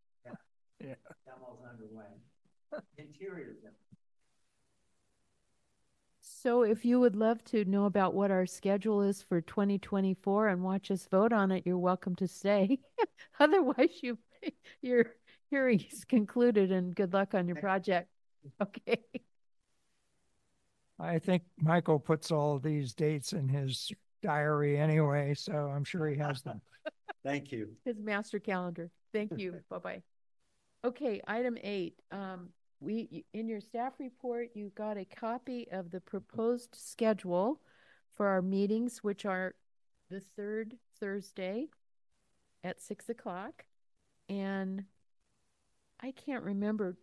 Yeah. 0.81 0.95
Demo's 1.27 1.61
underway. 1.70 2.83
Interior 2.99 3.55
demo. 3.62 3.75
So 6.43 6.64
if 6.64 6.84
you 6.84 6.99
would 6.99 7.14
love 7.14 7.45
to 7.45 7.64
know 7.66 7.84
about 7.84 8.14
what 8.14 8.32
our 8.32 8.47
schedule 8.47 9.01
is 9.01 9.22
for 9.22 9.40
2024 9.40 10.49
and 10.49 10.64
watch 10.64 10.90
us 10.90 11.07
vote 11.09 11.32
on 11.32 11.53
it, 11.53 11.62
you're 11.64 11.78
welcome 11.78 12.16
to 12.16 12.26
stay. 12.26 12.80
Otherwise, 13.38 14.03
you, 14.03 14.18
your 14.82 15.07
hearing 15.51 15.84
is 15.93 16.05
concluded 16.05 16.72
and 16.72 16.97
good 16.97 17.12
luck 17.12 17.34
on 17.34 17.47
your 17.47 17.57
project. 17.57 18.09
Okay. 18.61 18.99
I 20.99 21.20
think 21.20 21.45
Michael 21.61 22.01
puts 22.01 22.32
all 22.32 22.59
these 22.59 22.93
dates 22.93 23.34
in 23.34 23.49
his 23.49 23.93
diary 24.20 24.76
anyway, 24.76 25.34
so 25.34 25.53
I'm 25.53 25.84
sure 25.84 26.09
he 26.09 26.18
has 26.18 26.43
them. 26.43 26.61
Thank 27.24 27.53
you. 27.53 27.68
His 27.84 28.01
master 28.01 28.40
calendar. 28.40 28.90
Thank 29.12 29.38
you. 29.38 29.61
Bye-bye. 29.70 30.03
Okay, 30.84 31.20
item 31.28 31.57
eight, 31.62 32.01
um, 32.11 32.49
we, 32.83 33.24
in 33.33 33.49
your 33.49 33.61
staff 33.61 33.95
report, 33.99 34.51
you 34.55 34.72
got 34.74 34.97
a 34.97 35.05
copy 35.05 35.68
of 35.70 35.91
the 35.91 36.01
proposed 36.01 36.74
schedule 36.74 37.61
for 38.16 38.26
our 38.26 38.43
meetings, 38.43 38.99
which 39.03 39.24
are 39.24 39.55
the 40.11 40.20
third 40.37 40.74
Thursday 40.99 41.68
at 42.64 42.83
six 42.83 43.09
o'clock. 43.09 43.64
And 44.28 44.85
I 46.01 46.12
can't 46.12 46.45
remember, 46.45 46.97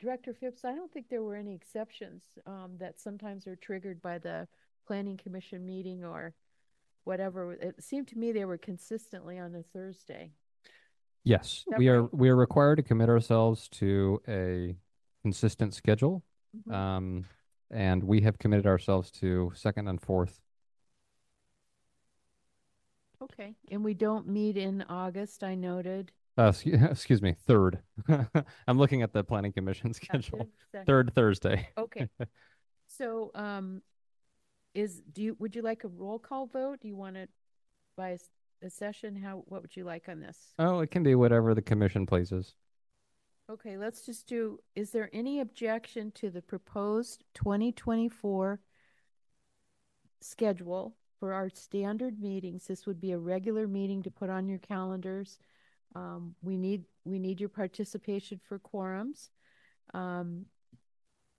Director 0.00 0.32
Phipps, 0.32 0.64
I 0.64 0.74
don't 0.74 0.92
think 0.92 1.08
there 1.08 1.22
were 1.22 1.36
any 1.36 1.54
exceptions, 1.54 2.24
um, 2.46 2.72
that 2.78 3.00
sometimes 3.00 3.46
are 3.46 3.56
triggered 3.56 4.00
by 4.00 4.18
the 4.18 4.48
planning 4.86 5.16
commission 5.16 5.66
meeting 5.66 6.04
or 6.04 6.34
whatever. 7.04 7.52
It 7.52 7.82
seemed 7.82 8.08
to 8.08 8.18
me 8.18 8.32
they 8.32 8.44
were 8.44 8.58
consistently 8.58 9.38
on 9.38 9.54
a 9.54 9.62
Thursday. 9.62 10.32
Yes, 11.22 11.64
we 11.76 11.88
are, 11.88 12.04
we 12.04 12.30
are 12.30 12.36
required 12.36 12.76
to 12.76 12.82
commit 12.82 13.10
ourselves 13.10 13.68
to 13.68 14.22
a 14.26 14.74
consistent 15.22 15.74
schedule. 15.74 16.22
Mhm. 16.56 16.72
Um, 16.72 17.24
and 17.70 18.02
we 18.02 18.20
have 18.22 18.38
committed 18.38 18.66
ourselves 18.66 19.10
to 19.12 19.52
second 19.54 19.88
and 19.88 20.00
fourth. 20.00 20.40
Okay, 23.22 23.54
and 23.70 23.84
we 23.84 23.94
don't 23.94 24.26
meet 24.26 24.56
in 24.56 24.82
August, 24.82 25.44
I 25.44 25.54
noted. 25.54 26.10
Uh, 26.38 26.52
excuse, 26.90 27.20
me, 27.20 27.34
third. 27.46 27.80
I'm 28.08 28.78
looking 28.78 29.02
at 29.02 29.12
the 29.12 29.22
planning 29.22 29.52
commission 29.52 29.92
schedule. 29.94 30.38
third, 30.38 30.48
second. 30.72 30.86
Third 30.86 31.12
Thursday. 31.14 31.68
Okay. 31.76 32.08
So, 32.88 33.30
um, 33.34 33.82
is, 34.74 35.02
do 35.12 35.22
you, 35.22 35.36
would 35.38 35.54
you 35.54 35.62
like 35.62 35.84
a 35.84 35.88
roll 35.88 36.18
call 36.18 36.46
vote? 36.46 36.80
Do 36.80 36.88
you 36.88 36.96
want 36.96 37.16
it 37.16 37.28
by 37.96 38.16
a 38.62 38.70
session? 38.70 39.16
How, 39.16 39.42
what 39.46 39.62
would 39.62 39.76
you 39.76 39.84
like 39.84 40.08
on 40.08 40.20
this? 40.20 40.36
Oh, 40.58 40.80
it 40.80 40.90
can 40.90 41.02
be 41.02 41.14
whatever 41.14 41.54
the 41.54 41.62
commission 41.62 42.06
pleases. 42.06 42.54
Okay, 43.50 43.76
let's 43.76 44.06
just 44.06 44.28
do, 44.28 44.60
is 44.76 44.90
there 44.90 45.10
any 45.12 45.40
objection 45.40 46.12
to 46.12 46.30
the 46.30 46.40
proposed 46.40 47.24
twenty 47.34 47.72
twenty-four 47.72 48.60
schedule 50.20 50.94
for 51.18 51.32
our 51.32 51.50
standard 51.50 52.20
meetings? 52.20 52.68
This 52.68 52.86
would 52.86 53.00
be 53.00 53.10
a 53.10 53.18
regular 53.18 53.66
meeting 53.66 54.04
to 54.04 54.10
put 54.10 54.30
on 54.30 54.46
your 54.46 54.60
calendars. 54.60 55.40
Um, 55.96 56.36
we 56.42 56.56
need, 56.56 56.84
we 57.04 57.18
need 57.18 57.40
your 57.40 57.48
participation 57.48 58.38
for 58.48 58.60
quorums. 58.60 59.30
Um, 59.94 60.46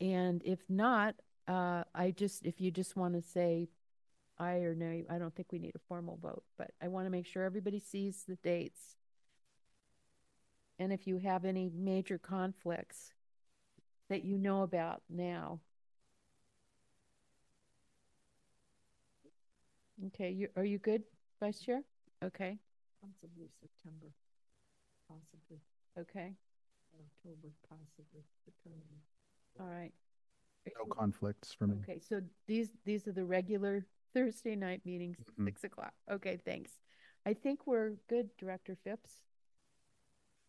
and 0.01 0.41
if 0.43 0.59
not, 0.67 1.15
uh, 1.47 1.85
I 1.95 2.11
just, 2.11 2.45
if 2.45 2.59
you 2.59 2.71
just 2.71 2.97
want 2.97 3.13
to 3.13 3.21
say 3.21 3.69
aye 4.37 4.63
or 4.63 4.75
nay, 4.75 5.05
I 5.09 5.17
don't 5.17 5.33
think 5.33 5.53
we 5.53 5.59
need 5.59 5.77
a 5.77 5.87
formal 5.87 6.19
vote, 6.21 6.43
but 6.57 6.71
I 6.81 6.89
want 6.89 7.05
to 7.05 7.09
make 7.09 7.25
sure 7.25 7.43
everybody 7.45 7.79
sees 7.79 8.25
the 8.27 8.35
dates. 8.43 8.97
And 10.81 10.91
if 10.91 11.05
you 11.05 11.19
have 11.19 11.45
any 11.45 11.69
major 11.75 12.17
conflicts 12.17 13.13
that 14.09 14.25
you 14.25 14.39
know 14.39 14.63
about 14.63 15.03
now. 15.11 15.59
Okay, 20.07 20.31
you, 20.31 20.47
are 20.55 20.65
you 20.65 20.79
good, 20.79 21.03
Vice 21.39 21.59
Chair? 21.59 21.83
Okay, 22.23 22.57
Possibly 22.99 23.47
September, 23.61 24.07
possibly 25.07 25.59
okay, 25.99 26.33
October, 26.99 27.53
possibly 27.69 28.23
September. 28.43 28.95
all 29.59 29.67
right. 29.67 29.91
No 30.65 30.85
conflicts 30.95 31.53
for 31.53 31.67
me. 31.67 31.75
Okay, 31.83 31.99
so 31.99 32.21
these, 32.47 32.69
these 32.85 33.07
are 33.07 33.11
the 33.11 33.23
regular 33.23 33.85
Thursday 34.15 34.55
night 34.55 34.81
meetings, 34.83 35.17
Mhm. 35.37 35.45
six 35.45 35.63
o'clock. 35.63 35.93
Okay, 36.09 36.37
thanks. 36.37 36.71
I 37.23 37.35
think 37.35 37.67
we're 37.67 37.91
good, 38.07 38.35
Director 38.37 38.75
Phipps. 38.83 39.21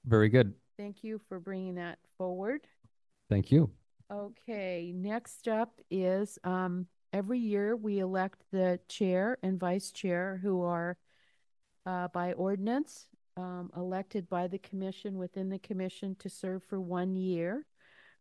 Very 0.05 0.29
good. 0.29 0.55
Thank 0.77 1.05
you 1.05 1.21
for 1.29 1.39
bringing 1.39 1.77
that 1.77 1.99
forward. 2.19 2.67
Thank 3.29 3.51
you. 3.51 3.71
Okay, 4.11 4.93
next 4.95 5.49
up 5.49 5.81
is, 5.91 6.39
um, 6.45 6.87
every 7.13 7.39
year 7.39 7.77
we 7.77 8.01
elect 8.01 8.43
the 8.51 8.79
chair 8.89 9.39
and 9.43 9.59
vice 9.59 9.91
chair 9.91 10.39
who 10.43 10.63
are, 10.63 10.99
uh, 11.87 12.09
by 12.09 12.33
ordinance, 12.35 13.07
um, 13.37 13.71
elected 13.77 14.29
by 14.29 14.49
the 14.49 14.59
commission, 14.59 15.17
within 15.19 15.49
the 15.49 15.59
commission 15.59 16.15
to 16.17 16.29
serve 16.29 16.63
for 16.65 16.81
one 16.81 17.17
year. 17.17 17.65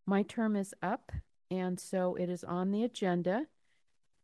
My 0.05 0.23
term 0.23 0.55
is 0.55 0.73
up, 0.81 1.11
and 1.49 1.79
so 1.79 2.15
it 2.15 2.29
is 2.29 2.43
on 2.43 2.71
the 2.71 2.83
agenda. 2.83 3.47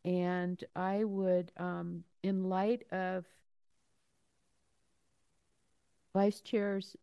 And 0.05 0.63
I 0.75 1.03
would, 1.03 1.51
um, 1.57 2.05
in 2.23 2.45
light 2.45 2.83
of 2.91 3.25
vice 6.13 6.39
chair's 6.39 6.95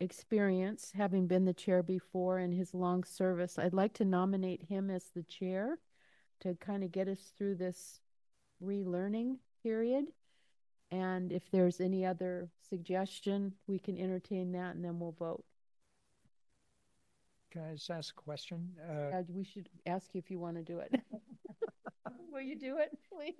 experience, 0.00 0.92
having 0.94 1.26
been 1.26 1.44
the 1.44 1.52
chair 1.52 1.82
before 1.82 2.38
and 2.38 2.52
his 2.54 2.74
long 2.74 3.04
service, 3.04 3.58
I'd 3.58 3.74
like 3.74 3.92
to 3.94 4.04
nominate 4.04 4.62
him 4.62 4.90
as 4.90 5.04
the 5.14 5.22
chair 5.22 5.78
to 6.40 6.54
kind 6.54 6.82
of 6.82 6.90
get 6.90 7.06
us 7.06 7.32
through 7.36 7.56
this 7.56 8.00
relearning 8.62 9.36
period. 9.62 10.06
And 10.90 11.30
if 11.30 11.50
there's 11.50 11.80
any 11.80 12.04
other 12.04 12.48
suggestion, 12.68 13.52
we 13.66 13.78
can 13.78 13.96
entertain 13.98 14.52
that 14.52 14.74
and 14.74 14.84
then 14.84 14.98
we'll 14.98 15.12
vote. 15.12 15.44
Can 17.52 17.62
I 17.62 17.74
just 17.74 17.90
ask 17.90 18.14
a 18.18 18.22
question? 18.22 18.70
Uh, 18.88 19.16
Uh, 19.18 19.22
we 19.28 19.44
should 19.44 19.68
ask 19.86 20.14
you 20.14 20.18
if 20.18 20.30
you 20.30 20.38
want 20.38 20.56
to 20.56 20.62
do 20.62 20.78
it. 20.78 20.94
Will 22.32 22.40
you 22.40 22.58
do 22.58 22.78
it, 22.78 22.96
please? 23.12 23.34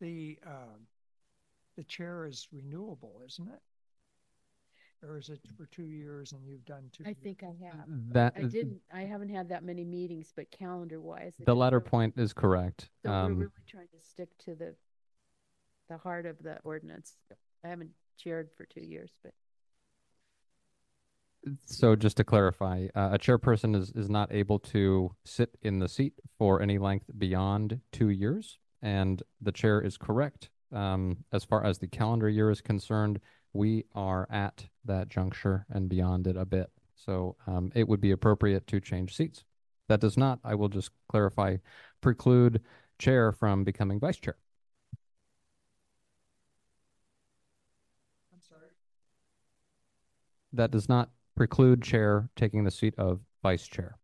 the, 0.00 0.38
um, 0.46 0.86
the 1.76 1.84
chair 1.84 2.26
is 2.26 2.48
renewable, 2.52 3.20
isn't 3.26 3.48
it? 3.48 3.60
Or 5.04 5.18
is 5.18 5.28
it 5.30 5.40
for 5.56 5.66
two 5.66 5.82
years 5.84 6.32
and 6.32 6.46
you've 6.46 6.64
done 6.64 6.84
two? 6.92 7.02
I 7.04 7.08
years? 7.08 7.18
think 7.22 7.42
I 7.42 7.64
have. 7.64 7.84
That, 8.12 8.34
I 8.36 8.42
didn't, 8.42 8.80
I 8.94 9.02
haven't 9.02 9.30
had 9.30 9.48
that 9.48 9.64
many 9.64 9.84
meetings, 9.84 10.32
but 10.34 10.50
calendar 10.52 11.00
wise. 11.00 11.34
the 11.44 11.56
latter 11.56 11.80
point 11.80 12.14
is 12.16 12.32
correct. 12.32 12.88
So 13.04 13.10
we're 13.10 13.16
Um, 13.16 13.38
really 13.38 13.50
trying 13.66 13.88
to 13.88 14.00
stick 14.00 14.28
to 14.44 14.54
the, 14.54 14.74
the 15.88 15.98
heart 15.98 16.24
of 16.26 16.40
the 16.42 16.58
ordinance. 16.62 17.16
I 17.64 17.68
haven't 17.68 17.90
chaired 18.16 18.50
for 18.56 18.64
two 18.64 18.80
years, 18.84 19.10
but 19.24 19.32
So 21.66 21.96
just 21.96 22.16
to 22.18 22.24
clarify, 22.24 22.86
uh, 22.94 23.10
a 23.12 23.18
chairperson 23.18 23.74
is, 23.74 23.90
is 23.92 24.08
not 24.08 24.32
able 24.32 24.60
to 24.60 25.10
sit 25.24 25.56
in 25.62 25.80
the 25.80 25.88
seat 25.88 26.12
for 26.38 26.62
any 26.62 26.78
length 26.78 27.06
beyond 27.18 27.80
two 27.90 28.10
years. 28.10 28.58
And 28.82 29.20
the 29.40 29.52
chair 29.52 29.80
is 29.80 29.96
correct. 29.98 30.50
Um, 30.72 31.24
as 31.32 31.44
far 31.44 31.64
as 31.64 31.78
the 31.78 31.88
calendar 31.88 32.28
year 32.28 32.50
is 32.50 32.60
concerned, 32.60 33.20
we 33.52 33.84
are 33.94 34.26
at 34.30 34.66
that 34.84 35.08
juncture 35.08 35.66
and 35.70 35.88
beyond 35.88 36.26
it 36.26 36.36
a 36.36 36.44
bit. 36.44 36.70
So 36.94 37.36
um, 37.46 37.72
it 37.74 37.88
would 37.88 38.00
be 38.00 38.12
appropriate 38.12 38.66
to 38.68 38.80
change 38.80 39.14
seats. 39.16 39.44
That 39.88 40.00
does 40.00 40.16
not, 40.16 40.38
I 40.44 40.54
will 40.54 40.68
just 40.68 40.90
clarify, 41.08 41.56
preclude 42.00 42.62
chair 42.98 43.32
from 43.32 43.64
becoming 43.64 43.98
vice 43.98 44.18
chair. 44.18 44.36
I'm 48.32 48.40
sorry. 48.40 48.68
that 50.52 50.70
does 50.70 50.88
not 50.88 51.10
preclude 51.34 51.82
chair 51.82 52.28
taking 52.36 52.64
the 52.64 52.70
seat 52.70 52.94
of 52.98 53.20
vice 53.42 53.66
chair. 53.66 53.98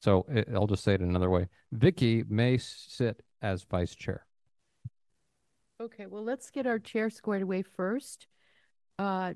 So 0.00 0.26
i 0.32 0.44
I'll 0.54 0.66
just 0.66 0.84
say 0.84 0.94
it 0.94 1.00
another 1.00 1.30
way. 1.30 1.48
Vicky 1.72 2.24
may 2.28 2.58
sit 2.58 3.22
as 3.42 3.64
vice 3.64 3.94
chair. 3.94 4.24
Okay, 5.80 6.06
well, 6.06 6.24
let's 6.24 6.50
get 6.50 6.66
our 6.66 6.78
chair 6.78 7.10
squared 7.10 7.42
away 7.42 7.62
first. 7.62 8.26
Uh, 8.98 9.34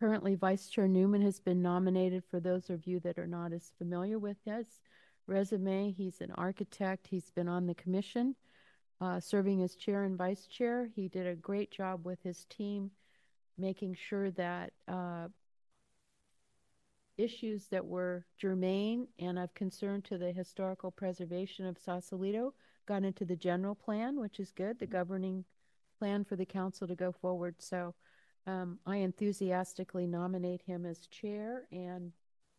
currently, 0.00 0.34
Vice 0.34 0.68
Chair 0.68 0.88
Newman 0.88 1.22
has 1.22 1.40
been 1.40 1.60
nominated 1.60 2.24
for 2.30 2.40
those 2.40 2.70
of 2.70 2.86
you 2.86 3.00
that 3.00 3.18
are 3.18 3.26
not 3.26 3.52
as 3.52 3.72
familiar 3.76 4.18
with 4.18 4.38
his 4.44 4.80
resume. 5.26 5.92
He's 5.92 6.20
an 6.20 6.30
architect. 6.32 7.06
He's 7.06 7.30
been 7.30 7.48
on 7.48 7.66
the 7.66 7.74
commission, 7.74 8.34
uh, 9.00 9.20
serving 9.20 9.62
as 9.62 9.74
chair 9.76 10.04
and 10.04 10.16
vice 10.16 10.46
chair. 10.46 10.88
He 10.94 11.08
did 11.08 11.26
a 11.26 11.34
great 11.34 11.70
job 11.70 12.06
with 12.06 12.22
his 12.22 12.46
team, 12.46 12.90
making 13.58 13.94
sure 13.94 14.30
that, 14.32 14.72
uh, 14.86 15.28
issues 17.18 17.66
that 17.66 17.84
were 17.84 18.24
germane 18.38 19.08
and 19.18 19.38
of 19.40 19.52
concern 19.52 20.00
to 20.00 20.16
the 20.16 20.30
historical 20.30 20.92
preservation 20.92 21.66
of 21.66 21.76
Sausalito 21.76 22.54
got 22.86 23.02
into 23.02 23.24
the 23.24 23.36
general 23.36 23.74
plan, 23.74 24.20
which 24.20 24.38
is 24.38 24.52
good, 24.52 24.78
the 24.78 24.86
governing 24.86 25.44
plan 25.98 26.24
for 26.24 26.36
the 26.36 26.46
council 26.46 26.86
to 26.86 26.94
go 26.94 27.10
forward. 27.10 27.56
So 27.58 27.94
um, 28.48 28.78
I 28.86 28.96
enthusiastically 28.96 30.06
nominate 30.06 30.62
him 30.62 30.86
as 30.86 31.06
chair 31.08 31.66
and 31.70 32.12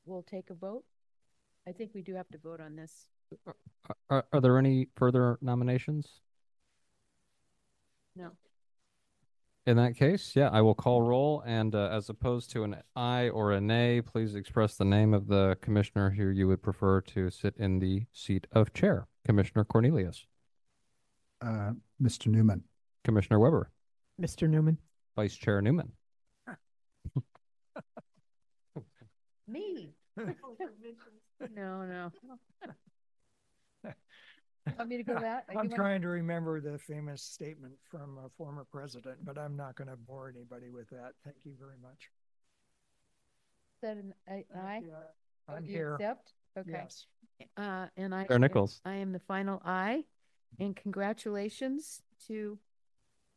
we'll 0.06 0.22
take 0.22 0.52
a 0.52 0.54
vote. 0.54 0.84
I 1.68 1.72
think 1.72 1.92
we 1.96 2.04
do 2.04 2.14
have 2.14 2.30
to 2.30 2.38
vote 2.38 2.62
on 2.62 2.76
this. 2.76 3.08
Are, 4.10 4.24
are 4.32 4.40
there 4.40 4.58
any 4.60 4.88
further 4.96 5.40
nominations? 5.42 6.22
No. 8.16 8.32
In 9.66 9.78
that 9.78 9.96
case, 9.96 10.34
yeah, 10.36 10.50
I 10.52 10.62
will 10.62 10.76
call 10.76 11.02
roll. 11.02 11.44
And 11.46 11.74
uh, 11.74 11.90
as 11.92 12.10
opposed 12.10 12.52
to 12.52 12.64
an 12.64 12.78
aye 12.96 13.30
or 13.30 13.52
a 13.52 13.62
nay, 13.62 14.02
please 14.02 14.36
express 14.36 14.76
the 14.76 14.86
name 14.86 15.14
of 15.14 15.28
the 15.28 15.58
commissioner 15.62 16.12
who 16.12 16.28
you 16.28 16.48
would 16.48 16.62
prefer 16.62 17.02
to 17.02 17.30
sit 17.30 17.56
in 17.58 17.80
the 17.80 18.06
seat 18.14 18.46
of 18.52 18.74
chair. 18.74 19.08
Commissioner 19.26 19.64
Cornelius. 19.64 20.26
uh, 21.42 21.72
Mr. 22.02 22.28
Newman. 22.28 22.64
Commissioner 23.04 23.40
Weber, 23.40 23.72
Mr. 24.22 24.50
Newman. 24.50 24.78
Vice 25.16 25.36
Chair 25.36 25.62
Newman, 25.62 25.92
Me? 29.48 29.94
No, 31.56 31.84
no. 31.86 32.12
Want 34.78 34.90
me 34.90 34.98
to 34.98 35.04
go 35.04 35.16
that? 35.20 35.46
I'm 35.50 35.56
wanna- 35.56 35.76
trying 35.76 36.02
to 36.02 36.08
remember 36.10 36.62
the 36.62 36.78
famous 36.78 37.24
statement 37.24 37.74
from 37.90 38.18
a 38.24 38.30
former 38.38 38.66
president, 38.72 39.18
but 39.26 39.38
I'm 39.38 39.56
not 39.56 39.76
going 39.76 39.88
to 39.90 39.96
bore 39.96 40.30
anybody 40.30 40.70
with 40.70 40.90
that. 40.90 41.14
Thank 41.24 41.38
you 41.44 41.54
very 41.60 41.78
much. 41.82 42.10
Said 43.82 43.98
an 43.98 44.14
aye- 44.30 44.46
aye? 44.56 44.82
Oh, 45.50 45.54
I'm 45.56 45.66
you 45.66 45.72
here. 45.72 45.96
Accept? 45.96 46.34
Okay. 46.58 46.70
Yes. 46.72 47.06
Uh, 47.58 47.88
and 47.98 48.14
I. 48.14 48.26
Chair 48.26 48.40
Nichols. 48.40 48.82
I 48.86 48.96
am 48.96 49.12
the 49.14 49.20
final 49.20 49.62
aye. 49.66 50.04
And 50.60 50.76
congratulations 50.76 52.02
to 52.28 52.60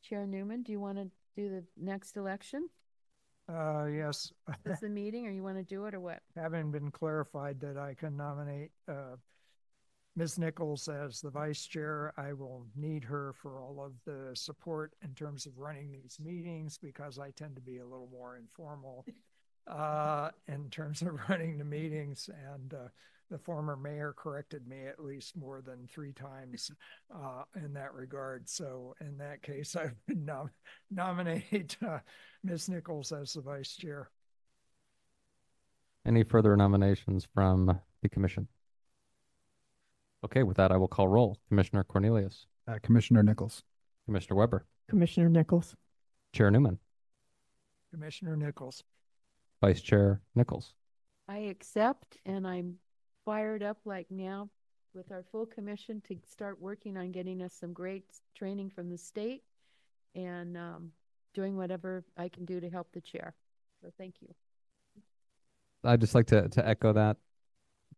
Chair 0.02 0.26
Newman. 0.26 0.62
Do 0.62 0.72
you 0.72 0.80
want 0.80 0.98
to 0.98 1.10
do 1.34 1.48
the 1.48 1.64
next 1.76 2.16
election? 2.16 2.68
Uh, 3.48 3.86
yes. 3.86 4.32
Is 4.66 4.80
the 4.80 4.88
meeting 4.88 5.26
or 5.26 5.30
you 5.30 5.42
want 5.42 5.56
to 5.56 5.64
do 5.64 5.84
it 5.86 5.94
or 5.94 6.00
what? 6.00 6.20
Having 6.36 6.70
been 6.70 6.90
clarified 6.90 7.60
that 7.60 7.76
I 7.76 7.94
can 7.94 8.16
nominate, 8.16 8.70
uh, 8.88 9.16
Ms. 10.14 10.38
Nichols 10.38 10.88
as 10.88 11.20
the 11.20 11.30
vice 11.30 11.64
chair, 11.64 12.12
I 12.16 12.34
will 12.34 12.66
need 12.76 13.02
her 13.04 13.32
for 13.32 13.58
all 13.60 13.82
of 13.82 13.92
the 14.04 14.36
support 14.36 14.92
in 15.02 15.14
terms 15.14 15.46
of 15.46 15.58
running 15.58 15.90
these 15.90 16.18
meetings 16.22 16.78
because 16.78 17.18
I 17.18 17.30
tend 17.30 17.56
to 17.56 17.62
be 17.62 17.78
a 17.78 17.84
little 17.84 18.08
more 18.12 18.36
informal 18.36 19.06
uh, 19.66 20.30
in 20.48 20.68
terms 20.68 21.00
of 21.00 21.18
running 21.28 21.56
the 21.56 21.64
meetings. 21.64 22.28
And 22.52 22.74
uh, 22.74 22.88
the 23.32 23.38
former 23.38 23.76
mayor 23.76 24.14
corrected 24.14 24.68
me 24.68 24.86
at 24.86 25.02
least 25.02 25.34
more 25.38 25.62
than 25.62 25.88
three 25.88 26.12
times 26.12 26.70
uh, 27.14 27.42
in 27.56 27.72
that 27.72 27.94
regard. 27.94 28.46
So 28.48 28.94
in 29.00 29.16
that 29.18 29.42
case, 29.42 29.74
I 29.80 29.90
would 30.06 30.24
nom- 30.24 30.50
nominate 30.90 31.76
uh, 31.84 31.98
Ms. 32.44 32.68
Nichols 32.68 33.10
as 33.10 33.32
the 33.32 33.40
vice 33.40 33.74
chair. 33.74 34.10
Any 36.04 36.24
further 36.24 36.54
nominations 36.56 37.26
from 37.32 37.78
the 38.02 38.08
commission? 38.08 38.48
Okay, 40.24 40.42
with 40.42 40.58
that, 40.58 40.70
I 40.70 40.76
will 40.76 40.88
call 40.88 41.08
roll. 41.08 41.38
Commissioner 41.48 41.84
Cornelius, 41.84 42.46
Uh, 42.68 42.78
Commissioner 42.82 43.22
Nichols. 43.22 43.62
Commissioner 44.04 44.36
Weber, 44.36 44.66
Commissioner 44.88 45.28
Nichols. 45.30 45.74
Chair 46.32 46.50
Newman, 46.50 46.78
Commissioner 47.92 48.36
Nichols. 48.36 48.82
Vice 49.60 49.80
Chair 49.80 50.20
Nichols. 50.34 50.74
I 51.28 51.38
accept 51.38 52.18
and 52.26 52.46
I'm 52.46 52.74
fired 53.24 53.62
up 53.62 53.78
like 53.84 54.06
now 54.10 54.48
with 54.94 55.10
our 55.10 55.24
full 55.32 55.46
commission 55.46 56.02
to 56.08 56.16
start 56.28 56.60
working 56.60 56.96
on 56.96 57.12
getting 57.12 57.42
us 57.42 57.54
some 57.54 57.72
great 57.72 58.04
training 58.34 58.70
from 58.70 58.90
the 58.90 58.98
state 58.98 59.42
and 60.14 60.56
um, 60.56 60.90
doing 61.34 61.56
whatever 61.56 62.04
I 62.16 62.28
can 62.28 62.44
do 62.44 62.60
to 62.60 62.68
help 62.68 62.88
the 62.92 63.00
chair. 63.00 63.34
So 63.80 63.90
thank 63.98 64.16
you. 64.20 64.28
I'd 65.84 66.00
just 66.00 66.14
like 66.14 66.26
to, 66.26 66.48
to 66.48 66.66
echo 66.66 66.92
that. 66.92 67.16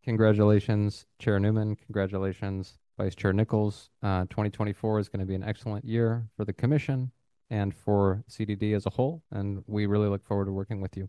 Congratulations, 0.04 1.06
Chair 1.18 1.38
Newman. 1.40 1.76
Congratulations, 1.76 2.78
Vice 2.98 3.14
Chair 3.14 3.32
Nichols. 3.32 3.90
Uh, 4.02 4.22
2024 4.24 4.98
is 5.00 5.08
going 5.08 5.20
to 5.20 5.26
be 5.26 5.34
an 5.34 5.42
excellent 5.42 5.84
year 5.84 6.26
for 6.36 6.44
the 6.44 6.52
commission 6.52 7.10
and 7.50 7.74
for 7.74 8.22
CDD 8.30 8.74
as 8.74 8.86
a 8.86 8.90
whole, 8.90 9.22
and 9.30 9.62
we 9.66 9.86
really 9.86 10.08
look 10.08 10.24
forward 10.24 10.46
to 10.46 10.52
working 10.52 10.80
with 10.80 10.96
you. 10.96 11.08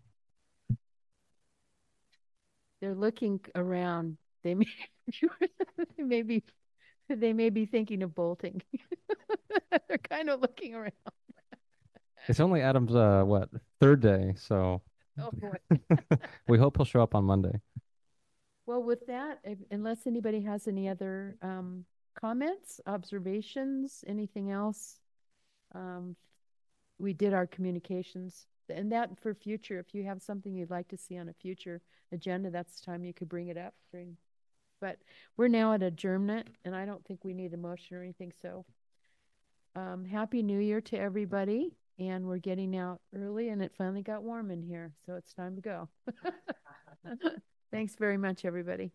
They're 2.85 2.93
looking 2.93 3.39
around. 3.55 4.17
They 4.43 4.53
may, 4.53 4.67
they 5.97 6.03
may 6.03 6.21
be, 6.21 6.43
they 7.09 7.33
may 7.33 7.49
be 7.49 7.65
thinking 7.65 8.03
of 8.03 8.13
bolting. 8.13 8.61
They're 9.87 9.97
kind 9.97 10.29
of 10.29 10.39
looking 10.39 10.75
around. 10.75 10.91
It's 12.27 12.39
only 12.39 12.61
Adam's, 12.61 12.93
uh, 12.93 13.23
what, 13.25 13.49
third 13.79 14.01
day, 14.01 14.35
so 14.37 14.83
Oh, 15.19 15.31
we 16.47 16.59
hope 16.59 16.77
he'll 16.77 16.85
show 16.85 17.01
up 17.01 17.15
on 17.15 17.23
Monday. 17.23 17.59
Well, 18.67 18.83
with 18.83 19.07
that, 19.07 19.39
if- 19.43 19.57
unless 19.71 20.05
anybody 20.05 20.41
has 20.41 20.67
any 20.67 20.87
other 20.87 21.37
um, 21.41 21.85
comments, 22.13 22.79
observations, 22.85 24.03
anything 24.05 24.51
else, 24.51 24.99
um, 25.73 26.15
we 26.99 27.13
did 27.13 27.33
our 27.33 27.47
communications. 27.47 28.45
And 28.69 28.91
that 28.91 29.19
for 29.19 29.33
future, 29.33 29.79
if 29.79 29.93
you 29.93 30.03
have 30.03 30.21
something 30.21 30.53
you'd 30.53 30.69
like 30.69 30.87
to 30.89 30.97
see 30.97 31.17
on 31.17 31.29
a 31.29 31.33
future 31.33 31.81
agenda, 32.11 32.49
that's 32.49 32.79
the 32.79 32.85
time 32.85 33.03
you 33.03 33.13
could 33.13 33.29
bring 33.29 33.47
it 33.47 33.57
up. 33.57 33.73
But 34.81 34.97
we're 35.37 35.47
now 35.47 35.73
at 35.73 35.83
adjournment, 35.83 36.47
and 36.63 36.75
I 36.75 36.85
don't 36.85 37.03
think 37.05 37.23
we 37.23 37.33
need 37.33 37.53
a 37.53 37.57
motion 37.57 37.97
or 37.97 38.03
anything, 38.03 38.33
so. 38.41 38.65
Um, 39.75 40.05
Happy 40.05 40.41
New 40.41 40.59
Year 40.59 40.79
to 40.81 40.97
everybody, 40.97 41.75
and 41.99 42.25
we're 42.25 42.37
getting 42.37 42.77
out 42.77 43.01
early, 43.13 43.49
and 43.49 43.61
it 43.61 43.73
finally 43.77 44.01
got 44.01 44.23
warm 44.23 44.49
in 44.49 44.61
here, 44.61 44.93
so 45.05 45.15
it's 45.15 45.33
time 45.33 45.55
to 45.55 45.61
go. 45.61 45.89
Thanks 47.71 47.95
very 47.95 48.17
much, 48.17 48.45
everybody. 48.45 48.91